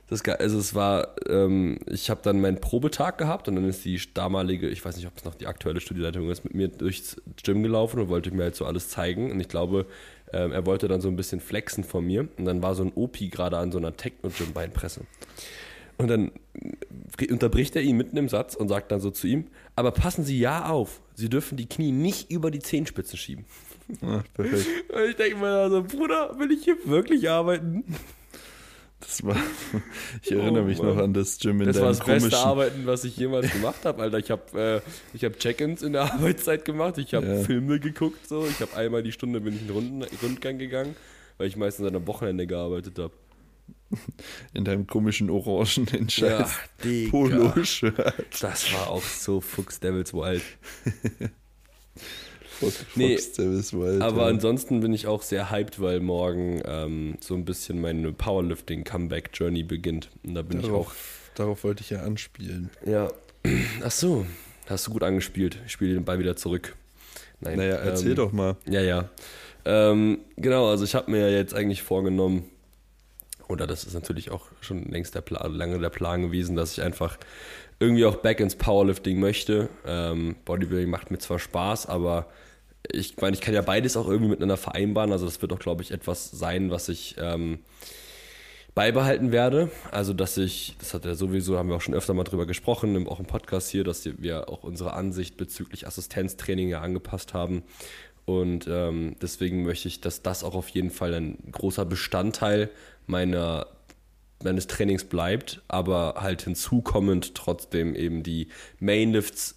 Das 0.08 0.24
Ge 0.24 0.36
also 0.36 0.60
es 0.60 0.76
war, 0.76 1.16
ähm, 1.28 1.80
ich 1.88 2.12
habe 2.12 2.22
dann 2.24 2.40
meinen 2.40 2.62
Probetag 2.62 3.18
gehabt 3.18 3.48
und 3.48 3.56
dann 3.56 3.68
ist 3.68 3.84
die 3.86 4.00
damalige, 4.14 4.70
ich 4.70 4.86
weiß 4.86 4.98
nicht, 4.98 5.08
ob 5.08 5.18
es 5.18 5.26
noch 5.26 5.34
die 5.34 5.48
aktuelle 5.48 5.82
Studieleitung 5.82 6.30
ist, 6.30 6.44
mit 6.44 6.54
mir 6.54 6.68
durchs 6.68 7.20
Gym 7.44 7.64
gelaufen 7.64 8.00
und 8.00 8.10
wollte 8.10 8.30
mir 8.32 8.44
halt 8.44 8.56
so 8.56 8.66
alles 8.66 8.90
zeigen. 8.90 9.32
Und 9.32 9.40
ich 9.40 9.48
glaube, 9.48 9.88
ähm, 10.32 10.52
er 10.52 10.66
wollte 10.68 10.88
dann 10.88 11.02
so 11.02 11.08
ein 11.08 11.16
bisschen 11.16 11.40
flexen 11.40 11.84
von 11.84 12.06
mir. 12.06 12.28
Und 12.38 12.46
dann 12.46 12.62
war 12.62 12.76
so 12.76 12.84
ein 12.84 12.92
Opi 12.94 13.30
gerade 13.30 13.58
an 13.58 13.72
so 13.72 13.80
einer 13.80 13.98
Techno-Gym-Beinpresse. 13.98 15.02
Und 15.98 16.08
dann 16.10 16.32
unterbricht 17.30 17.76
er 17.76 17.82
ihn 17.82 17.96
mitten 17.98 18.18
im 18.18 18.28
Satz 18.28 18.56
und 18.56 18.68
sagt 18.68 18.92
dann 18.92 19.00
so 19.00 19.12
zu 19.12 19.28
ihm, 19.28 19.46
aber 19.76 19.92
passen 19.92 20.24
Sie 20.26 20.38
ja 20.40 20.66
auf, 20.70 21.02
Sie 21.14 21.30
dürfen 21.30 21.56
die 21.58 21.68
Knie 21.68 21.92
nicht 21.92 22.30
über 22.32 22.52
die 22.52 22.60
Zehenspitzen 22.60 23.18
schieben. 23.18 23.46
Ah, 24.02 24.22
perfekt. 24.34 24.68
Und 24.94 25.10
ich 25.10 25.16
denke 25.16 25.38
mir 25.38 25.48
also, 25.48 25.84
Bruder, 25.84 26.38
will 26.40 26.52
ich 26.52 26.64
hier 26.64 26.76
wirklich 26.86 27.30
arbeiten? 27.30 27.84
Das 29.00 29.24
war, 29.24 29.36
ich 30.24 30.32
erinnere 30.32 30.64
Oh 30.64 30.66
mich 30.66 30.80
Mann. 30.80 30.88
noch 30.88 30.98
an 30.98 31.14
das 31.14 31.38
Gym 31.38 31.62
in 31.62 31.68
Das 31.68 31.76
war 31.78 31.84
deinem 31.84 31.90
das 31.92 32.00
beste 32.00 32.20
komischen, 32.30 32.40
Arbeiten, 32.40 32.86
was 32.88 33.04
ich 33.04 33.16
jemals 33.16 33.52
gemacht 33.52 33.86
habe, 33.86 34.02
Alter. 34.02 34.18
Ich 34.18 34.32
habe 34.32 34.82
äh, 34.84 34.90
ich 35.16 35.24
hab 35.24 35.38
Check-ins 35.38 35.84
in 35.84 35.94
der 35.94 36.02
Arbeitszeit 36.14 36.66
gemacht, 36.66 36.98
ich 36.98 37.14
habe 37.14 37.28
Ja. 37.28 37.44
Filme 37.44 37.80
geguckt, 37.80 38.28
so. 38.28 38.46
Ich 38.48 38.60
habe 38.60 38.76
einmal 38.76 39.04
die 39.04 39.12
Stunde 39.12 39.40
bin 39.42 39.54
ich 39.54 39.62
einen 39.62 39.70
Runden, 39.70 40.04
Rundgang 40.24 40.58
gegangen, 40.58 40.96
weil 41.38 41.48
ich 41.48 41.56
meistens 41.56 41.88
an 41.88 41.96
am 41.96 42.08
Wochenende 42.08 42.48
gearbeitet 42.48 42.98
habe. 42.98 43.14
in 44.54 44.66
deinem 44.66 44.88
komischen 44.88 45.30
orangenen 45.30 46.08
Ja, 46.10 46.40
Scheiß 46.40 46.54
Digga. 46.84 47.12
Polo-Shirt. 47.12 48.14
Das 48.42 48.74
war 48.74 48.90
auch 48.90 49.04
so 49.04 49.42
Fuchs 49.42 49.80
Devils 49.80 50.14
Wild. 50.14 50.42
Fox 52.60 52.86
Nee, 52.96 53.20
Devils 53.38 53.74
Wild, 53.74 54.02
Aber 54.02 54.24
ja. 54.24 54.28
ansonsten 54.28 54.80
bin 54.80 54.94
ich 54.94 55.08
auch 55.08 55.22
sehr 55.22 55.52
hyped, 55.52 55.82
weil 55.82 56.00
morgen 56.00 56.62
ähm, 56.66 57.16
so 57.20 57.36
ein 57.36 57.44
bisschen 57.44 57.82
meine 57.82 58.14
Powerlifting-Comeback-Journey 58.14 59.64
beginnt. 59.64 60.10
Und 60.26 60.36
da 60.36 60.42
bin 60.42 60.60
ich 60.60 60.66
auch 60.68 60.70
darauf, 60.70 60.96
darauf 61.36 61.64
wollte 61.66 61.82
ich 61.84 61.90
ja 61.90 62.04
anspielen. 62.04 62.70
Ja. 62.86 63.12
Ach 63.84 63.92
so, 63.92 64.26
hast 64.68 64.88
du 64.88 64.92
gut 64.92 65.04
angespielt. 65.04 65.60
Ich 65.66 65.74
spiele 65.74 65.94
den 65.96 66.06
Ball 66.06 66.18
wieder 66.20 66.36
zurück. 66.38 66.76
Nein, 67.42 67.58
Naja, 67.58 67.76
erzähl 67.76 68.12
ähm, 68.12 68.16
doch 68.16 68.32
mal. 68.32 68.56
Ja, 68.68 68.82
ja. 68.82 69.10
Ähm, 69.66 70.20
genau, 70.38 70.70
also 70.70 70.86
ich 70.86 70.96
habe 70.96 71.12
mir 71.12 71.30
ja 71.30 71.36
jetzt 71.38 71.54
eigentlich 71.54 71.82
vorgenommen, 71.84 72.46
oder 73.48 73.68
das 73.68 73.84
ist 73.84 73.94
natürlich 73.94 74.32
auch 74.32 74.46
schon 74.62 74.84
längst 74.86 75.16
der 75.16 75.22
Plan, 75.22 75.54
lange 75.54 75.80
der 75.80 75.90
Plan 75.90 76.22
gewesen, 76.22 76.56
dass 76.56 76.74
ich 76.74 76.84
einfach 76.84 77.18
irgendwie 77.80 78.06
auch 78.06 78.18
back 78.18 78.40
ins 78.40 78.56
Powerlifting 78.56 79.20
möchte. 79.20 79.70
Ähm, 79.86 80.36
Bodybuilding 80.46 80.90
macht 80.90 81.12
mir 81.12 81.20
zwar 81.20 81.40
Spaß, 81.40 81.88
aber 81.88 82.28
ich 82.92 83.18
meine, 83.18 83.36
ich 83.36 83.42
kann 83.42 83.54
ja 83.54 83.62
beides 83.62 83.98
auch 83.98 84.08
irgendwie 84.08 84.30
miteinander 84.30 84.58
vereinbaren. 84.58 85.12
Also 85.12 85.26
das 85.26 85.42
wird 85.42 85.52
auch, 85.54 85.60
glaube 85.60 85.84
ich, 85.84 85.92
etwas 85.92 86.32
sein, 86.32 86.72
was 86.72 86.90
ich 86.90 87.16
ähm, 87.20 87.60
beibehalten 88.76 89.32
werde. 89.32 89.72
Also, 89.92 90.14
dass 90.14 90.38
ich, 90.38 90.76
das 90.80 90.94
hat 90.94 91.06
ja 91.06 91.16
sowieso, 91.16 91.58
haben 91.58 91.70
wir 91.70 91.76
auch 91.76 91.82
schon 91.82 91.96
öfter 91.96 92.14
mal 92.14 92.26
drüber 92.26 92.46
gesprochen, 92.46 93.08
auch 93.08 93.20
im 93.20 93.26
Podcast 93.26 93.70
hier, 93.70 93.84
dass 93.84 94.06
wir 94.06 94.50
auch 94.50 94.64
unsere 94.64 94.94
Ansicht 94.94 95.38
bezüglich 95.38 95.88
Assistenztraining 95.88 96.70
ja 96.70 96.82
angepasst 96.82 97.34
haben. 97.34 97.64
Und 98.26 98.68
ähm, 98.68 99.16
deswegen 99.22 99.64
möchte 99.64 99.88
ich, 99.88 100.02
dass 100.02 100.24
das 100.24 100.44
auch 100.44 100.56
auf 100.56 100.70
jeden 100.70 100.90
Fall 100.90 101.14
ein 101.14 101.38
großer 101.52 101.86
Bestandteil 101.86 102.70
meiner, 103.08 103.68
meines 104.44 104.68
Trainings 104.68 105.04
bleibt, 105.04 105.62
aber 105.68 106.16
halt 106.20 106.42
hinzukommend 106.44 107.36
trotzdem 107.36 107.96
eben 107.96 108.24
die 108.24 108.50
Mainlifts 108.80 109.56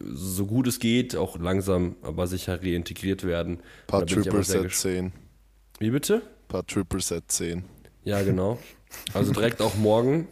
so 0.00 0.46
gut 0.46 0.66
es 0.68 0.78
geht, 0.78 1.16
auch 1.16 1.38
langsam 1.38 1.96
aber 2.02 2.26
sicher 2.28 2.62
reintegriert 2.62 3.24
werden. 3.24 3.60
Paar 3.88 4.06
Triple 4.06 4.44
Set 4.44 4.62
ges- 4.66 4.80
10. 4.80 5.12
Wie 5.80 5.90
bitte? 5.90 6.22
Paar 6.46 6.64
Triple 6.66 7.00
Set 7.00 7.24
10. 7.28 7.64
Ja, 8.04 8.22
genau. 8.22 8.58
Also 9.12 9.32
direkt 9.32 9.60
auch 9.60 9.74
morgen 9.74 10.28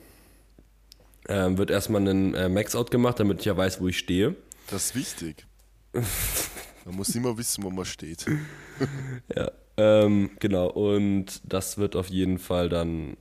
ähm, 1.29 1.59
wird 1.59 1.71
erstmal 1.71 2.07
ein 2.07 2.35
äh, 2.35 2.49
Max-Out 2.49 2.91
gemacht, 2.93 3.19
damit 3.21 3.41
ich 3.41 3.47
ja 3.47 3.57
weiß, 3.57 3.81
wo 3.81 3.89
ich 3.89 3.99
stehe. 3.99 4.37
Das 4.71 4.87
ist 4.87 4.95
wichtig. 4.95 5.45
Man 5.93 6.95
muss 6.95 7.15
immer 7.15 7.37
wissen, 7.37 7.65
wo 7.65 7.71
man 7.71 7.85
steht. 7.85 8.25
Ja. 9.35 9.51
Ähm, 9.77 10.31
genau, 10.41 10.69
und 10.69 11.41
das 11.45 11.79
wird 11.79 11.97
auf 11.97 12.09
jeden 12.09 12.39
Fall 12.39 12.69
dann, 12.69 13.17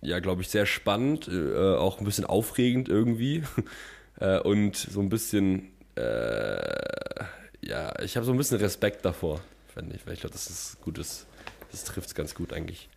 ja, 0.00 0.20
glaube 0.20 0.42
ich, 0.42 0.48
sehr 0.48 0.66
spannend, 0.66 1.28
äh, 1.28 1.74
auch 1.76 1.98
ein 1.98 2.04
bisschen 2.04 2.24
aufregend 2.24 2.88
irgendwie. 2.88 3.42
äh, 4.20 4.38
und 4.38 4.76
so 4.76 5.00
ein 5.00 5.08
bisschen, 5.08 5.72
äh, 5.96 7.24
ja, 7.62 8.00
ich 8.00 8.16
habe 8.16 8.24
so 8.24 8.32
ein 8.32 8.38
bisschen 8.38 8.58
Respekt 8.58 9.04
davor, 9.04 9.40
finde 9.74 9.96
ich, 9.96 10.06
weil 10.06 10.14
ich 10.14 10.20
glaube, 10.20 10.32
das 10.32 10.48
ist 10.48 10.80
gutes, 10.80 11.26
das 11.72 11.84
trifft 11.84 12.08
es 12.08 12.14
ganz 12.14 12.34
gut 12.34 12.52
eigentlich. 12.52 12.88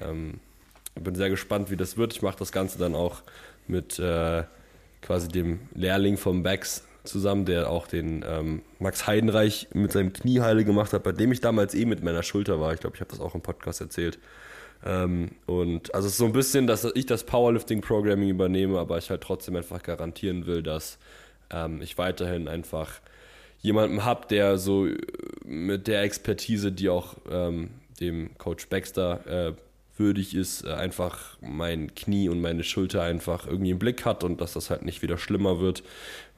Ähm, 0.00 0.40
bin 0.94 1.14
sehr 1.14 1.30
gespannt, 1.30 1.70
wie 1.70 1.76
das 1.76 1.96
wird. 1.96 2.12
Ich 2.12 2.22
mache 2.22 2.38
das 2.38 2.50
Ganze 2.50 2.78
dann 2.78 2.96
auch 2.96 3.22
mit 3.68 4.00
äh, 4.00 4.42
quasi 5.00 5.28
dem 5.28 5.60
Lehrling 5.74 6.16
vom 6.16 6.42
Bax 6.42 6.87
zusammen, 7.08 7.44
der 7.44 7.70
auch 7.70 7.86
den 7.86 8.24
ähm, 8.26 8.62
Max 8.78 9.06
Heidenreich 9.06 9.68
mit 9.74 9.92
seinem 9.92 10.12
Knieheile 10.12 10.64
gemacht 10.64 10.92
hat, 10.92 11.02
bei 11.02 11.12
dem 11.12 11.32
ich 11.32 11.40
damals 11.40 11.74
eh 11.74 11.84
mit 11.84 12.02
meiner 12.02 12.22
Schulter 12.22 12.60
war. 12.60 12.72
Ich 12.74 12.80
glaube, 12.80 12.96
ich 12.96 13.00
habe 13.00 13.10
das 13.10 13.20
auch 13.20 13.34
im 13.34 13.40
Podcast 13.40 13.80
erzählt. 13.80 14.18
Ähm, 14.84 15.30
und 15.46 15.94
also 15.94 16.06
es 16.06 16.12
ist 16.12 16.18
so 16.18 16.26
ein 16.26 16.32
bisschen, 16.32 16.66
dass 16.66 16.84
ich 16.84 17.06
das 17.06 17.24
Powerlifting-Programming 17.24 18.28
übernehme, 18.28 18.78
aber 18.78 18.98
ich 18.98 19.10
halt 19.10 19.22
trotzdem 19.22 19.56
einfach 19.56 19.82
garantieren 19.82 20.46
will, 20.46 20.62
dass 20.62 20.98
ähm, 21.50 21.82
ich 21.82 21.98
weiterhin 21.98 22.48
einfach 22.48 23.00
jemanden 23.60 24.04
habe, 24.04 24.26
der 24.28 24.58
so 24.58 24.86
äh, 24.86 24.96
mit 25.44 25.88
der 25.88 26.02
Expertise, 26.02 26.70
die 26.70 26.88
auch 26.88 27.16
ähm, 27.30 27.70
dem 28.00 28.36
Coach 28.38 28.68
Baxter 28.68 29.48
äh, 29.48 29.52
würdig 29.98 30.34
ist, 30.34 30.64
äh, 30.64 30.72
einfach 30.72 31.36
mein 31.40 31.94
Knie 31.94 32.28
und 32.28 32.40
meine 32.40 32.64
Schulter 32.64 33.02
einfach 33.02 33.46
irgendwie 33.46 33.70
im 33.70 33.78
Blick 33.78 34.04
hat 34.04 34.24
und 34.24 34.40
dass 34.40 34.52
das 34.52 34.70
halt 34.70 34.84
nicht 34.84 35.02
wieder 35.02 35.18
schlimmer 35.18 35.60
wird 35.60 35.82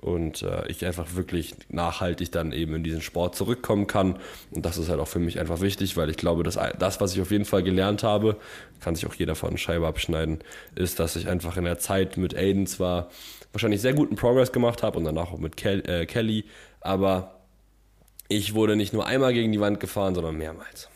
und 0.01 0.43
äh, 0.43 0.67
ich 0.69 0.85
einfach 0.85 1.15
wirklich 1.15 1.55
nachhaltig 1.69 2.33
dann 2.33 2.53
eben 2.53 2.75
in 2.75 2.85
diesen 2.85 3.03
Sport 3.03 3.37
zurückkommen 3.37 3.87
kann 3.87 4.19
und 4.51 4.65
das 4.65 4.79
ist 4.79 4.89
halt 4.89 5.01
auch 5.01 5.09
für 5.09 5.19
mich 5.19 5.39
einfach 5.39 5.61
wichtig, 5.61 5.97
weil 5.97 6.11
ich 6.11 6.17
glaube, 6.17 6.43
dass 6.43 6.59
das, 6.79 7.01
was 7.01 7.15
ich 7.15 7.21
auf 7.21 7.31
jeden 7.31 7.45
Fall 7.45 7.63
gelernt 7.63 8.03
habe, 8.03 8.37
kann 8.81 8.95
sich 8.95 9.07
auch 9.07 9.15
jeder 9.15 9.35
von 9.35 9.59
Scheibe 9.59 9.87
abschneiden, 9.87 10.39
ist, 10.75 10.99
dass 10.99 11.17
ich 11.17 11.29
einfach 11.29 11.57
in 11.57 11.65
der 11.65 11.79
Zeit 11.79 12.17
mit 12.17 12.35
Aiden 12.35 12.67
zwar 12.67 13.11
wahrscheinlich 13.53 13.81
sehr 13.81 13.95
guten 13.95 14.17
Progress 14.17 14.53
gemacht 14.53 14.83
habe 14.83 14.99
und 14.99 15.05
danach 15.05 15.33
auch 15.33 15.39
mit 15.39 15.57
Kel 15.57 15.83
äh, 15.89 16.07
Kelly, 16.07 16.45
aber 16.81 17.37
Ich 18.33 18.55
wurde 18.55 18.77
nicht 18.77 18.93
nur 18.93 19.07
einmal 19.07 19.33
gegen 19.35 19.51
die 19.51 19.59
Wand 19.59 19.81
gefahren, 19.81 20.15
sondern 20.15 20.37
mehrmals. 20.37 20.89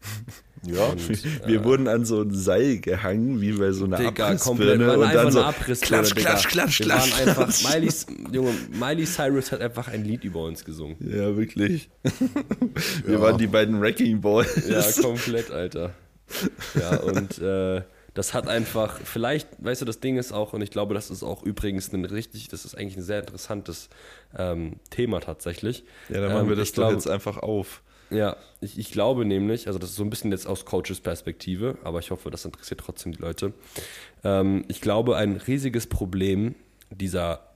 Ja, 0.64 0.84
Und, 0.86 1.24
Wir 1.48 1.60
äh, 1.60 1.64
wurden 1.64 1.88
an 1.88 2.04
so 2.04 2.22
ein 2.22 2.32
Seil 2.32 2.78
gehangen, 2.78 3.40
wie 3.40 3.52
bei 3.52 3.72
so 3.72 3.84
einer 3.84 3.96
Digga. 3.96 4.16
Wir 4.16 4.26
Abrissbirne. 4.26 4.86
waren 4.86 4.98
Und 5.00 5.04
einfach 5.06 5.22
dann 5.22 5.32
so, 5.32 5.74
klatsch, 5.80 6.14
klatsch, 6.14 6.48
klatsch, 6.48 6.78
Wir 6.80 6.86
klatsch, 6.86 7.12
waren 7.12 7.28
einfach. 7.28 7.72
Miley, 7.74 7.90
Junge, 8.32 8.52
Miley 8.78 9.04
Cyrus 9.06 9.50
hat 9.50 9.60
einfach 9.60 9.88
ein 9.88 10.04
Lied 10.04 10.22
über 10.22 10.44
uns 10.44 10.64
gesungen. 10.64 10.96
Ja, 11.00 11.36
wirklich. 11.36 11.90
Wir 13.04 13.14
Ja. 13.14 13.20
waren 13.20 13.38
die 13.38 13.46
beiden 13.48 13.80
Wrecking 13.80 14.20
Balls. 14.20 14.68
Ja, 14.68 14.82
komplett, 15.02 15.50
Alter. 15.50 15.94
Ja, 16.78 16.96
und 17.00 17.38
äh, 17.40 17.82
das 18.14 18.32
hat 18.34 18.46
einfach, 18.46 19.00
vielleicht, 19.02 19.48
weißt 19.58 19.80
du, 19.80 19.84
das 19.84 19.98
Ding 20.00 20.16
ist 20.16 20.32
auch, 20.32 20.52
und 20.52 20.62
ich 20.62 20.70
glaube, 20.70 20.94
das 20.94 21.10
ist 21.10 21.22
auch 21.22 21.42
übrigens 21.42 21.92
ein 21.92 22.04
richtig, 22.04 22.48
das 22.48 22.64
ist 22.64 22.76
eigentlich 22.76 22.96
ein 22.98 23.02
sehr 23.02 23.20
interessantes 23.20 23.88
ähm, 24.38 24.76
Thema 24.90 25.20
tatsächlich. 25.20 25.84
Ja, 26.08 26.20
dann 26.20 26.32
machen 26.32 26.42
Ähm, 26.44 26.48
wir 26.50 26.56
das 26.56 26.68
doch 26.70 26.74
glaube- 26.84 26.94
jetzt 26.94 27.08
einfach 27.08 27.38
auf. 27.38 27.82
Ja, 28.12 28.36
ich, 28.60 28.78
ich 28.78 28.92
glaube 28.92 29.24
nämlich, 29.24 29.66
also 29.66 29.78
das 29.78 29.90
ist 29.90 29.96
so 29.96 30.04
ein 30.04 30.10
bisschen 30.10 30.30
jetzt 30.32 30.46
aus 30.46 30.66
Coaches 30.66 31.00
Perspektive, 31.00 31.78
aber 31.82 31.98
ich 31.98 32.10
hoffe, 32.10 32.30
das 32.30 32.44
interessiert 32.44 32.80
trotzdem 32.80 33.12
die 33.12 33.22
Leute. 33.22 33.54
Ähm, 34.22 34.64
ich 34.68 34.82
glaube, 34.82 35.16
ein 35.16 35.36
riesiges 35.36 35.86
Problem 35.86 36.54
dieser 36.90 37.48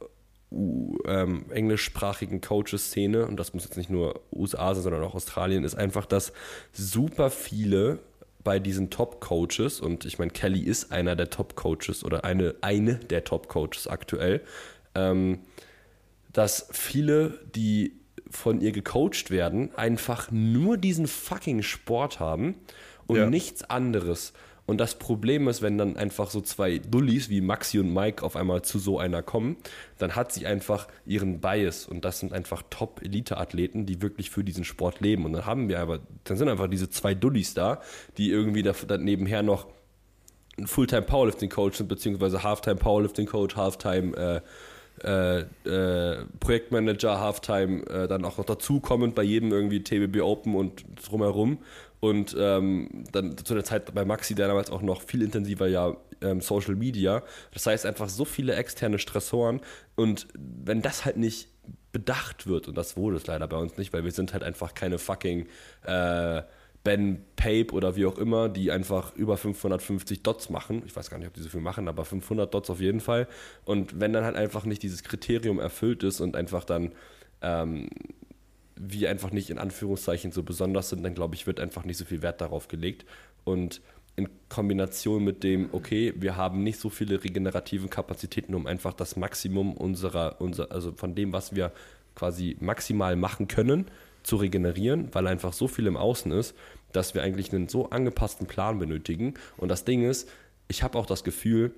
U 0.50 0.96
ähm, 1.06 1.46
englischsprachigen 1.50 2.40
Coaches-Szene, 2.40 3.26
und 3.26 3.36
das 3.38 3.52
muss 3.52 3.64
jetzt 3.64 3.76
nicht 3.76 3.90
nur 3.90 4.20
USA 4.32 4.74
sein, 4.74 4.84
sondern 4.84 5.02
auch 5.02 5.14
Australien, 5.14 5.64
ist 5.64 5.74
einfach, 5.74 6.06
dass 6.06 6.32
super 6.72 7.30
viele 7.30 7.98
bei 8.42 8.58
diesen 8.58 8.88
Top-Coaches, 8.88 9.80
und 9.80 10.04
ich 10.06 10.18
meine, 10.18 10.30
Kelly 10.30 10.60
ist 10.60 10.92
einer 10.92 11.16
der 11.16 11.28
Top-Coaches 11.28 12.04
oder 12.04 12.24
eine, 12.24 12.54
eine 12.62 12.94
der 12.94 13.24
Top-Coaches 13.24 13.88
aktuell, 13.88 14.40
ähm, 14.94 15.40
dass 16.32 16.68
viele, 16.70 17.40
die 17.54 17.92
von 18.30 18.60
ihr 18.60 18.72
gecoacht 18.72 19.30
werden, 19.30 19.70
einfach 19.76 20.30
nur 20.30 20.76
diesen 20.76 21.06
fucking 21.06 21.62
Sport 21.62 22.20
haben 22.20 22.54
und 23.06 23.16
Ja. 23.16 23.30
nichts 23.30 23.62
anderes. 23.68 24.32
Und 24.68 24.78
das 24.78 24.96
Problem 24.96 25.46
ist, 25.46 25.62
wenn 25.62 25.78
dann 25.78 25.96
einfach 25.96 26.28
so 26.28 26.40
zwei 26.40 26.78
Dullis 26.78 27.28
wie 27.28 27.40
Maxi 27.40 27.78
und 27.78 27.94
Mike 27.94 28.24
auf 28.24 28.34
einmal 28.34 28.62
zu 28.62 28.80
so 28.80 28.98
einer 28.98 29.22
kommen, 29.22 29.56
dann 29.98 30.16
hat 30.16 30.32
sie 30.32 30.44
einfach 30.44 30.88
ihren 31.06 31.40
Bias 31.40 31.86
und 31.86 32.04
das 32.04 32.18
sind 32.18 32.32
einfach 32.32 32.64
Top-Elite-Athleten, 32.68 33.86
die 33.86 34.02
wirklich 34.02 34.30
für 34.30 34.42
diesen 34.42 34.64
Sport 34.64 35.00
leben. 35.00 35.24
Und 35.24 35.34
dann 35.34 35.46
haben 35.46 35.68
wir 35.68 35.78
aber, 35.78 36.00
dann 36.24 36.36
sind 36.36 36.48
einfach 36.48 36.66
diese 36.66 36.90
zwei 36.90 37.14
Dullis 37.14 37.54
da, 37.54 37.80
die 38.18 38.28
irgendwie 38.30 38.62
da, 38.62 38.72
da 38.88 38.98
nebenher 38.98 39.44
noch 39.44 39.68
ein 40.58 40.66
Fulltime 40.66 41.02
Powerlifting 41.02 41.50
Coach 41.50 41.76
sind, 41.76 41.86
beziehungsweise 41.88 42.42
Halftime 42.42 42.76
Powerlifting 42.76 43.26
Coach, 43.26 43.54
Halftime 43.54 44.16
äh, 44.16 44.40
äh, 45.02 45.40
äh, 45.40 46.24
Projektmanager, 46.40 47.20
Halftime 47.20 47.82
äh, 47.86 48.08
dann 48.08 48.24
auch 48.24 48.38
noch 48.38 48.44
dazukommend 48.44 49.14
bei 49.14 49.22
jedem 49.22 49.52
irgendwie 49.52 49.82
TBB 49.82 50.22
Open 50.22 50.54
und 50.54 50.84
drumherum. 51.08 51.58
Und 52.00 52.36
ähm, 52.38 53.04
dann 53.12 53.36
zu 53.38 53.54
der 53.54 53.64
Zeit 53.64 53.94
bei 53.94 54.04
Maxi, 54.04 54.34
der 54.34 54.48
damals 54.48 54.70
auch 54.70 54.82
noch 54.82 55.02
viel 55.02 55.22
intensiver 55.22 55.66
ja 55.66 55.96
ähm, 56.20 56.40
Social 56.40 56.74
Media. 56.74 57.22
Das 57.52 57.66
heißt 57.66 57.86
einfach 57.86 58.08
so 58.08 58.24
viele 58.24 58.54
externe 58.54 58.98
Stressoren. 58.98 59.60
Und 59.94 60.28
wenn 60.34 60.82
das 60.82 61.04
halt 61.04 61.16
nicht 61.16 61.48
bedacht 61.92 62.46
wird, 62.46 62.68
und 62.68 62.76
das 62.76 62.96
wurde 62.96 63.16
es 63.16 63.26
leider 63.26 63.48
bei 63.48 63.56
uns 63.56 63.78
nicht, 63.78 63.92
weil 63.92 64.04
wir 64.04 64.12
sind 64.12 64.32
halt 64.32 64.42
einfach 64.42 64.74
keine 64.74 64.98
fucking 64.98 65.46
äh, 65.84 66.42
Ben 66.86 67.18
Pape 67.34 67.72
oder 67.72 67.96
wie 67.96 68.06
auch 68.06 68.16
immer, 68.16 68.48
die 68.48 68.70
einfach 68.70 69.16
über 69.16 69.36
550 69.36 70.22
Dots 70.22 70.50
machen. 70.50 70.84
Ich 70.86 70.94
weiß 70.94 71.10
gar 71.10 71.18
nicht, 71.18 71.26
ob 71.26 71.34
die 71.34 71.40
so 71.40 71.48
viel 71.48 71.60
machen, 71.60 71.88
aber 71.88 72.04
500 72.04 72.54
Dots 72.54 72.70
auf 72.70 72.80
jeden 72.80 73.00
Fall. 73.00 73.26
Und 73.64 73.98
wenn 73.98 74.12
dann 74.12 74.24
halt 74.24 74.36
einfach 74.36 74.64
nicht 74.64 74.84
dieses 74.84 75.02
Kriterium 75.02 75.58
erfüllt 75.58 76.04
ist 76.04 76.20
und 76.20 76.36
einfach 76.36 76.62
dann 76.62 76.92
ähm, 77.42 77.88
wir 78.76 79.10
einfach 79.10 79.32
nicht 79.32 79.50
in 79.50 79.58
Anführungszeichen 79.58 80.30
so 80.30 80.44
besonders 80.44 80.90
sind, 80.90 81.02
dann 81.02 81.16
glaube 81.16 81.34
ich, 81.34 81.48
wird 81.48 81.58
einfach 81.58 81.84
nicht 81.84 81.96
so 81.96 82.04
viel 82.04 82.22
Wert 82.22 82.40
darauf 82.40 82.68
gelegt. 82.68 83.04
Und 83.42 83.80
in 84.14 84.28
Kombination 84.48 85.24
mit 85.24 85.42
dem, 85.42 85.70
okay, 85.72 86.14
wir 86.16 86.36
haben 86.36 86.62
nicht 86.62 86.78
so 86.78 86.88
viele 86.88 87.24
regenerativen 87.24 87.90
Kapazitäten, 87.90 88.54
um 88.54 88.68
einfach 88.68 88.94
das 88.94 89.16
Maximum 89.16 89.76
unserer, 89.76 90.36
unser, 90.40 90.70
also 90.70 90.92
von 90.92 91.16
dem, 91.16 91.32
was 91.32 91.56
wir 91.56 91.72
quasi 92.14 92.56
maximal 92.60 93.16
machen 93.16 93.48
können, 93.48 93.86
zu 94.26 94.36
regenerieren, 94.36 95.08
weil 95.12 95.26
einfach 95.26 95.52
so 95.52 95.68
viel 95.68 95.86
im 95.86 95.96
Außen 95.96 96.32
ist, 96.32 96.54
dass 96.92 97.14
wir 97.14 97.22
eigentlich 97.22 97.52
einen 97.52 97.68
so 97.68 97.90
angepassten 97.90 98.46
Plan 98.46 98.78
benötigen. 98.78 99.34
Und 99.56 99.68
das 99.68 99.84
Ding 99.84 100.08
ist, 100.08 100.28
ich 100.68 100.82
habe 100.82 100.98
auch 100.98 101.06
das 101.06 101.24
Gefühl, 101.24 101.74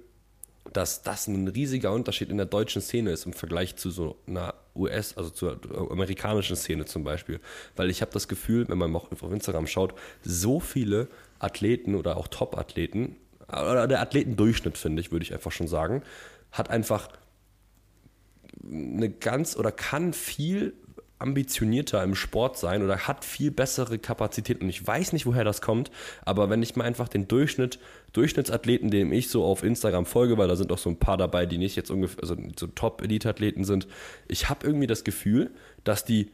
dass 0.72 1.02
das 1.02 1.26
ein 1.26 1.48
riesiger 1.48 1.92
Unterschied 1.92 2.30
in 2.30 2.36
der 2.36 2.46
deutschen 2.46 2.82
Szene 2.82 3.10
ist 3.10 3.26
im 3.26 3.32
Vergleich 3.32 3.76
zu 3.76 3.90
so 3.90 4.16
einer 4.26 4.54
US, 4.76 5.16
also 5.16 5.30
zur 5.30 5.58
amerikanischen 5.90 6.56
Szene 6.56 6.84
zum 6.84 7.04
Beispiel. 7.04 7.40
Weil 7.76 7.90
ich 7.90 8.02
habe 8.02 8.12
das 8.12 8.28
Gefühl, 8.28 8.68
wenn 8.68 8.78
man 8.78 8.94
auch 8.94 9.10
auf 9.10 9.32
Instagram 9.32 9.66
schaut, 9.66 9.94
so 10.22 10.60
viele 10.60 11.08
Athleten 11.38 11.94
oder 11.94 12.16
auch 12.16 12.28
Top-Athleten, 12.28 13.16
oder 13.48 13.86
der 13.86 14.02
Athletendurchschnitt, 14.02 14.76
finde 14.76 15.00
ich, 15.00 15.10
würde 15.10 15.22
ich 15.24 15.32
einfach 15.32 15.52
schon 15.52 15.68
sagen, 15.68 16.02
hat 16.52 16.68
einfach 16.68 17.08
eine 18.62 19.08
ganz 19.08 19.56
oder 19.56 19.72
kann 19.72 20.12
viel 20.12 20.74
ambitionierter 21.18 22.02
im 22.02 22.14
Sport 22.14 22.58
sein 22.58 22.82
oder 22.82 23.08
hat 23.08 23.24
viel 23.24 23.50
bessere 23.50 23.98
Kapazitäten. 23.98 24.64
Und 24.64 24.70
ich 24.70 24.86
weiß 24.86 25.12
nicht, 25.12 25.26
woher 25.26 25.44
das 25.44 25.60
kommt, 25.60 25.90
aber 26.24 26.48
wenn 26.50 26.62
ich 26.62 26.76
mal 26.76 26.84
einfach 26.84 27.08
den 27.08 27.28
Durchschnitt, 27.28 27.78
Durchschnittsathleten, 28.12 28.90
dem 28.90 29.12
ich 29.12 29.28
so 29.28 29.44
auf 29.44 29.62
Instagram 29.62 30.06
folge, 30.06 30.38
weil 30.38 30.48
da 30.48 30.56
sind 30.56 30.72
auch 30.72 30.78
so 30.78 30.90
ein 30.90 30.98
paar 30.98 31.16
dabei, 31.16 31.46
die 31.46 31.58
nicht 31.58 31.76
jetzt 31.76 31.90
ungefähr, 31.90 32.22
also 32.22 32.36
so 32.58 32.66
Top-Elite-Athleten 32.68 33.64
sind, 33.64 33.88
ich 34.28 34.48
habe 34.48 34.66
irgendwie 34.66 34.86
das 34.86 35.04
Gefühl, 35.04 35.50
dass 35.84 36.04
die 36.04 36.30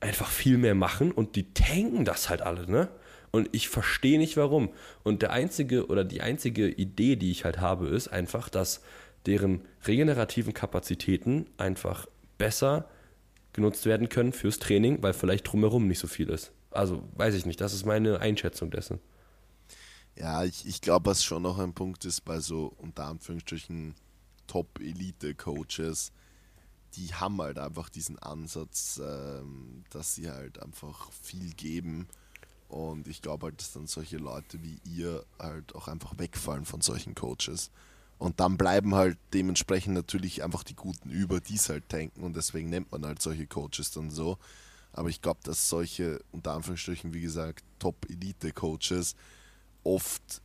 einfach 0.00 0.28
viel 0.28 0.58
mehr 0.58 0.74
machen 0.74 1.12
und 1.12 1.36
die 1.36 1.52
tanken 1.54 2.04
das 2.04 2.28
halt 2.28 2.42
alle, 2.42 2.70
ne? 2.70 2.88
Und 3.30 3.48
ich 3.52 3.70
verstehe 3.70 4.18
nicht 4.18 4.36
warum. 4.36 4.68
Und 5.04 5.22
der 5.22 5.32
einzige 5.32 5.86
oder 5.86 6.04
die 6.04 6.20
einzige 6.20 6.68
Idee, 6.68 7.16
die 7.16 7.30
ich 7.30 7.46
halt 7.46 7.60
habe, 7.60 7.88
ist 7.88 8.08
einfach, 8.08 8.50
dass 8.50 8.82
deren 9.24 9.62
regenerativen 9.86 10.52
Kapazitäten 10.52 11.46
einfach 11.56 12.06
besser 12.36 12.90
genutzt 13.52 13.86
werden 13.86 14.08
können 14.08 14.32
fürs 14.32 14.58
Training, 14.58 15.02
weil 15.02 15.12
vielleicht 15.12 15.50
drumherum 15.50 15.86
nicht 15.86 15.98
so 15.98 16.06
viel 16.06 16.28
ist. 16.30 16.52
Also 16.70 17.02
weiß 17.16 17.34
ich 17.34 17.46
nicht, 17.46 17.60
das 17.60 17.74
ist 17.74 17.84
meine 17.84 18.20
Einschätzung 18.20 18.70
dessen. 18.70 18.98
Ja, 20.16 20.44
ich, 20.44 20.66
ich 20.66 20.80
glaube, 20.80 21.10
was 21.10 21.24
schon 21.24 21.42
noch 21.42 21.58
ein 21.58 21.74
Punkt 21.74 22.04
ist 22.04 22.22
bei 22.22 22.40
so 22.40 22.72
unter 22.78 23.06
Anführungsstrichen 23.06 23.94
Top-Elite-Coaches, 24.46 26.12
die 26.94 27.14
haben 27.14 27.40
halt 27.40 27.58
einfach 27.58 27.88
diesen 27.88 28.18
Ansatz, 28.18 29.00
ähm, 29.02 29.84
dass 29.90 30.14
sie 30.14 30.30
halt 30.30 30.62
einfach 30.62 31.10
viel 31.12 31.54
geben. 31.54 32.08
Und 32.68 33.08
ich 33.08 33.22
glaube 33.22 33.46
halt, 33.46 33.60
dass 33.60 33.72
dann 33.72 33.86
solche 33.86 34.18
Leute 34.18 34.62
wie 34.62 34.78
ihr 34.84 35.24
halt 35.38 35.74
auch 35.74 35.88
einfach 35.88 36.18
wegfallen 36.18 36.64
von 36.64 36.80
solchen 36.82 37.14
Coaches. 37.14 37.70
Und 38.22 38.38
dann 38.38 38.56
bleiben 38.56 38.94
halt 38.94 39.18
dementsprechend 39.34 39.94
natürlich 39.94 40.44
einfach 40.44 40.62
die 40.62 40.76
Guten 40.76 41.10
über, 41.10 41.40
die 41.40 41.56
es 41.56 41.68
halt 41.68 41.88
tanken. 41.88 42.22
Und 42.22 42.36
deswegen 42.36 42.70
nennt 42.70 42.92
man 42.92 43.04
halt 43.04 43.20
solche 43.20 43.48
Coaches 43.48 43.90
dann 43.90 44.10
so. 44.10 44.38
Aber 44.92 45.08
ich 45.08 45.20
glaube, 45.20 45.40
dass 45.42 45.68
solche, 45.68 46.22
unter 46.30 46.52
Anführungsstrichen, 46.52 47.14
wie 47.14 47.20
gesagt, 47.20 47.64
Top-Elite-Coaches 47.80 49.16
oft 49.82 50.40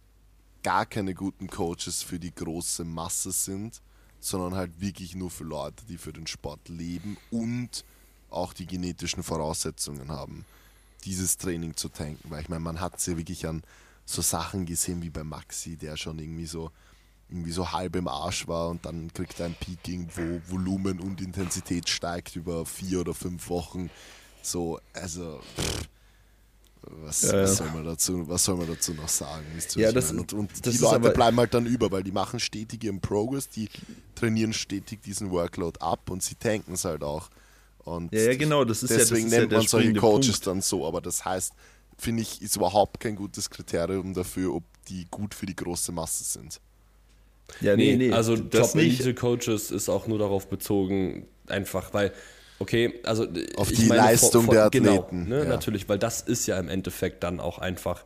gar 0.64 0.88
keine 0.88 1.14
guten 1.14 1.46
Coaches 1.50 2.02
für 2.02 2.18
die 2.18 2.34
große 2.34 2.84
Masse 2.84 3.32
sind, 3.32 3.80
sondern 4.20 4.56
halt 4.56 4.82
wirklich 4.82 5.14
nur 5.14 5.30
für 5.30 5.44
Leute, 5.44 5.86
die 5.86 6.00
für 6.00 6.14
den 6.14 6.26
Sport 6.26 6.70
leben 6.70 7.16
und 7.30 7.86
auch 8.32 8.54
die 8.54 8.66
genetischen 8.66 9.22
Voraussetzungen 9.22 10.10
haben, 10.10 10.46
dieses 11.06 11.38
Training 11.38 11.76
zu 11.76 11.90
tanken. 11.90 12.32
Weil 12.32 12.42
ich 12.42 12.50
meine, 12.50 12.62
man 12.62 12.80
hat 12.80 12.98
es 12.98 13.06
ja 13.06 13.18
wirklich 13.18 13.46
an 13.46 13.62
so 14.04 14.24
Sachen 14.24 14.66
gesehen 14.66 15.04
wie 15.04 15.12
bei 15.12 15.24
Maxi, 15.24 15.78
der 15.78 15.96
schon 15.96 16.18
irgendwie 16.18 16.48
so 16.48 16.72
irgendwie 17.30 17.52
so 17.52 17.72
halb 17.72 17.96
im 17.96 18.08
Arsch 18.08 18.48
war 18.48 18.70
und 18.70 18.86
dann 18.86 19.12
kriegt 19.14 19.40
er 19.40 19.48
ein 19.48 19.56
Peaking, 19.60 20.08
wo 20.16 20.42
Volumen 20.52 21.00
und 21.00 21.20
Intensität 21.22 21.90
steigt 21.90 22.36
über 22.36 22.66
vier 22.66 23.02
oder 23.02 23.14
fünf 23.14 23.50
Wochen. 23.50 23.90
So, 24.42 24.80
also 24.94 25.40
pff, 25.58 25.90
was, 27.04 27.22
Ja, 27.24 27.36
ja. 27.36 27.44
was, 27.44 27.58
soll 27.58 27.70
man 27.72 27.84
dazu, 27.86 28.28
was 28.30 28.46
soll 28.46 28.56
man 28.56 28.68
dazu 28.68 28.94
noch 28.94 29.10
sagen? 29.10 29.46
Ja, 29.76 29.92
das- 29.92 30.12
und, 30.12 30.32
und 30.32 30.66
das 30.66 30.74
die 30.76 30.82
Leute 30.82 31.10
bleiben 31.12 31.38
halt 31.38 31.54
dann 31.54 31.66
über, 31.66 31.92
weil 31.92 32.04
die 32.04 32.14
machen 32.14 32.40
stetig 32.40 32.84
ihren 32.84 33.02
Progress, 33.02 33.50
die 33.50 33.70
trainieren 34.16 34.54
stetig 34.54 35.02
diesen 35.02 35.30
Workload 35.32 35.80
ab 35.82 36.10
und 36.10 36.24
sie 36.24 36.36
tanken 36.36 36.74
es 36.74 36.86
halt 36.86 37.04
auch. 37.04 37.30
Und 37.80 38.14
Ja, 38.14 38.22
ja, 38.22 38.36
genau, 38.38 38.64
das 38.64 38.84
ist 38.84 38.92
ja- 38.92 38.98
das 39.00 39.10
deswegen 39.10 39.30
ja 39.32 39.40
nennt 39.40 39.52
der 39.52 39.60
man 39.60 39.68
solche 39.68 39.94
Coaches 39.96 40.28
Punkt. 40.32 40.48
dann 40.48 40.62
so, 40.62 40.88
aber 40.88 41.02
das 41.02 41.26
heißt, 41.26 41.52
finde 41.98 42.22
ich, 42.22 42.42
ist 42.42 42.56
überhaupt 42.56 43.00
kein 43.02 43.16
gutes 43.16 43.50
Kriterium 43.50 44.14
dafür, 44.14 44.54
ob 44.54 44.64
die 44.88 45.08
gut 45.12 45.34
für 45.34 45.46
die 45.46 45.56
große 45.56 45.92
Masse 45.92 46.24
sind. 46.24 46.62
Ja, 47.62 47.76
nee, 47.76 47.96
nee. 47.96 48.12
also 48.12 48.36
das 48.36 48.76
nicht. 48.76 48.98
Top-Elite-Coaches 49.00 49.72
ist 49.72 49.90
auch 49.90 50.08
nur 50.08 50.20
darauf 50.20 50.48
bezogen, 50.50 51.28
einfach, 51.48 51.94
weil, 51.94 52.12
okay, 52.60 53.00
also 53.04 53.26
Auf 53.56 53.72
ich 53.72 53.80
die 53.80 53.86
meine, 53.86 54.02
Leistung 54.02 54.46
von- 54.46 54.54
der 54.54 54.64
von- 54.64 54.72
genau, 54.72 55.00
Athleten, 55.04 55.30
ne, 55.30 55.40
ja. 55.40 55.46
Natürlich, 55.46 55.88
weil 55.88 55.98
das 56.00 56.22
ist 56.22 56.46
ja 56.48 56.60
im 56.60 56.70
Endeffekt 56.70 57.24
dann 57.24 57.40
auch 57.40 57.60
einfach, 57.60 58.06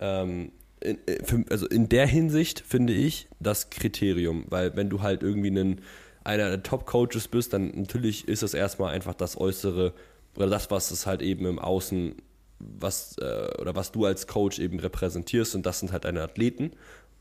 ähm, 0.00 0.52
in, 0.80 0.96
äh, 1.06 1.22
für, 1.24 1.44
also 1.50 1.66
in 1.66 1.88
der 1.90 2.06
Hinsicht 2.06 2.60
finde 2.66 2.94
ich 2.94 3.28
das 3.38 3.68
Kriterium, 3.70 4.44
weil 4.48 4.74
wenn 4.76 4.88
du 4.88 5.02
halt 5.02 5.22
irgendwie 5.22 5.48
einen, 5.48 5.82
einer 6.24 6.48
der 6.48 6.62
Top-Coaches 6.62 7.28
bist, 7.28 7.52
dann 7.52 7.70
natürlich 7.74 8.28
ist 8.28 8.42
es 8.42 8.54
erstmal 8.54 8.94
einfach 8.94 9.14
das 9.14 9.36
äußere 9.38 9.92
oder 10.36 10.46
das, 10.48 10.70
was 10.70 10.90
es 10.90 11.06
halt 11.06 11.20
eben 11.22 11.44
im 11.46 11.58
Außen, 11.58 12.14
was, 12.58 13.16
äh, 13.18 13.48
oder 13.60 13.74
was 13.74 13.92
du 13.92 14.04
als 14.06 14.26
Coach 14.26 14.58
eben 14.58 14.78
repräsentierst 14.80 15.54
und 15.54 15.66
das 15.66 15.80
sind 15.80 15.92
halt 15.92 16.04
deine 16.04 16.22
Athleten. 16.22 16.72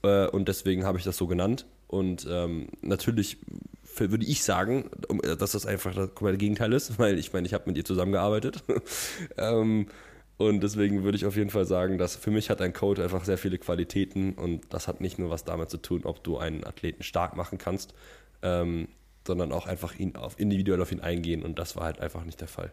Äh, 0.03 0.27
und 0.27 0.47
deswegen 0.47 0.85
habe 0.85 0.97
ich 0.97 1.03
das 1.03 1.17
so 1.17 1.27
genannt. 1.27 1.65
Und 1.87 2.27
ähm, 2.29 2.67
natürlich 2.81 3.37
würde 3.97 4.25
ich 4.25 4.43
sagen, 4.43 4.89
dass 5.37 5.51
das 5.51 5.65
einfach 5.65 5.93
das 5.93 6.13
komplette 6.13 6.37
Gegenteil 6.37 6.71
ist, 6.73 6.99
weil 6.99 7.17
ich 7.17 7.33
meine, 7.33 7.47
ich 7.47 7.53
habe 7.53 7.65
mit 7.67 7.77
ihr 7.77 7.85
zusammengearbeitet. 7.85 8.63
ähm, 9.37 9.87
und 10.37 10.61
deswegen 10.61 11.03
würde 11.03 11.17
ich 11.17 11.25
auf 11.25 11.35
jeden 11.35 11.49
Fall 11.49 11.65
sagen, 11.65 11.97
dass 11.97 12.15
für 12.15 12.31
mich 12.31 12.49
hat 12.49 12.61
ein 12.61 12.71
Coach 12.71 13.01
einfach 13.01 13.25
sehr 13.25 13.37
viele 13.37 13.57
Qualitäten 13.57 14.35
und 14.35 14.73
das 14.73 14.87
hat 14.87 15.01
nicht 15.01 15.19
nur 15.19 15.29
was 15.29 15.43
damit 15.43 15.69
zu 15.69 15.77
tun, 15.77 16.05
ob 16.05 16.23
du 16.23 16.37
einen 16.37 16.63
Athleten 16.63 17.03
stark 17.03 17.35
machen 17.35 17.57
kannst, 17.57 17.93
ähm, 18.41 18.87
sondern 19.27 19.51
auch 19.51 19.67
einfach 19.67 19.99
ihn 19.99 20.15
auf 20.15 20.39
individuell 20.39 20.81
auf 20.81 20.93
ihn 20.93 21.01
eingehen 21.01 21.43
und 21.43 21.59
das 21.59 21.75
war 21.75 21.83
halt 21.83 21.99
einfach 21.99 22.23
nicht 22.23 22.39
der 22.39 22.47
Fall. 22.47 22.71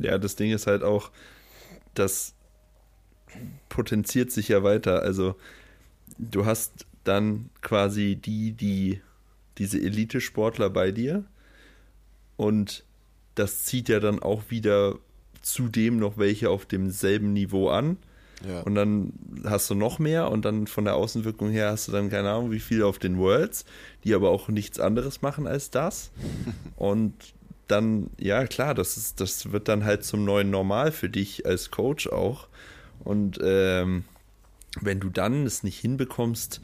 Ja, 0.00 0.16
das 0.16 0.36
Ding 0.36 0.50
ist 0.50 0.66
halt 0.66 0.82
auch, 0.82 1.10
das 1.92 2.34
potenziert 3.68 4.30
sich 4.30 4.48
ja 4.48 4.62
weiter. 4.62 5.02
Also 5.02 5.36
du 6.18 6.44
hast 6.44 6.86
dann 7.04 7.50
quasi 7.62 8.16
die, 8.16 8.52
die 8.52 9.00
diese 9.56 9.78
Elite-Sportler 9.80 10.70
bei 10.70 10.92
dir 10.92 11.24
und 12.36 12.84
das 13.34 13.64
zieht 13.64 13.88
ja 13.88 14.00
dann 14.00 14.20
auch 14.20 14.44
wieder 14.48 14.96
zudem 15.42 15.98
noch 15.98 16.18
welche 16.18 16.50
auf 16.50 16.66
demselben 16.66 17.32
Niveau 17.32 17.68
an. 17.68 17.96
Ja. 18.46 18.60
Und 18.60 18.76
dann 18.76 19.12
hast 19.44 19.68
du 19.68 19.74
noch 19.74 19.98
mehr 19.98 20.30
und 20.30 20.44
dann 20.44 20.68
von 20.68 20.84
der 20.84 20.94
Außenwirkung 20.94 21.50
her 21.50 21.70
hast 21.70 21.88
du 21.88 21.92
dann 21.92 22.08
keine 22.08 22.30
Ahnung, 22.30 22.52
wie 22.52 22.60
viele 22.60 22.86
auf 22.86 22.98
den 22.98 23.18
Worlds, 23.18 23.64
die 24.04 24.14
aber 24.14 24.30
auch 24.30 24.48
nichts 24.48 24.78
anderes 24.78 25.22
machen 25.22 25.48
als 25.48 25.70
das. 25.70 26.10
und 26.76 27.14
dann, 27.66 28.10
ja 28.18 28.46
klar, 28.46 28.74
das, 28.74 28.96
ist, 28.96 29.20
das 29.20 29.50
wird 29.50 29.68
dann 29.68 29.84
halt 29.84 30.04
zum 30.04 30.24
neuen 30.24 30.50
Normal 30.50 30.92
für 30.92 31.08
dich 31.08 31.46
als 31.46 31.70
Coach 31.70 32.06
auch. 32.06 32.48
Und 33.04 33.38
ähm, 33.42 34.04
wenn 34.80 35.00
du 35.00 35.10
dann 35.10 35.46
es 35.46 35.62
nicht 35.62 35.78
hinbekommst, 35.78 36.60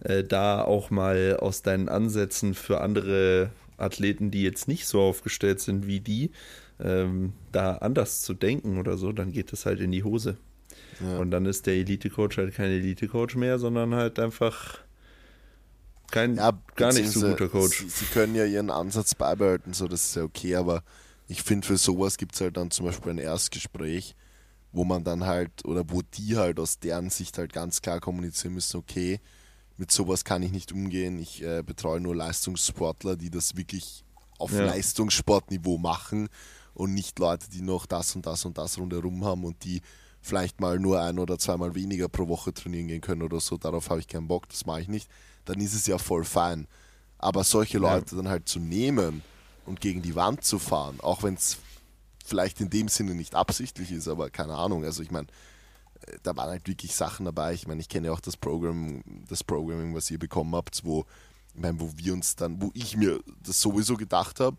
äh, 0.00 0.24
da 0.24 0.62
auch 0.62 0.90
mal 0.90 1.36
aus 1.40 1.62
deinen 1.62 1.88
Ansätzen 1.88 2.54
für 2.54 2.80
andere 2.80 3.50
Athleten, 3.76 4.30
die 4.30 4.42
jetzt 4.42 4.68
nicht 4.68 4.86
so 4.86 5.00
aufgestellt 5.00 5.60
sind 5.60 5.86
wie 5.86 6.00
die, 6.00 6.30
ähm, 6.80 7.32
da 7.52 7.76
anders 7.76 8.22
zu 8.22 8.34
denken 8.34 8.78
oder 8.78 8.96
so, 8.96 9.12
dann 9.12 9.32
geht 9.32 9.52
das 9.52 9.66
halt 9.66 9.80
in 9.80 9.92
die 9.92 10.04
Hose. 10.04 10.36
Ja. 11.00 11.18
Und 11.18 11.30
dann 11.30 11.46
ist 11.46 11.66
der 11.66 11.74
Elite-Coach 11.74 12.38
halt 12.38 12.54
kein 12.54 12.70
Elite-Coach 12.70 13.36
mehr, 13.36 13.58
sondern 13.58 13.94
halt 13.94 14.18
einfach 14.18 14.80
kein 16.10 16.36
ja, 16.36 16.58
gar 16.74 16.92
nicht 16.92 17.10
so 17.10 17.28
guter 17.28 17.48
Coach. 17.48 17.80
Sie, 17.80 17.88
sie, 17.88 18.04
können 18.06 18.34
ja 18.34 18.44
ihren 18.44 18.70
Ansatz 18.70 19.14
beibehalten, 19.14 19.74
so 19.74 19.88
das 19.88 20.06
ist 20.06 20.16
ja 20.16 20.22
okay, 20.22 20.56
aber 20.56 20.82
ich 21.28 21.42
finde, 21.42 21.66
für 21.66 21.76
sowas 21.76 22.16
gibt 22.16 22.34
es 22.34 22.40
halt 22.40 22.56
dann 22.56 22.70
zum 22.70 22.86
Beispiel 22.86 23.12
ein 23.12 23.18
Erstgespräch, 23.18 24.16
wo 24.72 24.84
man 24.84 25.04
dann 25.04 25.24
halt, 25.24 25.64
oder 25.64 25.84
wo 25.88 26.02
die 26.02 26.36
halt 26.36 26.60
aus 26.60 26.78
deren 26.78 27.10
Sicht 27.10 27.38
halt 27.38 27.52
ganz 27.52 27.82
klar 27.82 28.00
kommunizieren 28.00 28.54
müssen, 28.54 28.76
okay, 28.76 29.20
mit 29.76 29.90
sowas 29.90 30.24
kann 30.24 30.42
ich 30.42 30.52
nicht 30.52 30.72
umgehen, 30.72 31.18
ich 31.18 31.42
äh, 31.42 31.62
betreue 31.62 32.00
nur 32.00 32.14
Leistungssportler, 32.14 33.16
die 33.16 33.30
das 33.30 33.56
wirklich 33.56 34.04
auf 34.38 34.52
ja. 34.52 34.64
Leistungssportniveau 34.66 35.78
machen 35.78 36.28
und 36.74 36.94
nicht 36.94 37.18
Leute, 37.18 37.48
die 37.50 37.62
noch 37.62 37.86
das 37.86 38.14
und 38.14 38.26
das 38.26 38.44
und 38.44 38.58
das 38.58 38.78
rundherum 38.78 39.24
haben 39.24 39.44
und 39.44 39.64
die 39.64 39.80
vielleicht 40.20 40.60
mal 40.60 40.78
nur 40.78 41.00
ein 41.00 41.18
oder 41.18 41.38
zweimal 41.38 41.74
weniger 41.74 42.08
pro 42.08 42.28
Woche 42.28 42.52
trainieren 42.52 42.88
gehen 42.88 43.00
können 43.00 43.22
oder 43.22 43.40
so, 43.40 43.56
darauf 43.56 43.88
habe 43.90 44.00
ich 44.00 44.08
keinen 44.08 44.28
Bock, 44.28 44.48
das 44.48 44.66
mache 44.66 44.82
ich 44.82 44.88
nicht, 44.88 45.08
dann 45.44 45.60
ist 45.60 45.74
es 45.74 45.86
ja 45.86 45.98
voll 45.98 46.24
fein. 46.24 46.66
Aber 47.18 47.42
solche 47.44 47.78
Leute 47.78 48.14
ja. 48.14 48.22
dann 48.22 48.28
halt 48.30 48.48
zu 48.48 48.60
nehmen 48.60 49.22
und 49.66 49.80
gegen 49.80 50.02
die 50.02 50.14
Wand 50.14 50.44
zu 50.44 50.58
fahren, 50.58 51.00
auch 51.00 51.22
wenn 51.22 51.34
es 51.34 51.58
vielleicht 52.28 52.60
in 52.60 52.70
dem 52.70 52.88
Sinne 52.88 53.14
nicht 53.14 53.34
absichtlich 53.34 53.92
ist, 53.92 54.08
aber 54.08 54.30
keine 54.30 54.54
Ahnung, 54.54 54.84
also 54.84 55.02
ich 55.02 55.10
meine, 55.10 55.26
äh, 56.06 56.16
da 56.22 56.36
waren 56.36 56.50
halt 56.50 56.68
wirklich 56.68 56.94
Sachen 56.94 57.24
dabei. 57.24 57.54
Ich 57.54 57.66
meine, 57.66 57.80
ich 57.80 57.88
kenne 57.88 58.08
ja 58.08 58.12
auch 58.12 58.20
das 58.20 58.36
Programm, 58.36 59.02
das 59.28 59.42
Programming, 59.42 59.94
was 59.94 60.10
ihr 60.10 60.18
bekommen 60.18 60.54
habt, 60.54 60.84
wo, 60.84 61.04
ich 61.54 61.60
meine, 61.60 61.80
wo 61.80 61.90
wir 61.96 62.12
uns 62.12 62.36
dann, 62.36 62.60
wo 62.60 62.70
ich 62.74 62.96
mir 62.96 63.20
das 63.42 63.60
sowieso 63.60 63.96
gedacht 63.96 64.40
habe, 64.40 64.56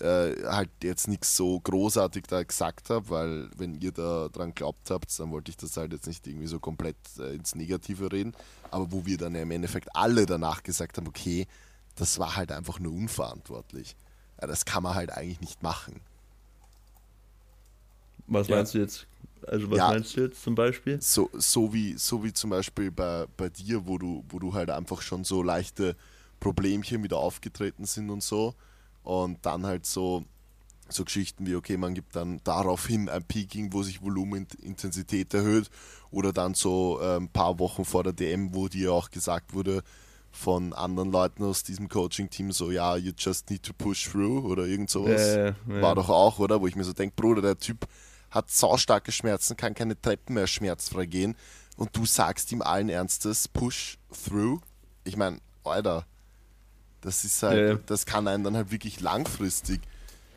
äh, 0.00 0.44
halt 0.44 0.70
jetzt 0.82 1.06
nichts 1.06 1.36
so 1.36 1.60
großartig 1.60 2.24
da 2.26 2.42
gesagt 2.42 2.90
habe, 2.90 3.08
weil 3.10 3.50
wenn 3.56 3.80
ihr 3.80 3.92
da 3.92 4.28
dran 4.28 4.54
glaubt 4.54 4.90
habt, 4.90 5.16
dann 5.18 5.30
wollte 5.30 5.50
ich 5.50 5.56
das 5.56 5.76
halt 5.76 5.92
jetzt 5.92 6.06
nicht 6.06 6.26
irgendwie 6.26 6.48
so 6.48 6.58
komplett 6.58 6.96
äh, 7.18 7.34
ins 7.34 7.54
Negative 7.54 8.10
reden, 8.10 8.32
aber 8.70 8.90
wo 8.90 9.06
wir 9.06 9.16
dann 9.18 9.34
ja 9.34 9.42
im 9.42 9.50
Endeffekt 9.52 9.94
alle 9.94 10.26
danach 10.26 10.64
gesagt 10.64 10.98
haben, 10.98 11.06
okay, 11.06 11.46
das 11.94 12.18
war 12.18 12.34
halt 12.34 12.50
einfach 12.50 12.80
nur 12.80 12.92
unverantwortlich. 12.92 13.96
Ja, 14.40 14.48
das 14.48 14.64
kann 14.64 14.82
man 14.82 14.96
halt 14.96 15.12
eigentlich 15.12 15.40
nicht 15.40 15.62
machen. 15.62 16.00
Was 18.26 18.48
ja. 18.48 18.56
meinst 18.56 18.74
du 18.74 18.78
jetzt? 18.78 19.06
Also 19.46 19.70
was 19.70 19.78
ja, 19.78 19.88
meinst 19.88 20.16
du 20.16 20.22
jetzt 20.22 20.42
zum 20.42 20.54
Beispiel? 20.54 21.00
So, 21.02 21.28
so, 21.34 21.72
wie, 21.72 21.94
so 21.98 22.24
wie 22.24 22.32
zum 22.32 22.50
Beispiel 22.50 22.90
bei, 22.90 23.26
bei 23.36 23.50
dir, 23.50 23.86
wo 23.86 23.98
du, 23.98 24.24
wo 24.28 24.38
du 24.38 24.54
halt 24.54 24.70
einfach 24.70 25.02
schon 25.02 25.24
so 25.24 25.42
leichte 25.42 25.96
Problemchen 26.40 27.02
wieder 27.02 27.18
aufgetreten 27.18 27.84
sind 27.84 28.10
und 28.10 28.22
so 28.22 28.54
und 29.02 29.44
dann 29.44 29.66
halt 29.66 29.84
so, 29.84 30.24
so 30.88 31.04
Geschichten 31.04 31.46
wie, 31.46 31.56
okay, 31.56 31.76
man 31.76 31.94
gibt 31.94 32.16
dann 32.16 32.40
daraufhin 32.44 33.08
ein 33.08 33.22
Peaking, 33.24 33.72
wo 33.72 33.82
sich 33.82 34.02
Volumenintensität 34.02 35.32
erhöht. 35.34 35.70
Oder 36.10 36.32
dann 36.32 36.54
so 36.54 37.00
ein 37.00 37.28
paar 37.28 37.58
Wochen 37.58 37.84
vor 37.84 38.04
der 38.04 38.12
DM, 38.12 38.54
wo 38.54 38.68
dir 38.68 38.92
auch 38.92 39.10
gesagt 39.10 39.52
wurde 39.52 39.82
von 40.30 40.72
anderen 40.72 41.12
Leuten 41.12 41.44
aus 41.44 41.62
diesem 41.62 41.88
Coaching-Team, 41.88 42.50
so, 42.50 42.72
ja, 42.72 42.96
you 42.96 43.12
just 43.16 43.48
need 43.50 43.62
to 43.62 43.72
push 43.72 44.10
through 44.10 44.44
oder 44.44 44.66
irgend 44.66 44.90
sowas. 44.90 45.22
Äh, 45.22 45.54
ja. 45.68 45.82
War 45.82 45.94
doch 45.94 46.08
auch, 46.08 46.40
oder? 46.40 46.60
Wo 46.60 46.66
ich 46.66 46.74
mir 46.74 46.82
so 46.82 46.92
denke, 46.92 47.14
Bruder, 47.14 47.40
der 47.40 47.56
Typ 47.56 47.86
hat 48.34 48.50
saustarke 48.50 49.12
Schmerzen, 49.12 49.56
kann 49.56 49.74
keine 49.74 50.00
Treppen 50.00 50.34
mehr 50.34 50.48
schmerzfrei 50.48 51.06
gehen. 51.06 51.36
Und 51.76 51.96
du 51.96 52.04
sagst 52.04 52.50
ihm 52.52 52.62
allen 52.62 52.88
Ernstes, 52.88 53.48
push 53.48 53.98
through. 54.12 54.60
Ich 55.04 55.16
meine, 55.16 55.38
Alter, 55.62 56.04
das 57.00 57.24
ist 57.24 57.42
halt, 57.42 57.68
ja. 57.68 57.78
das 57.86 58.06
kann 58.06 58.26
einen 58.26 58.44
dann 58.44 58.56
halt 58.56 58.70
wirklich 58.70 59.00
langfristig 59.00 59.80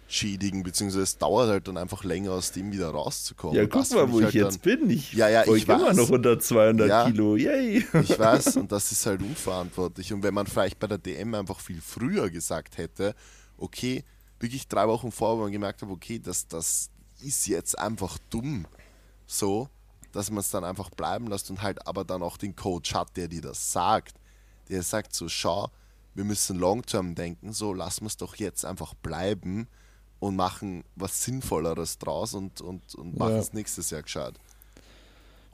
schädigen, 0.08 0.64
beziehungsweise 0.64 1.04
es 1.04 1.18
dauert 1.18 1.50
halt 1.50 1.68
dann 1.68 1.78
einfach 1.78 2.04
länger, 2.04 2.32
aus 2.32 2.52
dem 2.52 2.72
wieder 2.72 2.90
rauszukommen. 2.90 3.56
Ja, 3.56 3.66
guck 3.66 3.90
mal, 3.92 4.10
wo 4.12 4.20
ich, 4.20 4.26
halt 4.26 4.34
jetzt 4.36 4.66
dann, 4.66 4.80
bin. 4.80 4.90
Ich 4.90 5.14
ja, 5.14 5.28
ja, 5.28 5.46
ich 5.46 5.68
immer 5.68 5.94
noch 5.94 6.10
unter 6.10 6.40
200 6.40 6.88
ja, 6.88 7.06
Kilo. 7.06 7.36
Yay. 7.36 7.86
Ich 8.04 8.18
weiß, 8.18 8.56
und 8.58 8.72
das 8.72 8.92
ist 8.92 9.06
halt 9.06 9.22
unverantwortlich. 9.22 10.14
Und 10.14 10.24
wenn 10.24 10.34
man 10.34 10.48
vielleicht 10.48 10.80
bei 10.80 10.88
der 10.88 10.98
DM 10.98 11.34
einfach 11.34 11.60
viel 11.60 11.82
früher 11.82 12.30
gesagt 12.30 12.78
hätte, 12.78 13.16
okay, 13.58 14.04
wirklich 14.40 14.68
drei 14.68 14.88
Wochen 14.88 15.12
vor, 15.12 15.38
wo 15.38 15.42
man 15.42 15.52
gemerkt 15.52 15.82
hat, 15.82 15.90
okay, 15.90 16.20
das, 16.20 16.48
das 16.48 16.90
ist 17.22 17.48
jetzt 17.48 17.78
einfach 17.78 18.18
dumm, 18.30 18.68
so, 19.26 19.70
dass 20.12 20.30
man 20.30 20.40
es 20.40 20.50
dann 20.50 20.64
einfach 20.64 20.90
bleiben 20.90 21.28
lässt 21.28 21.50
und 21.50 21.62
halt 21.62 21.88
aber 21.88 22.04
dann 22.04 22.24
auch 22.24 22.38
den 22.38 22.56
Coach 22.56 22.94
hat, 22.94 23.16
der 23.18 23.28
dir 23.28 23.42
das 23.42 23.72
sagt. 23.72 24.16
Der 24.70 24.84
sagt 24.84 25.14
so, 25.14 25.30
schau, 25.30 25.70
wir 26.16 26.24
müssen 26.24 26.58
long-term 26.58 27.16
denken, 27.16 27.54
so 27.54 27.74
lassen 27.74 28.02
wir 28.02 28.08
es 28.08 28.18
doch 28.18 28.36
jetzt 28.36 28.66
einfach 28.66 28.94
bleiben 28.96 29.68
und 30.20 30.36
machen 30.36 30.84
was 30.96 31.24
Sinnvolleres 31.24 32.00
draus 32.00 32.34
und, 32.34 32.62
und, 32.62 32.96
und 32.96 33.18
machen 33.18 33.36
ja. 33.36 33.40
es 33.40 33.54
nächstes 33.54 33.90
Jahr 33.92 34.02
gescheit. 34.02 34.34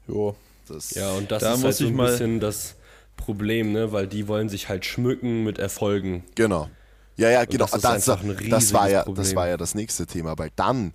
Jo. 0.08 0.36
Das 0.68 0.92
ja, 0.92 1.12
und 1.12 1.30
das 1.30 1.42
da 1.42 1.56
ist 1.56 1.64
halt 1.64 1.76
so 1.76 1.88
ein 1.88 1.98
bisschen 1.98 2.40
das 2.40 2.76
Problem, 3.18 3.74
ne? 3.74 3.92
weil 3.92 4.08
die 4.08 4.28
wollen 4.28 4.48
sich 4.50 4.70
halt 4.70 4.86
schmücken 4.86 5.44
mit 5.44 5.60
Erfolgen. 5.60 6.24
Genau. 6.36 6.70
Ja, 7.18 7.30
ja, 7.30 7.46
genau. 7.46 7.66
Das, 7.66 7.82
das, 7.82 8.06
das, 8.50 8.74
war 8.74 8.90
ja, 8.90 9.04
das 9.04 9.36
war 9.36 9.48
ja 9.48 9.58
das 9.58 9.76
nächste 9.76 10.08
Thema, 10.08 10.38
weil 10.38 10.52
dann, 10.56 10.94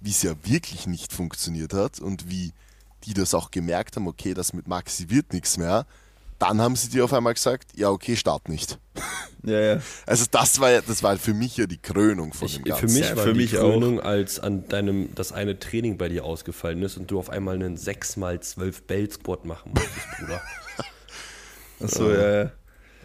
wie 0.00 0.10
es 0.10 0.22
ja 0.22 0.34
wirklich 0.42 0.86
nicht 0.86 1.12
funktioniert 1.12 1.74
hat 1.74 2.00
und 2.00 2.30
wie 2.30 2.52
die 3.04 3.14
das 3.14 3.34
auch 3.34 3.50
gemerkt 3.50 3.96
haben, 3.96 4.06
okay, 4.06 4.34
das 4.34 4.52
mit 4.52 4.68
Maxi 4.68 5.08
wird 5.08 5.32
nichts 5.32 5.56
mehr, 5.56 5.86
dann 6.38 6.60
haben 6.60 6.74
sie 6.74 6.88
dir 6.88 7.04
auf 7.04 7.12
einmal 7.12 7.34
gesagt, 7.34 7.72
ja, 7.76 7.90
okay, 7.90 8.16
start 8.16 8.48
nicht. 8.48 8.78
Ja, 9.42 9.58
ja. 9.58 9.80
Also 10.04 10.26
das 10.30 10.60
war 10.60 10.70
ja, 10.70 10.82
das 10.82 11.02
war 11.02 11.16
für 11.16 11.32
mich 11.32 11.56
ja 11.56 11.64
die 11.64 11.78
Krönung 11.78 12.34
von 12.34 12.44
ich, 12.44 12.56
dem 12.56 12.64
Ganzen. 12.64 12.90
Für 12.90 12.94
mich 12.94 13.08
ja, 13.08 13.16
war 13.16 13.24
für 13.24 13.32
die 13.32 13.46
Krönung, 13.46 13.98
auch. 13.98 14.04
als 14.04 14.38
an 14.38 14.68
deinem, 14.68 15.14
das 15.14 15.32
eine 15.32 15.58
Training 15.58 15.96
bei 15.96 16.10
dir 16.10 16.26
ausgefallen 16.26 16.82
ist 16.82 16.98
und 16.98 17.10
du 17.10 17.18
auf 17.18 17.30
einmal 17.30 17.54
einen 17.54 17.78
6x12 17.78 18.82
Bell 18.86 19.10
Squat 19.10 19.46
machen 19.46 19.72
musstest, 19.72 20.06
Bruder. 20.18 20.42
Achso, 21.80 22.12
ja, 22.12 22.42
ja. 22.42 22.52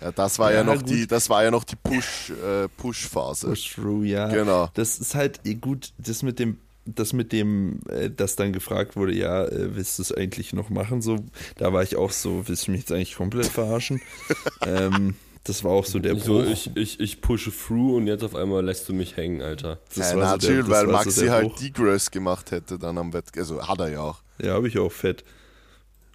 Ja, 0.02 0.12
das 0.12 0.38
war 0.40 0.52
ja, 0.52 0.58
ja 0.58 0.64
noch 0.66 0.80
gut. 0.80 0.90
die, 0.90 1.08
das 1.08 1.30
war 1.30 1.42
ja 1.42 1.52
noch 1.52 1.64
die 1.64 1.78
Push, 1.78 2.32
äh, 2.32 2.68
Push-Phase. 2.68 3.48
Push-Through, 3.48 4.04
ja. 4.04 4.28
Genau. 4.28 4.70
Das 4.74 5.00
ist 5.00 5.16
halt 5.16 5.40
eh 5.46 5.54
gut, 5.54 5.94
das 5.98 6.22
mit 6.22 6.38
dem 6.38 6.58
das 6.86 7.14
mit 7.14 7.32
dem, 7.32 7.80
äh, 7.90 8.10
dass 8.10 8.36
dann 8.36 8.54
gefragt 8.54 8.96
wurde, 8.96 9.14
ja, 9.14 9.46
äh, 9.46 9.76
willst 9.76 9.98
du 9.98 10.04
es 10.04 10.12
eigentlich 10.12 10.54
noch 10.54 10.70
machen? 10.70 11.02
So, 11.02 11.18
da 11.58 11.74
war 11.74 11.84
ich 11.84 11.96
auch 11.96 12.12
so, 12.12 12.48
willst 12.48 12.68
du 12.68 12.72
mich 12.72 12.82
jetzt 12.82 12.92
eigentlich 12.92 13.16
komplett 13.16 13.48
verarschen? 13.48 14.02
ähm, 14.66 15.16
das 15.44 15.64
war 15.64 15.72
auch 15.72 15.86
so 15.86 16.00
der 16.00 16.16
Bruch. 16.16 16.24
So, 16.24 16.44
ich, 16.44 16.76
ich, 16.76 17.00
ich 17.00 17.22
pushe 17.22 17.52
through 17.52 17.98
und 17.98 18.08
jetzt 18.08 18.24
auf 18.24 18.36
einmal 18.36 18.66
lässt 18.66 18.90
du 18.90 18.94
mich 18.94 19.16
hängen, 19.16 19.42
Alter. 19.42 19.80
Das 19.96 20.12
ja, 20.12 20.18
war 20.18 20.42
so 20.42 20.48
der, 20.48 20.68
weil 20.68 20.88
Maxi 20.88 21.12
so 21.12 21.30
halt 21.30 21.62
Degress 21.62 22.10
gemacht 22.10 22.52
hätte 22.52 22.80
dann 22.80 22.98
am 22.98 23.14
Wett, 23.14 23.26
also 23.38 23.68
hat 23.68 23.80
er 23.80 23.90
ja 23.90 24.02
auch. 24.02 24.22
Ja, 24.42 24.54
habe 24.54 24.68
ich 24.68 24.80
auch 24.80 24.92
fett. 24.92 25.24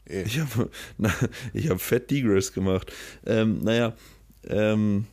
Eh. 0.08 0.22
Ich 0.22 0.40
habe 0.40 0.70
hab 1.68 1.80
fett 1.80 2.10
Degress 2.10 2.52
gemacht. 2.52 2.92
Ähm, 3.24 3.60
naja, 3.62 3.94
ähm, 4.48 5.06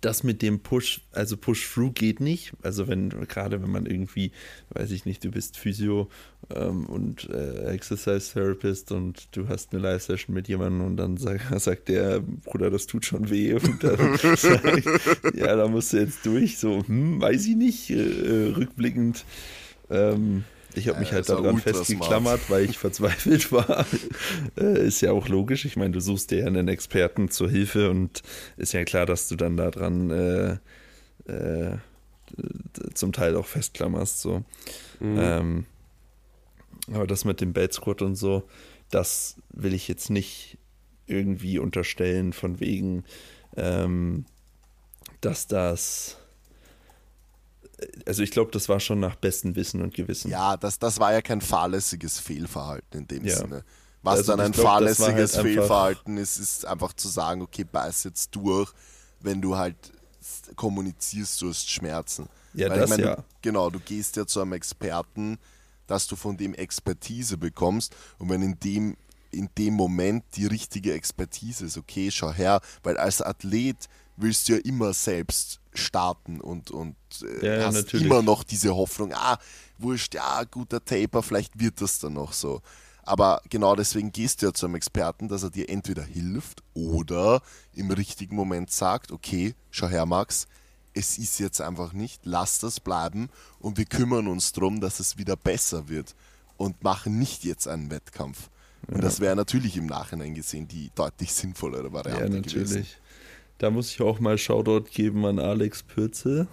das 0.00 0.22
mit 0.22 0.42
dem 0.42 0.60
Push, 0.60 1.00
also 1.12 1.36
Push-Through 1.36 1.92
geht 1.92 2.20
nicht. 2.20 2.52
Also 2.62 2.88
wenn, 2.88 3.10
gerade 3.10 3.62
wenn 3.62 3.70
man 3.70 3.86
irgendwie, 3.86 4.32
weiß 4.70 4.90
ich 4.90 5.06
nicht, 5.06 5.24
du 5.24 5.30
bist 5.30 5.56
Physio 5.56 6.08
ähm, 6.54 6.86
und 6.86 7.28
äh, 7.30 7.64
Exercise 7.72 8.32
Therapist 8.32 8.92
und 8.92 9.28
du 9.36 9.48
hast 9.48 9.72
eine 9.72 9.82
Live-Session 9.82 10.34
mit 10.34 10.48
jemandem 10.48 10.86
und 10.86 10.96
dann 10.96 11.16
sag, 11.16 11.40
sagt 11.60 11.88
der, 11.88 12.20
Bruder, 12.20 12.70
das 12.70 12.86
tut 12.86 13.04
schon 13.04 13.30
weh. 13.30 13.54
Und 13.54 13.82
dann 13.82 14.16
sagt, 14.36 15.34
ja, 15.34 15.56
da 15.56 15.68
musst 15.68 15.92
du 15.92 15.98
jetzt 15.98 16.24
durch. 16.26 16.58
So, 16.58 16.82
hm, 16.86 17.20
weiß 17.20 17.46
ich 17.46 17.56
nicht, 17.56 17.90
äh, 17.90 18.52
rückblickend. 18.54 19.24
Ähm, 19.90 20.44
ich 20.74 20.88
habe 20.88 21.00
mich 21.00 21.12
halt 21.12 21.28
daran 21.28 21.58
festgeklammert, 21.58 22.50
weil 22.50 22.64
ich 22.64 22.78
verzweifelt 22.78 23.50
war. 23.52 23.86
äh, 24.58 24.86
ist 24.86 25.00
ja 25.00 25.12
auch 25.12 25.28
logisch. 25.28 25.64
Ich 25.64 25.76
meine, 25.76 25.92
du 25.92 26.00
suchst 26.00 26.30
dir 26.30 26.40
ja 26.40 26.46
einen 26.46 26.68
Experten 26.68 27.30
zur 27.30 27.50
Hilfe 27.50 27.90
und 27.90 28.22
ist 28.56 28.72
ja 28.72 28.84
klar, 28.84 29.06
dass 29.06 29.28
du 29.28 29.36
dann 29.36 29.56
daran 29.56 30.10
äh, 30.10 30.58
äh, 31.26 31.76
zum 32.94 33.12
Teil 33.12 33.36
auch 33.36 33.46
festklammerst. 33.46 34.20
So. 34.20 34.44
Mhm. 35.00 35.16
Ähm, 35.18 35.66
aber 36.92 37.06
das 37.06 37.24
mit 37.24 37.40
dem 37.40 37.52
Belt 37.52 37.72
Squat 37.72 38.02
und 38.02 38.16
so, 38.16 38.44
das 38.90 39.36
will 39.50 39.74
ich 39.74 39.88
jetzt 39.88 40.10
nicht 40.10 40.58
irgendwie 41.06 41.58
unterstellen, 41.58 42.32
von 42.32 42.60
wegen, 42.60 43.04
ähm, 43.56 44.26
dass 45.20 45.46
das 45.46 46.18
also 48.06 48.22
ich 48.22 48.30
glaube, 48.30 48.50
das 48.50 48.68
war 48.68 48.80
schon 48.80 49.00
nach 49.00 49.16
bestem 49.16 49.54
Wissen 49.56 49.82
und 49.82 49.94
Gewissen. 49.94 50.30
Ja, 50.30 50.56
das, 50.56 50.78
das 50.78 50.98
war 50.98 51.12
ja 51.12 51.22
kein 51.22 51.40
fahrlässiges 51.40 52.18
Fehlverhalten 52.18 53.00
in 53.00 53.08
dem 53.08 53.24
ja. 53.24 53.36
Sinne. 53.36 53.64
Was 54.02 54.18
also 54.18 54.32
dann 54.32 54.46
ein 54.46 54.52
glaub, 54.52 54.66
fahrlässiges 54.66 55.36
halt 55.36 55.46
Fehlverhalten 55.46 56.16
ist, 56.18 56.38
ist 56.38 56.64
einfach 56.64 56.92
zu 56.92 57.08
sagen, 57.08 57.42
okay, 57.42 57.64
beiß 57.64 58.04
jetzt 58.04 58.34
durch, 58.34 58.72
wenn 59.20 59.40
du 59.40 59.56
halt 59.56 59.76
kommunizierst, 60.56 61.42
du 61.42 61.48
hast 61.48 61.68
Schmerzen. 61.70 62.28
Ja, 62.54 62.70
Weil 62.70 62.80
das 62.80 62.90
ich 62.90 62.96
mein, 62.96 63.06
ja. 63.06 63.16
Du, 63.16 63.22
genau, 63.42 63.70
du 63.70 63.80
gehst 63.80 64.16
ja 64.16 64.26
zu 64.26 64.40
einem 64.40 64.52
Experten, 64.52 65.38
dass 65.86 66.06
du 66.06 66.16
von 66.16 66.36
dem 66.36 66.54
Expertise 66.54 67.36
bekommst 67.36 67.94
und 68.18 68.28
wenn 68.28 68.42
in 68.42 68.58
dem 68.60 68.96
in 69.30 69.50
dem 69.58 69.74
Moment 69.74 70.24
die 70.36 70.46
richtige 70.46 70.94
Expertise 70.94 71.66
ist, 71.66 71.76
okay, 71.76 72.10
schau 72.10 72.32
her, 72.32 72.62
weil 72.82 72.96
als 72.96 73.20
Athlet 73.20 73.76
willst 74.20 74.48
du 74.48 74.54
ja 74.54 74.58
immer 74.58 74.92
selbst 74.92 75.60
starten 75.74 76.40
und, 76.40 76.70
und 76.70 76.96
äh, 77.22 77.58
ja, 77.60 77.66
hast 77.66 77.74
natürlich. 77.74 78.06
immer 78.06 78.22
noch 78.22 78.42
diese 78.42 78.74
Hoffnung, 78.74 79.12
ah, 79.14 79.38
wurscht, 79.78 80.14
ja, 80.14 80.44
guter 80.44 80.84
Taper, 80.84 81.22
vielleicht 81.22 81.58
wird 81.58 81.80
das 81.80 81.98
dann 81.98 82.14
noch 82.14 82.32
so. 82.32 82.60
Aber 83.02 83.40
genau 83.48 83.74
deswegen 83.74 84.12
gehst 84.12 84.42
du 84.42 84.46
ja 84.46 84.52
zu 84.52 84.66
einem 84.66 84.74
Experten, 84.74 85.28
dass 85.28 85.42
er 85.42 85.50
dir 85.50 85.70
entweder 85.70 86.02
hilft 86.02 86.62
oder 86.74 87.40
im 87.72 87.90
richtigen 87.90 88.36
Moment 88.36 88.70
sagt, 88.70 89.12
okay, 89.12 89.54
schau 89.70 89.88
her, 89.88 90.04
Max, 90.04 90.46
es 90.92 91.16
ist 91.16 91.38
jetzt 91.38 91.60
einfach 91.60 91.92
nicht, 91.92 92.22
lass 92.24 92.58
das 92.58 92.80
bleiben 92.80 93.30
und 93.60 93.78
wir 93.78 93.86
kümmern 93.86 94.26
uns 94.26 94.52
darum, 94.52 94.80
dass 94.80 95.00
es 95.00 95.16
wieder 95.16 95.36
besser 95.36 95.88
wird 95.88 96.14
und 96.56 96.82
machen 96.82 97.18
nicht 97.18 97.44
jetzt 97.44 97.68
einen 97.68 97.90
Wettkampf. 97.90 98.50
Und 98.86 98.96
ja. 98.96 99.02
das 99.02 99.20
wäre 99.20 99.36
natürlich 99.36 99.76
im 99.76 99.86
Nachhinein 99.86 100.34
gesehen 100.34 100.68
die 100.68 100.90
deutlich 100.94 101.32
sinnvollere 101.32 101.92
Variante 101.92 102.24
ja, 102.24 102.40
natürlich. 102.40 102.68
gewesen. 102.68 102.86
Da 103.58 103.70
muss 103.70 103.90
ich 103.90 104.00
auch 104.00 104.20
mal 104.20 104.38
Shoutout 104.38 104.88
geben 104.90 105.26
an 105.26 105.40
Alex 105.40 105.82
Pürzel, 105.82 106.46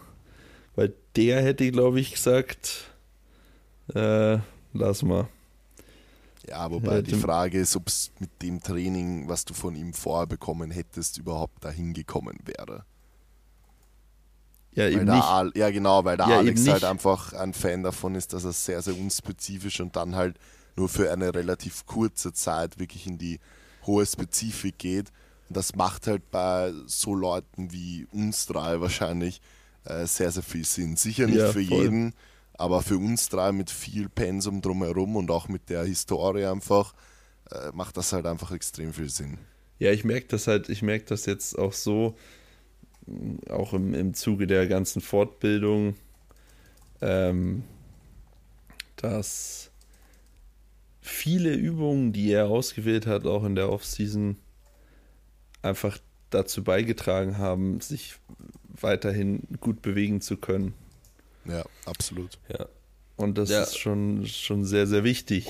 weil 0.76 0.94
der 1.16 1.42
hätte, 1.42 1.70
glaube 1.72 2.00
ich, 2.00 2.14
gesagt, 2.14 2.92
äh, 3.94 4.40
lass 4.74 5.04
mal. 5.04 5.28
Ja, 6.48 6.70
wobei 6.70 7.02
die 7.02 7.16
Frage 7.16 7.60
ist, 7.60 7.76
ob 7.76 7.88
es 7.88 8.12
mit 8.20 8.30
dem 8.42 8.62
Training, 8.62 9.28
was 9.28 9.46
du 9.46 9.54
von 9.54 9.76
ihm 9.76 9.94
vorher 9.94 10.28
bekommen 10.28 10.70
hättest, 10.70 11.18
überhaupt 11.18 11.64
dahin 11.64 11.94
gekommen 11.94 12.38
wäre. 12.46 12.86
Ja, 14.74 14.84
weil 14.84 14.94
eben 14.94 15.06
nicht. 15.06 15.58
ja, 15.58 15.70
genau, 15.72 16.04
weil 16.04 16.18
der 16.18 16.28
ja, 16.28 16.38
Alex 16.38 16.68
halt 16.68 16.84
einfach 16.84 17.34
ein 17.34 17.54
Fan 17.54 17.82
davon 17.82 18.14
ist, 18.16 18.34
dass 18.34 18.44
er 18.44 18.52
sehr, 18.52 18.82
sehr 18.82 18.96
unspezifisch 18.96 19.80
und 19.80 19.96
dann 19.96 20.16
halt 20.16 20.38
nur 20.76 20.90
für 20.90 21.12
eine 21.12 21.34
relativ 21.34 21.86
kurze 21.86 22.34
Zeit 22.34 22.78
wirklich 22.78 23.08
in 23.08 23.18
die 23.18 23.40
hohe 23.86 24.06
Spezifik 24.06 24.78
geht 24.78 25.12
das 25.50 25.76
macht 25.76 26.08
halt 26.08 26.32
bei 26.32 26.74
so 26.86 27.14
Leuten 27.14 27.72
wie 27.72 28.08
uns 28.12 28.46
drei 28.46 28.82
wahrscheinlich 28.82 29.42
äh, 29.86 30.06
sehr, 30.06 30.32
sehr 30.32 30.44
viel 30.44 30.66
Sinn. 30.66 30.96
Sicher 30.96 31.28
nicht 31.28 31.38
ja, 31.38 31.52
für 31.52 31.64
voll. 31.64 31.84
jeden, 31.84 32.14
aber 32.54 32.82
für 32.82 32.98
uns 32.98 33.30
drei 33.30 33.52
mit 33.52 33.70
viel 33.70 34.10
Pensum 34.10 34.62
drumherum 34.62 35.16
und 35.16 35.30
auch 35.32 35.48
mit 35.48 35.70
der 35.70 35.84
Historie 35.84 36.46
einfach 36.46 36.94
äh, 37.52 37.72
macht 37.74 37.98
das 37.98 38.14
halt 38.14 38.26
einfach 38.26 38.52
extrem 38.52 38.94
viel 38.94 39.10
Sinn. 39.10 39.38
Ja, 39.78 39.92
ich 39.92 40.04
merke 40.04 40.28
das 40.28 40.48
halt, 40.48 40.70
ich 40.70 40.82
merke 40.82 41.06
das 41.06 41.26
jetzt 41.26 41.58
auch 41.58 41.74
so, 41.74 42.16
auch 43.50 43.74
im, 43.74 43.94
im 43.94 44.14
Zuge 44.14 44.48
der 44.48 44.68
ganzen 44.68 45.02
Fortbildung, 45.02 45.96
ähm, 47.02 47.64
dass 48.96 49.70
viele 51.02 51.54
Übungen, 51.54 52.14
die 52.14 52.32
er 52.32 52.48
ausgewählt 52.48 53.06
hat, 53.06 53.26
auch 53.26 53.44
in 53.44 53.56
der 53.56 53.70
Offseason, 53.70 54.38
einfach 55.66 55.98
dazu 56.30 56.64
beigetragen 56.64 57.38
haben, 57.38 57.82
sich 57.82 58.16
weiterhin 58.80 59.42
gut 59.60 59.82
bewegen 59.82 60.22
zu 60.22 60.38
können. 60.38 60.74
Ja, 61.46 61.64
absolut. 61.86 62.38
Ja. 62.50 62.68
Und 63.16 63.38
das 63.38 63.50
ja. 63.50 63.64
ist 63.64 63.78
schon, 63.78 64.26
schon 64.28 64.66
sehr, 64.66 64.88
sehr 64.88 65.04
wichtig. 65.04 65.48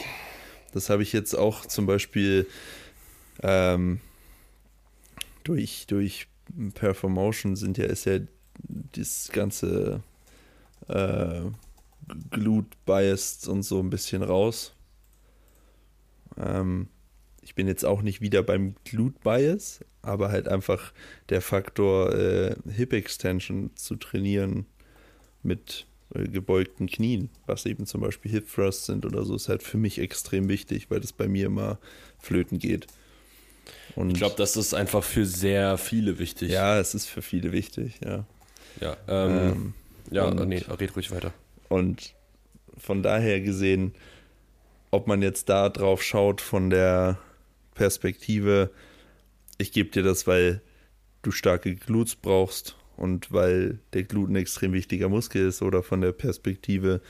Das 0.71 0.89
habe 0.89 1.03
ich 1.03 1.13
jetzt 1.13 1.33
auch 1.33 1.65
zum 1.65 1.85
Beispiel 1.85 2.47
ähm, 3.41 3.99
durch, 5.43 5.85
durch 5.87 6.27
Performotion 6.73 7.55
sind 7.55 7.77
ja, 7.77 7.85
ist 7.85 8.05
ja 8.05 8.19
das 8.91 9.29
ganze 9.31 10.03
äh, 10.87 11.41
Glute 12.29 12.77
Biased 12.85 13.47
und 13.47 13.63
so 13.63 13.79
ein 13.79 13.89
bisschen 13.89 14.21
raus. 14.21 14.73
Ähm, 16.37 16.89
ich 17.45 17.53
bin 17.53 17.67
jetzt 17.67 17.85
auch 17.85 18.01
nicht 18.01 18.21
wieder 18.21 18.43
beim 18.43 18.75
Glute 18.83 19.19
Bias, 19.23 19.79
aber 20.01 20.29
halt 20.29 20.47
einfach 20.47 20.91
der 21.29 21.41
Faktor 21.41 22.13
äh, 22.13 22.55
Hip 22.75 22.91
Extension 22.91 23.69
zu 23.75 23.95
trainieren 23.95 24.65
mit 25.43 25.85
äh, 26.13 26.27
gebeugten 26.27 26.87
Knien, 26.87 27.29
was 27.45 27.67
eben 27.67 27.85
zum 27.85 28.01
Beispiel 28.01 28.31
Hip 28.31 28.51
Thrusts 28.51 28.87
sind 28.87 29.05
oder 29.05 29.23
so, 29.23 29.35
ist 29.35 29.47
halt 29.47 29.61
für 29.61 29.77
mich 29.77 29.99
extrem 29.99 30.49
wichtig, 30.49 30.89
weil 30.89 30.99
das 30.99 31.13
bei 31.13 31.27
mir 31.27 31.45
immer 31.45 31.77
flöten 32.17 32.57
geht. 32.57 32.87
Und 33.95 34.09
ich 34.09 34.17
glaube, 34.17 34.35
das 34.37 34.57
ist 34.57 34.73
einfach 34.73 35.03
für 35.03 35.25
sehr 35.25 35.77
viele 35.77 36.17
wichtig. 36.17 36.49
Ja, 36.49 36.79
es 36.79 36.95
ist 36.95 37.05
für 37.05 37.21
viele 37.21 37.51
wichtig, 37.51 37.99
ja. 38.03 38.25
Ja, 38.81 38.97
ähm, 39.07 39.37
ähm, 39.37 39.73
ja, 40.09 40.25
und, 40.25 40.49
nee, 40.49 40.63
red 40.79 40.95
ruhig 40.95 41.11
weiter. 41.11 41.31
Und 41.69 42.15
von 42.77 43.03
daher 43.03 43.39
gesehen, 43.39 43.93
ob 44.89 45.07
man 45.07 45.21
jetzt 45.21 45.47
da 45.49 45.69
drauf 45.69 46.01
schaut 46.01 46.41
von 46.41 46.69
der 46.69 47.19
Perspektive, 47.75 48.71
ich 49.59 49.71
gebe 49.71 49.91
dir 49.91 50.01
das, 50.01 50.25
weil 50.25 50.61
du 51.21 51.31
starke 51.31 51.75
Glutes 51.75 52.15
brauchst 52.15 52.75
und 52.97 53.31
weil 53.31 53.79
der 53.93 54.03
Glut 54.03 54.29
ein 54.29 54.35
extrem 54.35 54.73
wichtiger 54.73 55.09
Muskel 55.09 55.47
ist 55.47 55.61
oder 55.61 55.83
von 55.83 56.01
der 56.01 56.11
Perspektive, 56.11 57.01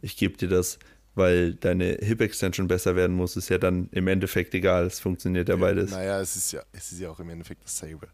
ich 0.00 0.16
gebe 0.16 0.36
dir 0.36 0.48
das, 0.48 0.78
weil 1.14 1.54
deine 1.54 1.98
Hip 2.00 2.20
Extension 2.20 2.68
besser 2.68 2.96
werden 2.96 3.16
muss, 3.16 3.36
ist 3.36 3.48
ja 3.48 3.58
dann 3.58 3.88
im 3.92 4.06
Endeffekt 4.08 4.54
egal. 4.54 4.86
Es 4.86 5.00
funktioniert 5.00 5.48
ja 5.48 5.56
beides. 5.56 5.90
Naja, 5.90 6.20
es 6.20 6.36
ist 6.36 6.52
ja, 6.52 6.62
es 6.72 6.92
ist 6.92 7.00
ja 7.00 7.10
auch 7.10 7.20
im 7.20 7.28
Endeffekt 7.28 7.64
dasselbe. 7.64 8.08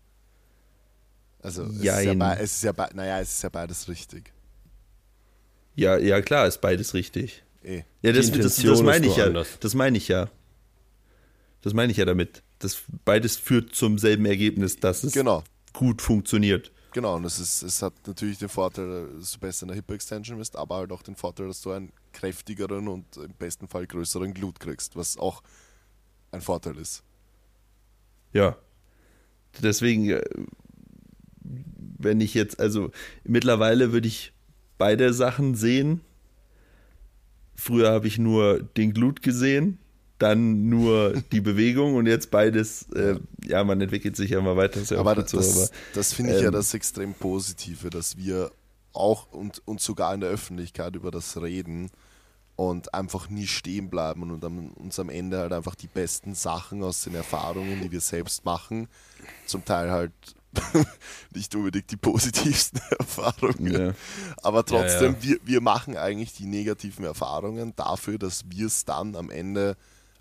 Also 1.41 1.65
es, 1.65 1.77
ist 1.77 1.85
ja, 1.85 2.35
es 2.35 2.53
ist 2.55 2.65
ja, 2.65 2.73
naja, 2.95 3.21
es 3.21 3.35
ist 3.35 3.43
ja 3.43 3.49
beides 3.49 3.89
richtig. 3.89 4.33
Ja, 5.77 5.97
ja 5.97 6.21
klar, 6.21 6.49
ist 6.49 6.61
beides 6.61 6.95
richtig. 6.95 7.45
Eh. 7.63 7.83
Ja, 8.03 8.13
das, 8.13 8.33
das, 8.33 8.57
das 8.57 8.83
meine 8.83 9.07
ich 9.07 9.17
ja. 9.17 9.27
Anders. 9.27 9.59
Das 9.61 9.75
meine 9.75 9.97
ich 9.97 10.09
ja. 10.09 10.29
Das 11.63 11.75
meine 11.75 11.91
ich 11.93 11.99
ja 11.99 12.05
damit. 12.05 12.43
Das 12.59 12.83
beides 13.05 13.37
führt 13.37 13.75
zum 13.75 13.99
selben 13.99 14.27
Ergebnis, 14.27 14.77
dass 14.77 15.05
es 15.05 15.13
genau. 15.13 15.43
gut 15.73 16.03
funktioniert. 16.03 16.73
Genau, 16.93 17.17
und 17.17 17.25
es, 17.25 17.39
ist, 17.39 17.63
es 17.63 17.83
hat 17.83 17.95
natürlich 18.07 18.39
den 18.39 18.49
Vorteil, 18.49 19.09
dass 19.19 19.33
du 19.33 19.39
besser 19.39 19.65
in 19.65 19.69
der 19.69 19.77
Hip 19.77 19.91
Extension 19.91 20.39
bist, 20.39 20.57
aber 20.57 20.77
halt 20.77 20.91
auch 20.91 21.03
den 21.03 21.17
Vorteil, 21.17 21.49
dass 21.49 21.61
du 21.61 21.71
einen 21.71 21.93
kräftigeren 22.13 22.89
und 22.89 23.17
im 23.17 23.35
besten 23.39 23.69
Fall 23.69 23.87
größeren 23.87 24.33
Glut 24.35 24.59
kriegst, 24.59 24.97
was 24.97 25.19
auch 25.19 25.43
ein 26.33 26.41
Vorteil 26.41 26.77
ist. 26.79 27.03
Ja. 28.33 28.57
Deswegen, 29.63 30.11
äh, 30.11 30.23
wenn 31.43 32.21
ich 32.21 32.35
jetzt, 32.35 32.59
also 32.59 32.91
mittlerweile 33.25 33.93
würde 33.93 34.09
ich 34.09 34.33
beide 34.79 35.13
Sachen 35.13 35.55
sehen. 35.55 36.01
Früher 37.55 37.91
habe 37.91 38.07
ich 38.07 38.19
nur 38.19 38.63
den 38.63 38.93
Glut 38.95 39.23
gesehen 39.23 39.79
dann 40.19 40.69
nur 40.69 41.15
die 41.33 41.41
Bewegung 41.41 41.95
und 41.95 42.07
jetzt 42.07 42.31
beides, 42.31 42.91
äh, 42.95 43.17
ja, 43.45 43.63
man 43.65 43.81
entwickelt 43.81 44.17
sich 44.17 44.31
ja 44.31 44.39
immer 44.39 44.57
weiter. 44.57 44.81
Ja 44.83 44.99
aber, 44.99 45.15
das, 45.15 45.31
so, 45.31 45.39
aber 45.39 45.71
das 45.95 46.13
finde 46.13 46.33
ich 46.33 46.39
ähm, 46.39 46.45
ja 46.45 46.51
das 46.51 46.75
extrem 46.75 47.15
Positive, 47.15 47.91
dass 47.91 48.17
wir 48.17 48.51
auch 48.93 49.31
und, 49.31 49.63
und 49.67 49.81
sogar 49.81 50.13
in 50.15 50.21
der 50.21 50.31
Öffentlichkeit 50.31 50.97
über 50.97 51.11
das 51.11 51.41
reden 51.41 51.91
und 52.57 52.93
einfach 52.93 53.31
nie 53.31 53.47
stehen 53.47 53.89
bleiben 53.89 54.23
und 54.23 54.43
uns 54.43 54.99
am 54.99 55.11
Ende 55.11 55.39
halt 55.39 55.53
einfach 55.53 55.77
die 55.77 55.87
besten 55.87 56.35
Sachen 56.35 56.83
aus 56.83 57.05
den 57.05 57.15
Erfahrungen, 57.15 57.81
die 57.83 57.93
wir 57.93 58.01
selbst 58.01 58.45
machen, 58.45 58.89
zum 59.47 59.65
Teil 59.65 59.93
halt 59.93 60.13
nicht 61.35 61.55
unbedingt 61.55 61.89
die 61.93 61.97
positivsten 61.97 62.81
Erfahrungen. 62.99 63.73
Ja. 63.73 63.95
Aber 64.43 64.65
trotzdem, 64.65 65.13
Ja, 65.13 65.19
ja. 65.19 65.23
Wir, 65.23 65.39
wir 65.45 65.61
machen 65.61 65.97
eigentlich 65.97 66.33
die 66.33 66.47
negativen 66.47 67.05
Erfahrungen 67.05 67.75
dafür, 67.77 68.19
dass 68.19 68.45
wir 68.49 68.67
es 68.67 68.85
dann 68.85 69.15
am 69.15 69.31
Ende 69.31 69.77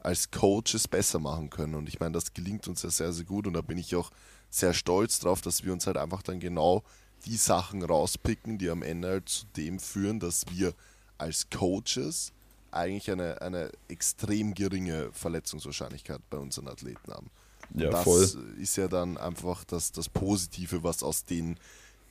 als 0.08 0.32
Coaches 0.32 0.88
besser 0.88 1.20
machen 1.20 1.50
können. 1.50 1.76
Und 1.76 1.90
ich 1.90 2.00
meine, 2.00 2.14
das 2.14 2.34
gelingt 2.34 2.66
uns 2.70 2.82
ja 2.82 2.90
sehr, 2.90 3.12
sehr 3.12 3.26
gut. 3.26 3.46
Und 3.46 3.54
da 3.56 3.62
bin 3.62 3.78
ich 3.78 3.94
auch 3.94 4.10
sehr 4.50 4.74
stolz 4.74 5.20
drauf, 5.20 5.42
dass 5.42 5.66
wir 5.66 5.74
uns 5.74 5.86
halt 5.86 5.98
einfach 5.98 6.22
dann 6.22 6.40
genau 6.40 6.84
die 7.26 7.36
Sachen 7.36 7.84
rauspicken, 7.84 8.58
die 8.58 8.70
am 8.70 8.84
Ende 8.84 9.10
halt 9.10 9.28
zu 9.28 9.46
dem 9.58 9.80
führen, 9.80 10.22
dass 10.22 10.46
wir 10.50 10.74
als 11.18 11.50
Coaches 11.50 12.32
eigentlich 12.72 13.12
eine, 13.12 13.42
eine 13.42 13.70
extrem 13.90 14.54
geringe 14.54 15.10
Verletzungswahrscheinlichkeit 15.12 16.22
bei 16.30 16.38
unseren 16.38 16.70
Athleten 16.70 17.12
haben. 17.12 17.30
Ja, 17.74 17.90
das 17.90 18.04
voll. 18.06 18.56
ist 18.62 18.78
ja 18.78 18.88
dann 18.88 19.18
einfach 19.18 19.66
das, 19.66 19.92
das 19.92 20.08
Positive, 20.08 20.84
was 20.84 21.04
aus 21.04 21.26
den 21.26 21.60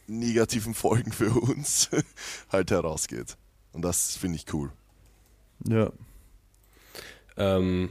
negativen 0.07 0.75
Folgen 0.75 1.13
für 1.13 1.31
uns 1.31 1.89
halt 2.53 2.71
herausgeht. 2.71 3.39
Und 3.73 3.81
das 3.81 4.19
finde 4.19 4.37
ich 4.37 4.53
cool. 4.53 4.71
Ja. 5.67 5.91
Ähm, 7.37 7.91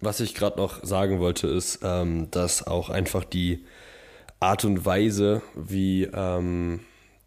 was 0.00 0.20
ich 0.20 0.34
gerade 0.34 0.58
noch 0.58 0.82
sagen 0.84 1.20
wollte, 1.20 1.46
ist, 1.46 1.80
ähm, 1.82 2.30
dass 2.30 2.66
auch 2.66 2.90
einfach 2.90 3.24
die 3.24 3.64
Art 4.40 4.64
und 4.64 4.84
Weise, 4.84 5.42
wie 5.54 6.04
ähm, 6.04 6.80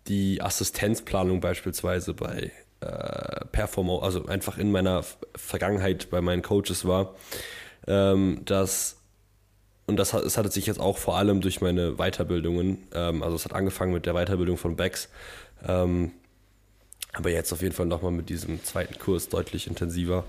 die 0.08 0.42
Assistenzplanung 0.42 1.40
beispielsweise 1.40 2.14
bei 2.14 2.52
äh, 2.82 3.46
Performer, 3.52 4.04
also 4.04 4.26
einfach 4.26 4.58
in 4.58 4.72
meiner 4.72 5.04
Vergangenheit 5.36 6.10
bei 6.10 6.22
meinen 6.22 6.42
Coaches 6.42 6.86
war, 6.86 7.16
ähm, 7.88 8.42
dass 8.46 8.98
und 9.88 9.98
das 9.98 10.14
es 10.14 10.38
hat 10.38 10.52
sich 10.52 10.66
jetzt 10.66 10.80
auch 10.80 10.98
vor 10.98 11.18
allem 11.18 11.42
durch 11.42 11.62
meine 11.62 11.94
Weiterbildungen, 11.94 12.88
ähm, 12.94 13.24
also 13.24 13.36
es 13.36 13.46
hat 13.46 13.54
angefangen 13.54 13.94
mit 13.94 14.06
der 14.06 14.14
Weiterbildung 14.14 14.58
von 14.58 14.76
Becks, 14.76 15.10
ähm, 15.66 16.12
aber 17.16 17.30
jetzt 17.32 17.52
auf 17.54 17.62
jeden 17.62 17.74
Fall 17.74 17.86
nochmal 17.86 18.12
mit 18.12 18.30
diesem 18.30 18.64
zweiten 18.64 18.98
Kurs 19.00 19.30
deutlich 19.30 19.68
intensiver, 19.68 20.26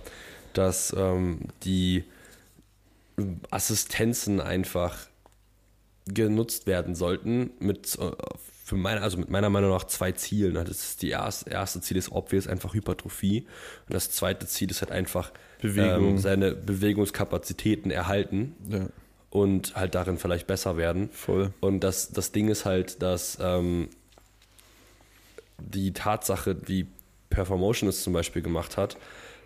dass 0.52 0.94
ähm, 0.96 1.40
die 1.64 2.04
Assistenzen 3.50 4.40
einfach 4.40 4.96
genutzt 6.06 6.66
werden 6.66 6.94
sollten 6.94 7.50
mit 7.58 7.98
äh, 7.98 8.10
für 8.64 8.76
meine, 8.76 9.00
also 9.02 9.16
mit 9.16 9.30
meiner 9.30 9.48
Meinung 9.48 9.70
nach 9.70 9.84
zwei 9.84 10.12
Zielen. 10.12 10.54
Das 10.54 10.68
ist 10.70 11.02
die 11.02 11.10
erste, 11.10 11.50
erste 11.50 11.80
Ziel 11.80 11.96
ist 11.96 12.10
obvious 12.10 12.46
einfach 12.48 12.74
Hypertrophie 12.74 13.46
und 13.86 13.94
das 13.94 14.10
zweite 14.10 14.46
Ziel 14.46 14.70
ist 14.70 14.82
halt 14.82 14.90
einfach 14.90 15.32
Bewegung. 15.60 16.10
ähm, 16.10 16.18
seine 16.18 16.52
Bewegungskapazitäten 16.54 17.90
erhalten 17.90 18.54
Ja, 18.68 18.88
und 19.30 19.74
halt 19.76 19.94
darin 19.94 20.18
vielleicht 20.18 20.46
besser 20.46 20.76
werden. 20.76 21.10
voll. 21.12 21.52
Und 21.60 21.80
das, 21.80 22.10
das 22.10 22.32
Ding 22.32 22.48
ist 22.48 22.64
halt, 22.64 23.02
dass 23.02 23.38
ähm, 23.40 23.88
die 25.82 25.92
Tatsache, 25.92 26.56
wie 26.66 26.86
Performotion 27.30 27.88
es 27.88 28.02
zum 28.02 28.12
Beispiel 28.12 28.42
gemacht 28.42 28.76
hat, 28.76 28.96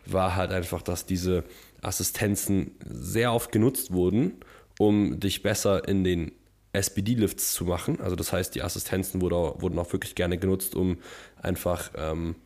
war 0.06 0.36
halt 0.36 0.52
einfach, 0.52 0.82
dass 0.82 1.06
diese 1.06 1.44
Assistenzen 1.82 2.72
sehr 2.84 3.32
oft 3.32 3.52
genutzt 3.52 3.92
wurden, 3.92 4.34
um 4.78 5.18
dich 5.20 5.42
besser 5.42 5.86
in 5.88 6.04
den 6.04 6.32
SBD-Lifts 6.72 7.52
zu 7.52 7.64
machen. 7.64 8.00
Also 8.00 8.16
das 8.16 8.32
heißt, 8.32 8.54
die 8.54 8.62
Assistenzen 8.62 9.20
wurde, 9.20 9.60
wurden 9.60 9.78
auch 9.78 9.92
wirklich 9.92 10.14
gerne 10.14 10.38
genutzt, 10.38 10.74
um 10.74 10.98
einfach 11.42 11.90
ähm, 11.96 12.36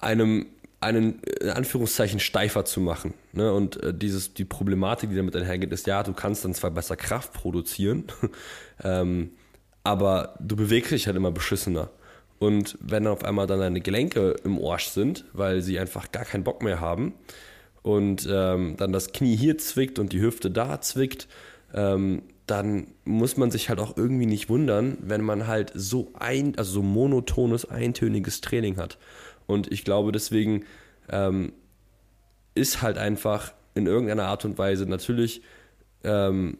einem 0.00 0.46
einen 0.80 1.20
in 1.40 1.50
Anführungszeichen 1.50 2.18
steifer 2.18 2.64
zu 2.64 2.80
machen. 2.80 3.14
Ne? 3.32 3.52
Und 3.52 3.80
äh, 3.82 3.94
dieses, 3.94 4.34
die 4.34 4.44
Problematik, 4.44 5.10
die 5.10 5.16
damit 5.16 5.36
einhergeht, 5.36 5.72
ist, 5.72 5.86
ja, 5.86 6.02
du 6.02 6.12
kannst 6.12 6.44
dann 6.44 6.54
zwar 6.54 6.72
besser 6.72 6.96
Kraft 6.96 7.32
produzieren, 7.32 8.04
ähm, 8.82 9.30
aber 9.84 10.34
du 10.40 10.56
bewegst 10.56 10.92
dich 10.92 11.06
halt 11.06 11.16
immer 11.16 11.30
beschissener. 11.30 11.90
Und 12.38 12.76
wenn 12.80 13.06
auf 13.06 13.24
einmal 13.24 13.46
dann 13.46 13.60
deine 13.60 13.80
Gelenke 13.80 14.36
im 14.44 14.62
Arsch 14.64 14.88
sind, 14.88 15.24
weil 15.32 15.62
sie 15.62 15.78
einfach 15.78 16.10
gar 16.10 16.24
keinen 16.24 16.44
Bock 16.44 16.62
mehr 16.62 16.80
haben 16.80 17.14
und 17.82 18.28
ähm, 18.30 18.76
dann 18.76 18.92
das 18.92 19.12
Knie 19.12 19.36
hier 19.36 19.58
zwickt 19.58 19.98
und 19.98 20.12
die 20.12 20.20
Hüfte 20.20 20.50
da 20.50 20.80
zwickt, 20.80 21.28
ähm, 21.72 22.22
dann 22.46 22.88
muss 23.04 23.36
man 23.36 23.50
sich 23.50 23.68
halt 23.68 23.78
auch 23.78 23.96
irgendwie 23.96 24.26
nicht 24.26 24.48
wundern, 24.48 24.98
wenn 25.00 25.22
man 25.22 25.46
halt 25.46 25.70
so 25.74 26.10
ein, 26.18 26.58
also 26.58 26.72
so 26.72 26.82
monotones, 26.82 27.64
eintöniges 27.64 28.40
Training 28.40 28.76
hat. 28.76 28.98
Und 29.46 29.70
ich 29.70 29.84
glaube, 29.84 30.10
deswegen 30.12 30.64
ähm, 31.08 31.52
ist 32.54 32.82
halt 32.82 32.98
einfach 32.98 33.52
in 33.74 33.86
irgendeiner 33.86 34.24
Art 34.24 34.44
und 34.44 34.58
Weise 34.58 34.86
natürlich, 34.86 35.42
ähm, 36.04 36.58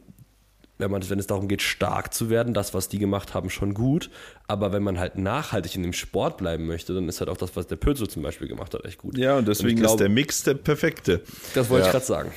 wenn, 0.83 0.91
man, 0.91 1.09
wenn 1.09 1.18
es 1.18 1.26
darum 1.26 1.49
geht, 1.49 1.62
stark 1.62 2.12
zu 2.12 2.28
werden, 2.28 2.53
das, 2.55 2.74
was 2.74 2.89
die 2.89 2.99
gemacht 2.99 3.33
haben, 3.35 3.49
schon 3.51 3.72
gut. 3.72 4.11
Aber 4.49 4.72
wenn 4.72 4.83
man 4.83 4.99
halt 4.99 5.16
nachhaltig 5.16 5.76
in 5.76 5.83
dem 5.85 5.93
Sport 5.93 6.37
bleiben 6.37 6.66
möchte, 6.66 6.93
dann 6.93 7.09
ist 7.09 7.20
halt 7.20 7.30
auch 7.30 7.37
das, 7.37 7.55
was 7.57 7.66
der 7.68 7.76
Pötzel 7.76 8.09
zum 8.09 8.22
Beispiel 8.22 8.49
gemacht 8.49 8.74
hat, 8.74 8.85
echt 8.85 8.99
gut. 8.99 9.16
Ja, 9.16 9.39
und 9.39 9.49
deswegen 9.49 9.76
ich 9.78 9.83
glaub- 9.83 9.93
ist 9.95 10.01
der 10.01 10.09
Mix 10.09 10.43
der 10.43 10.55
perfekte. 10.55 11.22
Das 11.55 11.70
wollte 11.70 11.87
Ja. 11.89 11.99
ich 11.99 12.05
gerade 12.05 12.05
sagen. 12.05 12.33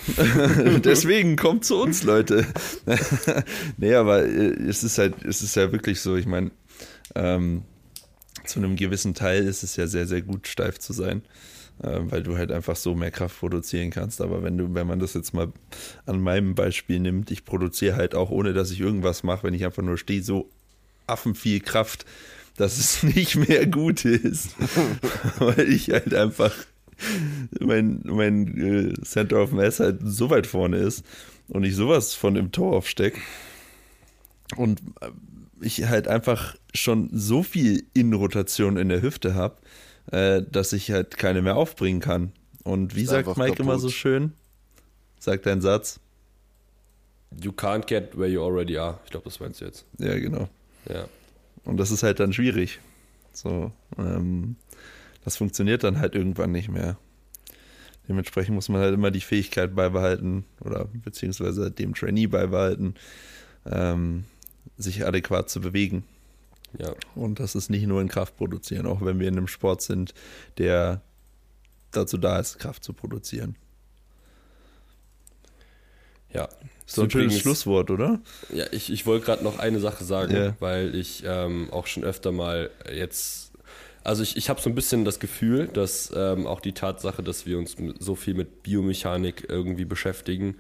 Deswegen 0.84 1.36
kommt 1.36 1.66
zu 1.66 1.76
uns, 1.82 2.04
Leute. 2.04 2.46
nee, 3.78 3.94
aber 3.96 4.24
äh, 4.24 4.54
es 4.68 4.84
ist 4.84 4.98
halt, 4.98 5.16
es 5.26 5.42
ist 5.42 5.56
ja 5.56 5.72
wirklich 5.72 6.00
so, 6.02 6.16
ich 6.16 6.26
meine, 6.26 6.52
ähm, 7.16 7.64
zu 8.46 8.60
einem 8.60 8.76
gewissen 8.76 9.14
Teil 9.16 9.48
ist 9.48 9.64
es 9.64 9.76
ja 9.76 9.88
sehr, 9.88 10.06
sehr 10.08 10.22
gut, 10.22 10.48
steif 10.48 10.78
zu 10.80 10.94
sein, 10.94 11.24
weil 11.80 12.24
du 12.24 12.38
halt 12.38 12.52
einfach 12.52 12.76
so 12.76 12.96
mehr 12.96 13.12
Kraft 13.12 13.40
produzieren 13.40 13.90
kannst. 13.90 14.22
Aber 14.22 14.44
wenn 14.44 14.58
du, 14.58 14.74
wenn 14.74 14.88
man 14.88 15.00
das 15.00 15.14
jetzt 15.14 15.34
mal 15.34 15.52
an 16.06 16.22
meinem 16.22 16.56
Beispiel 16.56 17.00
nimmt, 17.00 17.32
ich 17.32 17.46
produziere 17.46 17.96
halt 17.96 18.16
auch, 18.16 18.30
ohne 18.30 18.54
dass 18.54 18.72
ich 18.72 18.80
irgendwas 18.80 19.24
mache, 19.24 19.44
wenn 19.44 19.54
ich 19.54 19.66
einfach 19.66 19.84
nur 19.84 19.98
stehe, 19.98 20.24
so 20.24 20.50
affenviel 21.08 21.60
Kraft, 21.60 22.06
dass 22.58 22.78
es 22.78 23.04
nicht 23.16 23.36
mehr 23.36 23.68
gut 23.68 24.06
ist. 24.06 24.56
weil 25.40 25.70
ich 25.70 25.90
halt 25.90 26.14
einfach 26.14 26.54
mein, 27.60 28.02
mein 28.04 28.94
äh, 28.98 29.04
Center 29.04 29.42
of 29.42 29.52
Mass 29.52 29.80
halt 29.80 30.00
so 30.04 30.30
weit 30.30 30.48
vorne 30.48 30.78
ist 30.78 31.04
und 31.50 31.64
ich 31.64 31.76
sowas 31.76 32.14
von 32.14 32.36
im 32.36 32.52
Tor 32.52 32.78
aufsteck 32.78 33.22
und 34.56 34.82
äh, 35.02 35.10
ich 35.62 35.86
halt 35.86 36.08
einfach 36.08 36.56
schon 36.74 37.10
so 37.12 37.44
viel 37.44 37.84
Innenrotation 37.94 38.78
in 38.78 38.90
der 38.90 39.02
Hüfte 39.02 39.36
habe, 39.36 39.58
äh, 40.12 40.42
dass 40.42 40.74
ich 40.74 40.92
halt 40.92 41.18
keine 41.18 41.42
mehr 41.42 41.56
aufbringen 41.56 42.00
kann. 42.00 42.32
Und 42.64 42.96
wie 42.96 43.04
Ist 43.04 43.10
sagt 43.10 43.38
Mike 43.38 43.62
immer 43.62 43.74
kaputt. 43.74 43.82
so 43.82 43.90
schön? 43.90 44.34
Sagt 45.20 45.46
dein 45.46 45.62
Satz? 45.62 46.00
You 47.42 47.52
can't 47.52 47.86
get 47.86 48.18
where 48.18 48.30
you 48.30 48.42
already 48.44 48.78
are. 48.78 49.00
Ich 49.06 49.12
glaube, 49.12 49.26
das 49.26 49.40
meinst 49.40 49.62
du 49.62 49.66
jetzt. 49.66 49.86
Ja, 50.00 50.18
genau. 50.18 50.50
Ja. 50.90 51.08
Und 51.64 51.78
das 51.78 51.92
ist 51.92 52.04
halt 52.04 52.20
dann 52.20 52.34
schwierig. 52.34 52.80
So, 53.34 53.72
ähm, 53.98 54.56
das 55.24 55.38
funktioniert 55.38 55.84
dann 55.84 56.00
halt 56.00 56.16
irgendwann 56.16 56.52
nicht 56.52 56.70
mehr. 56.70 56.98
Dementsprechend 58.08 58.56
muss 58.56 58.70
man 58.70 58.82
halt 58.82 58.94
immer 58.94 59.12
die 59.12 59.22
Fähigkeit 59.22 59.76
beibehalten 59.76 60.46
oder 60.62 60.88
beziehungsweise 61.04 61.72
dem 61.72 61.96
Trainee 61.96 62.28
beibehalten, 62.28 62.94
ähm, 63.66 64.26
sich 64.78 65.06
adäquat 65.06 65.50
zu 65.50 65.60
bewegen. 65.60 66.04
Ja. 66.80 66.94
Und 67.16 67.40
das 67.40 67.56
ist 67.56 67.70
nicht 67.70 67.88
nur 67.88 68.02
in 68.02 68.08
Kraft 68.08 68.38
produzieren, 68.38 68.86
auch 68.86 69.02
wenn 69.02 69.20
wir 69.20 69.28
in 69.28 69.38
einem 69.38 69.48
Sport 69.48 69.82
sind, 69.82 70.14
der 70.58 71.02
dazu 71.92 72.18
da 72.18 72.40
ist, 72.40 72.60
Kraft 72.60 72.84
zu 72.84 72.94
produzieren. 72.94 73.56
Ja. 76.34 76.50
So 76.86 77.04
ein 77.04 77.10
schönes 77.10 77.40
Schlusswort, 77.40 77.90
oder? 77.90 78.20
Ja, 78.54 78.66
ich, 78.72 78.92
ich 78.92 79.06
wollte 79.08 79.26
gerade 79.26 79.44
noch 79.44 79.58
eine 79.58 79.80
Sache 79.80 80.04
sagen, 80.04 80.36
Ja. 80.36 80.56
weil 80.60 80.94
ich 80.94 81.24
ähm, 81.26 81.70
auch 81.72 81.88
schon 81.88 82.04
öfter 82.04 82.32
mal 82.32 82.70
jetzt, 82.94 83.54
also 84.04 84.22
ich, 84.22 84.38
ich 84.38 84.50
habe 84.50 84.62
so 84.62 84.70
ein 84.70 84.76
bisschen 84.76 85.04
das 85.04 85.20
Gefühl, 85.20 85.68
dass 85.68 86.12
ähm, 86.16 86.46
auch 86.46 86.60
die 86.60 86.74
Tatsache, 86.74 87.24
dass 87.24 87.48
wir 87.48 87.58
uns 87.58 87.76
so 88.00 88.16
viel 88.16 88.36
mit 88.36 88.62
Biomechanik 88.62 89.46
irgendwie 89.50 89.86
beschäftigen, 89.86 90.58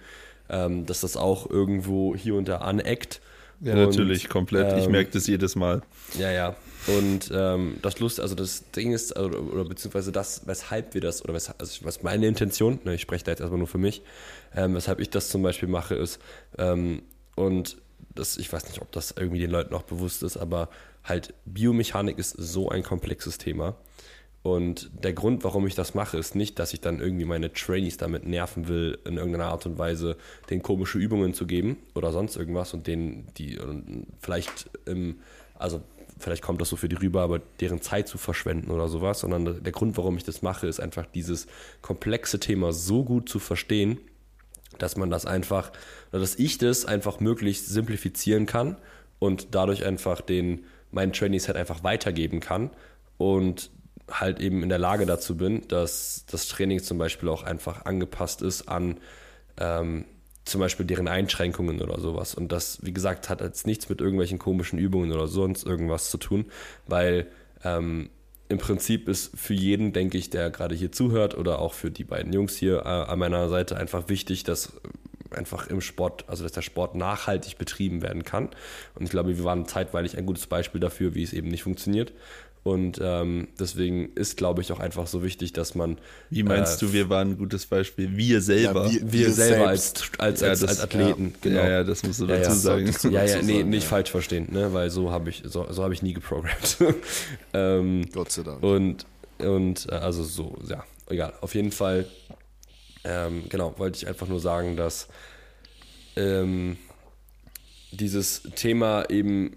ähm, 0.49 0.85
dass 0.87 1.01
das 1.01 1.15
auch 1.15 1.47
irgendwo 1.49 2.15
hier 2.15 2.35
und 2.35 2.47
da 2.47 2.57
aneckt. 2.57 3.21
Ja, 3.65 3.73
Und, 3.73 3.79
natürlich, 3.79 4.29
komplett. 4.29 4.77
ich 4.77 4.85
ähm, 4.85 4.91
merke 4.91 5.09
das 5.11 5.25
jedes 5.25 5.55
Mal. 5.55 5.81
Ja, 6.19 6.31
ja. 6.31 6.55
Und 6.85 7.31
ähm, 7.33 7.77
das 7.81 7.99
Lust, 7.99 8.19
also 8.19 8.35
das 8.35 8.69
Ding 8.69 8.93
ist, 8.93 9.17
oder, 9.17 9.41
oder 9.41 9.65
beziehungsweise 9.65 10.11
das, 10.11 10.45
weshalb 10.45 10.93
wir 10.93 11.01
das, 11.01 11.23
oder 11.23 11.33
weshalb, 11.33 11.59
also 11.59 11.83
was 11.83 12.03
meine 12.03 12.27
Intention, 12.27 12.79
ne, 12.83 12.93
ich 12.93 13.01
spreche 13.01 13.23
da 13.23 13.31
jetzt 13.31 13.39
erstmal 13.39 13.57
nur 13.57 13.67
für 13.67 13.79
mich, 13.79 14.03
ähm, 14.55 14.75
weshalb 14.75 14.99
ich 14.99 15.09
das 15.09 15.29
zum 15.29 15.41
Beispiel 15.41 15.67
mache, 15.67 15.95
ist, 15.95 16.19
ähm, 16.59 17.01
und 17.35 17.77
das, 18.13 18.37
ich 18.37 18.53
weiß 18.53 18.67
nicht, 18.67 18.83
ob 18.83 18.91
das 18.91 19.15
irgendwie 19.17 19.39
den 19.39 19.49
Leuten 19.49 19.73
auch 19.73 19.81
bewusst 19.81 20.21
ist, 20.21 20.37
aber 20.37 20.69
halt 21.03 21.33
Biomechanik 21.45 22.19
ist 22.19 22.35
so 22.37 22.69
ein 22.69 22.83
komplexes 22.83 23.39
Thema. 23.39 23.75
Und 24.45 24.91
der 25.03 25.13
Grund, 25.13 25.43
warum 25.43 25.65
ich 25.65 25.73
das 25.73 25.95
mache, 25.95 26.19
ist 26.19 26.35
nicht, 26.35 26.59
dass 26.59 26.71
ich 26.71 26.79
dann 26.79 26.99
irgendwie 26.99 27.25
meine 27.25 27.51
Trainees 27.51 27.97
damit 27.97 28.27
nerven 28.27 28.67
will, 28.67 28.99
in 29.03 29.17
irgendeiner 29.17 29.45
Art 29.45 29.65
und 29.65 29.79
Weise 29.79 30.17
denen 30.51 30.61
komische 30.61 30.99
Übungen 30.99 31.33
zu 31.33 31.47
geben 31.47 31.77
oder 31.95 32.11
sonst 32.11 32.35
irgendwas 32.35 32.71
und 32.75 32.85
denen 32.85 33.25
die 33.37 33.57
und 33.57 34.05
vielleicht 34.19 34.69
im, 34.85 35.15
also 35.55 35.81
vielleicht 36.19 36.43
kommt 36.43 36.61
das 36.61 36.69
so 36.69 36.75
für 36.75 36.87
die 36.87 36.95
rüber, 36.95 37.23
aber 37.23 37.39
deren 37.59 37.81
Zeit 37.81 38.07
zu 38.07 38.19
verschwenden 38.19 38.69
oder 38.69 38.87
sowas, 38.87 39.21
sondern 39.21 39.63
der 39.63 39.71
Grund, 39.71 39.97
warum 39.97 40.15
ich 40.15 40.23
das 40.23 40.43
mache, 40.43 40.67
ist 40.67 40.79
einfach 40.79 41.07
dieses 41.07 41.47
komplexe 41.81 42.39
Thema 42.39 42.71
so 42.71 43.03
gut 43.03 43.27
zu 43.27 43.39
verstehen, 43.39 43.97
dass 44.77 44.95
man 44.95 45.09
das 45.09 45.25
einfach, 45.25 45.71
dass 46.11 46.35
ich 46.35 46.59
das 46.59 46.85
einfach 46.85 47.19
möglichst 47.19 47.65
simplifizieren 47.69 48.45
kann 48.45 48.77
und 49.17 49.55
dadurch 49.55 49.83
einfach 49.83 50.21
den 50.21 50.65
meinen 50.91 51.13
Trainees 51.13 51.47
halt 51.47 51.57
einfach 51.57 51.83
weitergeben 51.83 52.41
kann. 52.41 52.69
Und 53.17 53.71
halt 54.09 54.39
eben 54.39 54.63
in 54.63 54.69
der 54.69 54.77
Lage 54.77 55.05
dazu 55.05 55.35
bin, 55.35 55.67
dass 55.67 56.25
das 56.29 56.47
Training 56.47 56.81
zum 56.81 56.97
Beispiel 56.97 57.29
auch 57.29 57.43
einfach 57.43 57.85
angepasst 57.85 58.41
ist 58.41 58.67
an 58.67 58.97
ähm, 59.57 60.05
zum 60.45 60.61
Beispiel 60.61 60.85
deren 60.85 61.07
Einschränkungen 61.07 61.81
oder 61.81 61.99
sowas. 61.99 62.35
Und 62.35 62.51
das, 62.51 62.77
wie 62.83 62.93
gesagt, 62.93 63.29
hat 63.29 63.41
jetzt 63.41 63.65
nichts 63.65 63.89
mit 63.89 63.99
irgendwelchen 63.99 64.37
komischen 64.37 64.77
Übungen 64.77 65.11
oder 65.11 65.27
sonst 65.27 65.65
irgendwas 65.65 66.11
zu 66.11 66.17
tun, 66.17 66.45
weil 66.87 67.27
ähm, 67.63 68.09
im 68.47 68.59
Prinzip 68.59 69.09
ist 69.09 69.31
für 69.35 69.55
jeden, 69.55 69.91
denke 69.91 70.19
ich, 70.19 70.29
der 70.29 70.51
gerade 70.51 70.75
hier 70.75 70.91
zuhört 70.91 71.35
oder 71.35 71.59
auch 71.59 71.73
für 71.73 71.89
die 71.89 72.03
beiden 72.03 72.31
Jungs 72.31 72.55
hier 72.55 72.81
äh, 72.85 73.11
an 73.11 73.17
meiner 73.17 73.49
Seite 73.49 73.77
einfach 73.77 74.07
wichtig, 74.07 74.43
dass 74.43 74.73
einfach 75.31 75.67
im 75.67 75.81
Sport, 75.81 76.25
also 76.27 76.43
dass 76.43 76.51
der 76.51 76.61
Sport 76.61 76.93
nachhaltig 76.93 77.57
betrieben 77.57 78.03
werden 78.03 78.23
kann. 78.23 78.49
Und 78.93 79.05
ich 79.05 79.09
glaube, 79.09 79.35
wir 79.35 79.43
waren 79.43 79.65
zeitweilig 79.65 80.15
ein 80.15 80.27
gutes 80.27 80.45
Beispiel 80.45 80.79
dafür, 80.79 81.15
wie 81.15 81.23
es 81.23 81.33
eben 81.33 81.47
nicht 81.47 81.63
funktioniert. 81.63 82.13
Und 82.65 82.99
ähm, 82.99 83.47
deswegen 83.59 84.09
ist, 84.15 84.37
glaube 84.37 84.63
ich, 84.63 84.71
auch 84.71 84.79
einfach 84.79 85.05
so 85.05 85.21
wichtig, 85.21 85.53
dass 85.53 85.75
man. 85.75 85.99
Wie 86.31 86.41
meinst 86.41 86.81
äh, 86.81 86.87
du, 86.87 86.93
wir 86.93 87.09
waren 87.09 87.33
ein 87.33 87.37
gutes 87.37 87.67
Beispiel? 87.67 88.17
Wir 88.17 88.41
selber. 88.41 88.87
Ja, 88.87 88.91
wir, 88.91 89.01
wir, 89.01 89.11
wir, 89.11 89.31
selber 89.33 89.67
als, 89.67 89.93
als, 90.17 90.41
ja, 90.41 90.47
als, 90.47 90.61
das, 90.61 90.69
als, 90.69 90.79
Athleten, 90.79 91.25
ja, 91.25 91.39
genau. 91.41 91.59
Ja, 91.59 91.69
ja, 91.69 91.83
das 91.83 92.01
musst 92.01 92.21
du 92.21 92.25
dazu 92.25 92.53
sagen. 92.53 92.91
So, 92.91 93.09
ja, 93.09 93.23
ja, 93.23 93.43
nee, 93.43 93.63
nicht 93.63 93.85
falsch 93.85 94.09
verstehen, 94.09 94.47
ne? 94.51 94.73
weil 94.73 94.89
so 94.89 95.11
habe 95.11 95.29
ich, 95.29 95.43
so, 95.45 95.71
so 95.71 95.83
hab 95.83 95.91
ich 95.91 96.01
nie 96.01 96.13
geprogrammt. 96.13 96.77
ähm, 97.53 98.07
Gott 98.11 98.31
sei 98.31 98.41
Dank. 98.41 98.63
Und, 98.63 99.05
und 99.37 99.85
äh, 99.91 99.95
also 99.97 100.23
so, 100.23 100.57
ja, 100.67 100.83
egal. 101.07 101.33
Auf 101.41 101.53
jeden 101.53 101.71
Fall, 101.71 102.07
ähm, 103.03 103.43
genau, 103.47 103.77
wollte 103.77 103.97
ich 103.97 104.07
einfach 104.07 104.27
nur 104.27 104.39
sagen, 104.39 104.75
dass 104.75 105.07
ähm, 106.15 106.77
dieses 107.91 108.41
Thema 108.55 109.07
eben 109.07 109.55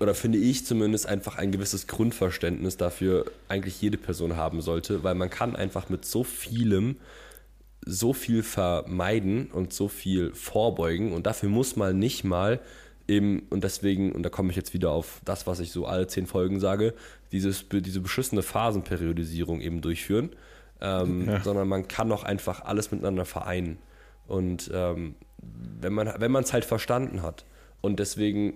oder 0.00 0.14
finde 0.14 0.38
ich 0.38 0.66
zumindest 0.66 1.06
einfach 1.06 1.36
ein 1.36 1.52
gewisses 1.52 1.86
Grundverständnis 1.86 2.76
dafür 2.76 3.26
eigentlich 3.48 3.80
jede 3.80 3.98
Person 3.98 4.36
haben 4.36 4.60
sollte, 4.60 5.02
weil 5.02 5.14
man 5.14 5.30
kann 5.30 5.56
einfach 5.56 5.88
mit 5.88 6.04
so 6.04 6.24
vielem 6.24 6.96
so 7.84 8.12
viel 8.12 8.42
vermeiden 8.42 9.50
und 9.52 9.72
so 9.72 9.88
viel 9.88 10.34
vorbeugen 10.34 11.12
und 11.12 11.26
dafür 11.26 11.48
muss 11.48 11.76
man 11.76 11.98
nicht 11.98 12.24
mal 12.24 12.60
eben, 13.08 13.46
und 13.50 13.64
deswegen, 13.64 14.12
und 14.12 14.22
da 14.22 14.28
komme 14.28 14.50
ich 14.50 14.56
jetzt 14.56 14.74
wieder 14.74 14.90
auf 14.90 15.20
das, 15.24 15.46
was 15.46 15.60
ich 15.60 15.70
so 15.70 15.86
alle 15.86 16.06
zehn 16.06 16.26
Folgen 16.26 16.60
sage, 16.60 16.94
dieses, 17.32 17.66
diese 17.70 18.00
beschissene 18.00 18.42
Phasenperiodisierung 18.42 19.60
eben 19.60 19.80
durchführen, 19.80 20.30
ähm, 20.80 21.28
ja. 21.28 21.40
sondern 21.42 21.68
man 21.68 21.88
kann 21.88 22.10
auch 22.12 22.24
einfach 22.24 22.64
alles 22.64 22.90
miteinander 22.90 23.24
vereinen. 23.24 23.78
Und 24.26 24.70
ähm, 24.74 25.14
wenn 25.80 25.92
man 25.92 26.12
wenn 26.18 26.34
es 26.36 26.52
halt 26.52 26.64
verstanden 26.64 27.22
hat 27.22 27.44
und 27.80 28.00
deswegen 28.00 28.54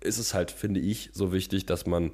ist 0.00 0.18
es 0.18 0.34
halt, 0.34 0.50
finde 0.50 0.80
ich, 0.80 1.10
so 1.12 1.32
wichtig, 1.32 1.66
dass 1.66 1.86
man 1.86 2.12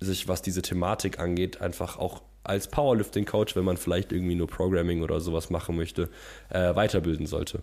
sich, 0.00 0.28
was 0.28 0.42
diese 0.42 0.62
Thematik 0.62 1.18
angeht, 1.18 1.60
einfach 1.60 1.98
auch 1.98 2.22
als 2.42 2.68
Powerlifting-Coach, 2.68 3.54
wenn 3.56 3.64
man 3.64 3.76
vielleicht 3.76 4.12
irgendwie 4.12 4.34
nur 4.34 4.46
Programming 4.46 5.02
oder 5.02 5.20
sowas 5.20 5.50
machen 5.50 5.76
möchte, 5.76 6.08
äh, 6.48 6.74
weiterbilden 6.74 7.26
sollte. 7.26 7.62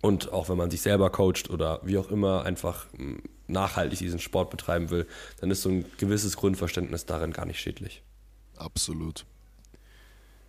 Und 0.00 0.32
auch 0.32 0.48
wenn 0.48 0.56
man 0.56 0.70
sich 0.70 0.80
selber 0.80 1.10
coacht 1.10 1.50
oder 1.50 1.80
wie 1.84 1.98
auch 1.98 2.10
immer 2.10 2.44
einfach 2.44 2.86
hm, 2.96 3.22
nachhaltig 3.46 3.98
diesen 3.98 4.18
Sport 4.18 4.50
betreiben 4.50 4.88
will, 4.88 5.06
dann 5.40 5.50
ist 5.50 5.62
so 5.62 5.68
ein 5.68 5.84
gewisses 5.98 6.36
Grundverständnis 6.36 7.04
darin 7.04 7.32
gar 7.32 7.44
nicht 7.44 7.60
schädlich. 7.60 8.02
Absolut. 8.56 9.26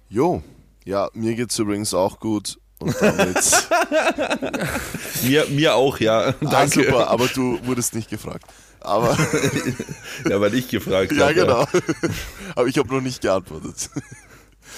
Jo, 0.09 0.41
ja, 0.85 1.09
mir 1.13 1.35
geht 1.35 1.51
es 1.51 1.59
übrigens 1.59 1.93
auch 1.93 2.19
gut. 2.19 2.59
Und 2.81 2.95
damit. 2.99 3.37
mir, 5.23 5.45
mir 5.49 5.75
auch, 5.75 5.99
ja. 5.99 6.29
Ah, 6.29 6.33
Danke. 6.41 6.55
Ah, 6.55 6.67
super, 6.67 7.07
aber 7.09 7.27
du 7.27 7.59
wurdest 7.65 7.93
nicht 7.95 8.09
gefragt. 8.09 8.45
Aber. 8.79 9.15
ja, 10.29 10.41
weil 10.41 10.53
ich 10.55 10.67
gefragt 10.67 11.11
habe. 11.11 11.21
Ja, 11.21 11.31
genau. 11.31 11.67
aber 12.55 12.67
ich 12.67 12.77
habe 12.77 12.93
noch 12.93 13.01
nicht 13.01 13.21
geantwortet. 13.21 13.89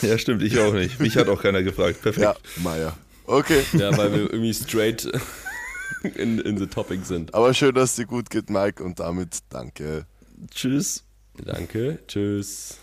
Ja, 0.02 0.18
stimmt, 0.18 0.42
ich 0.42 0.60
auch 0.60 0.74
nicht. 0.74 1.00
Mich 1.00 1.16
hat 1.16 1.30
auch 1.30 1.42
keiner 1.42 1.64
gefragt. 1.64 2.02
Perfekt. 2.02 2.24
Ja, 2.24 2.36
Maya. 2.58 2.94
Okay. 3.26 3.64
Ja, 3.74 3.96
weil 3.98 4.12
wir 4.12 4.20
irgendwie 4.22 4.54
straight 4.54 5.10
in, 6.16 6.40
in 6.40 6.58
the 6.58 6.68
topic 6.68 7.06
sind. 7.06 7.34
Aber 7.34 7.54
schön, 7.54 7.74
dass 7.74 7.92
es 7.92 7.96
dir 7.96 8.06
gut 8.06 8.30
geht, 8.30 8.50
Mike, 8.50 8.84
und 8.84 9.00
damit 9.00 9.40
danke. 9.50 10.06
Tschüss. 10.54 11.04
Danke. 11.46 12.00
Tschüss. 12.08 12.78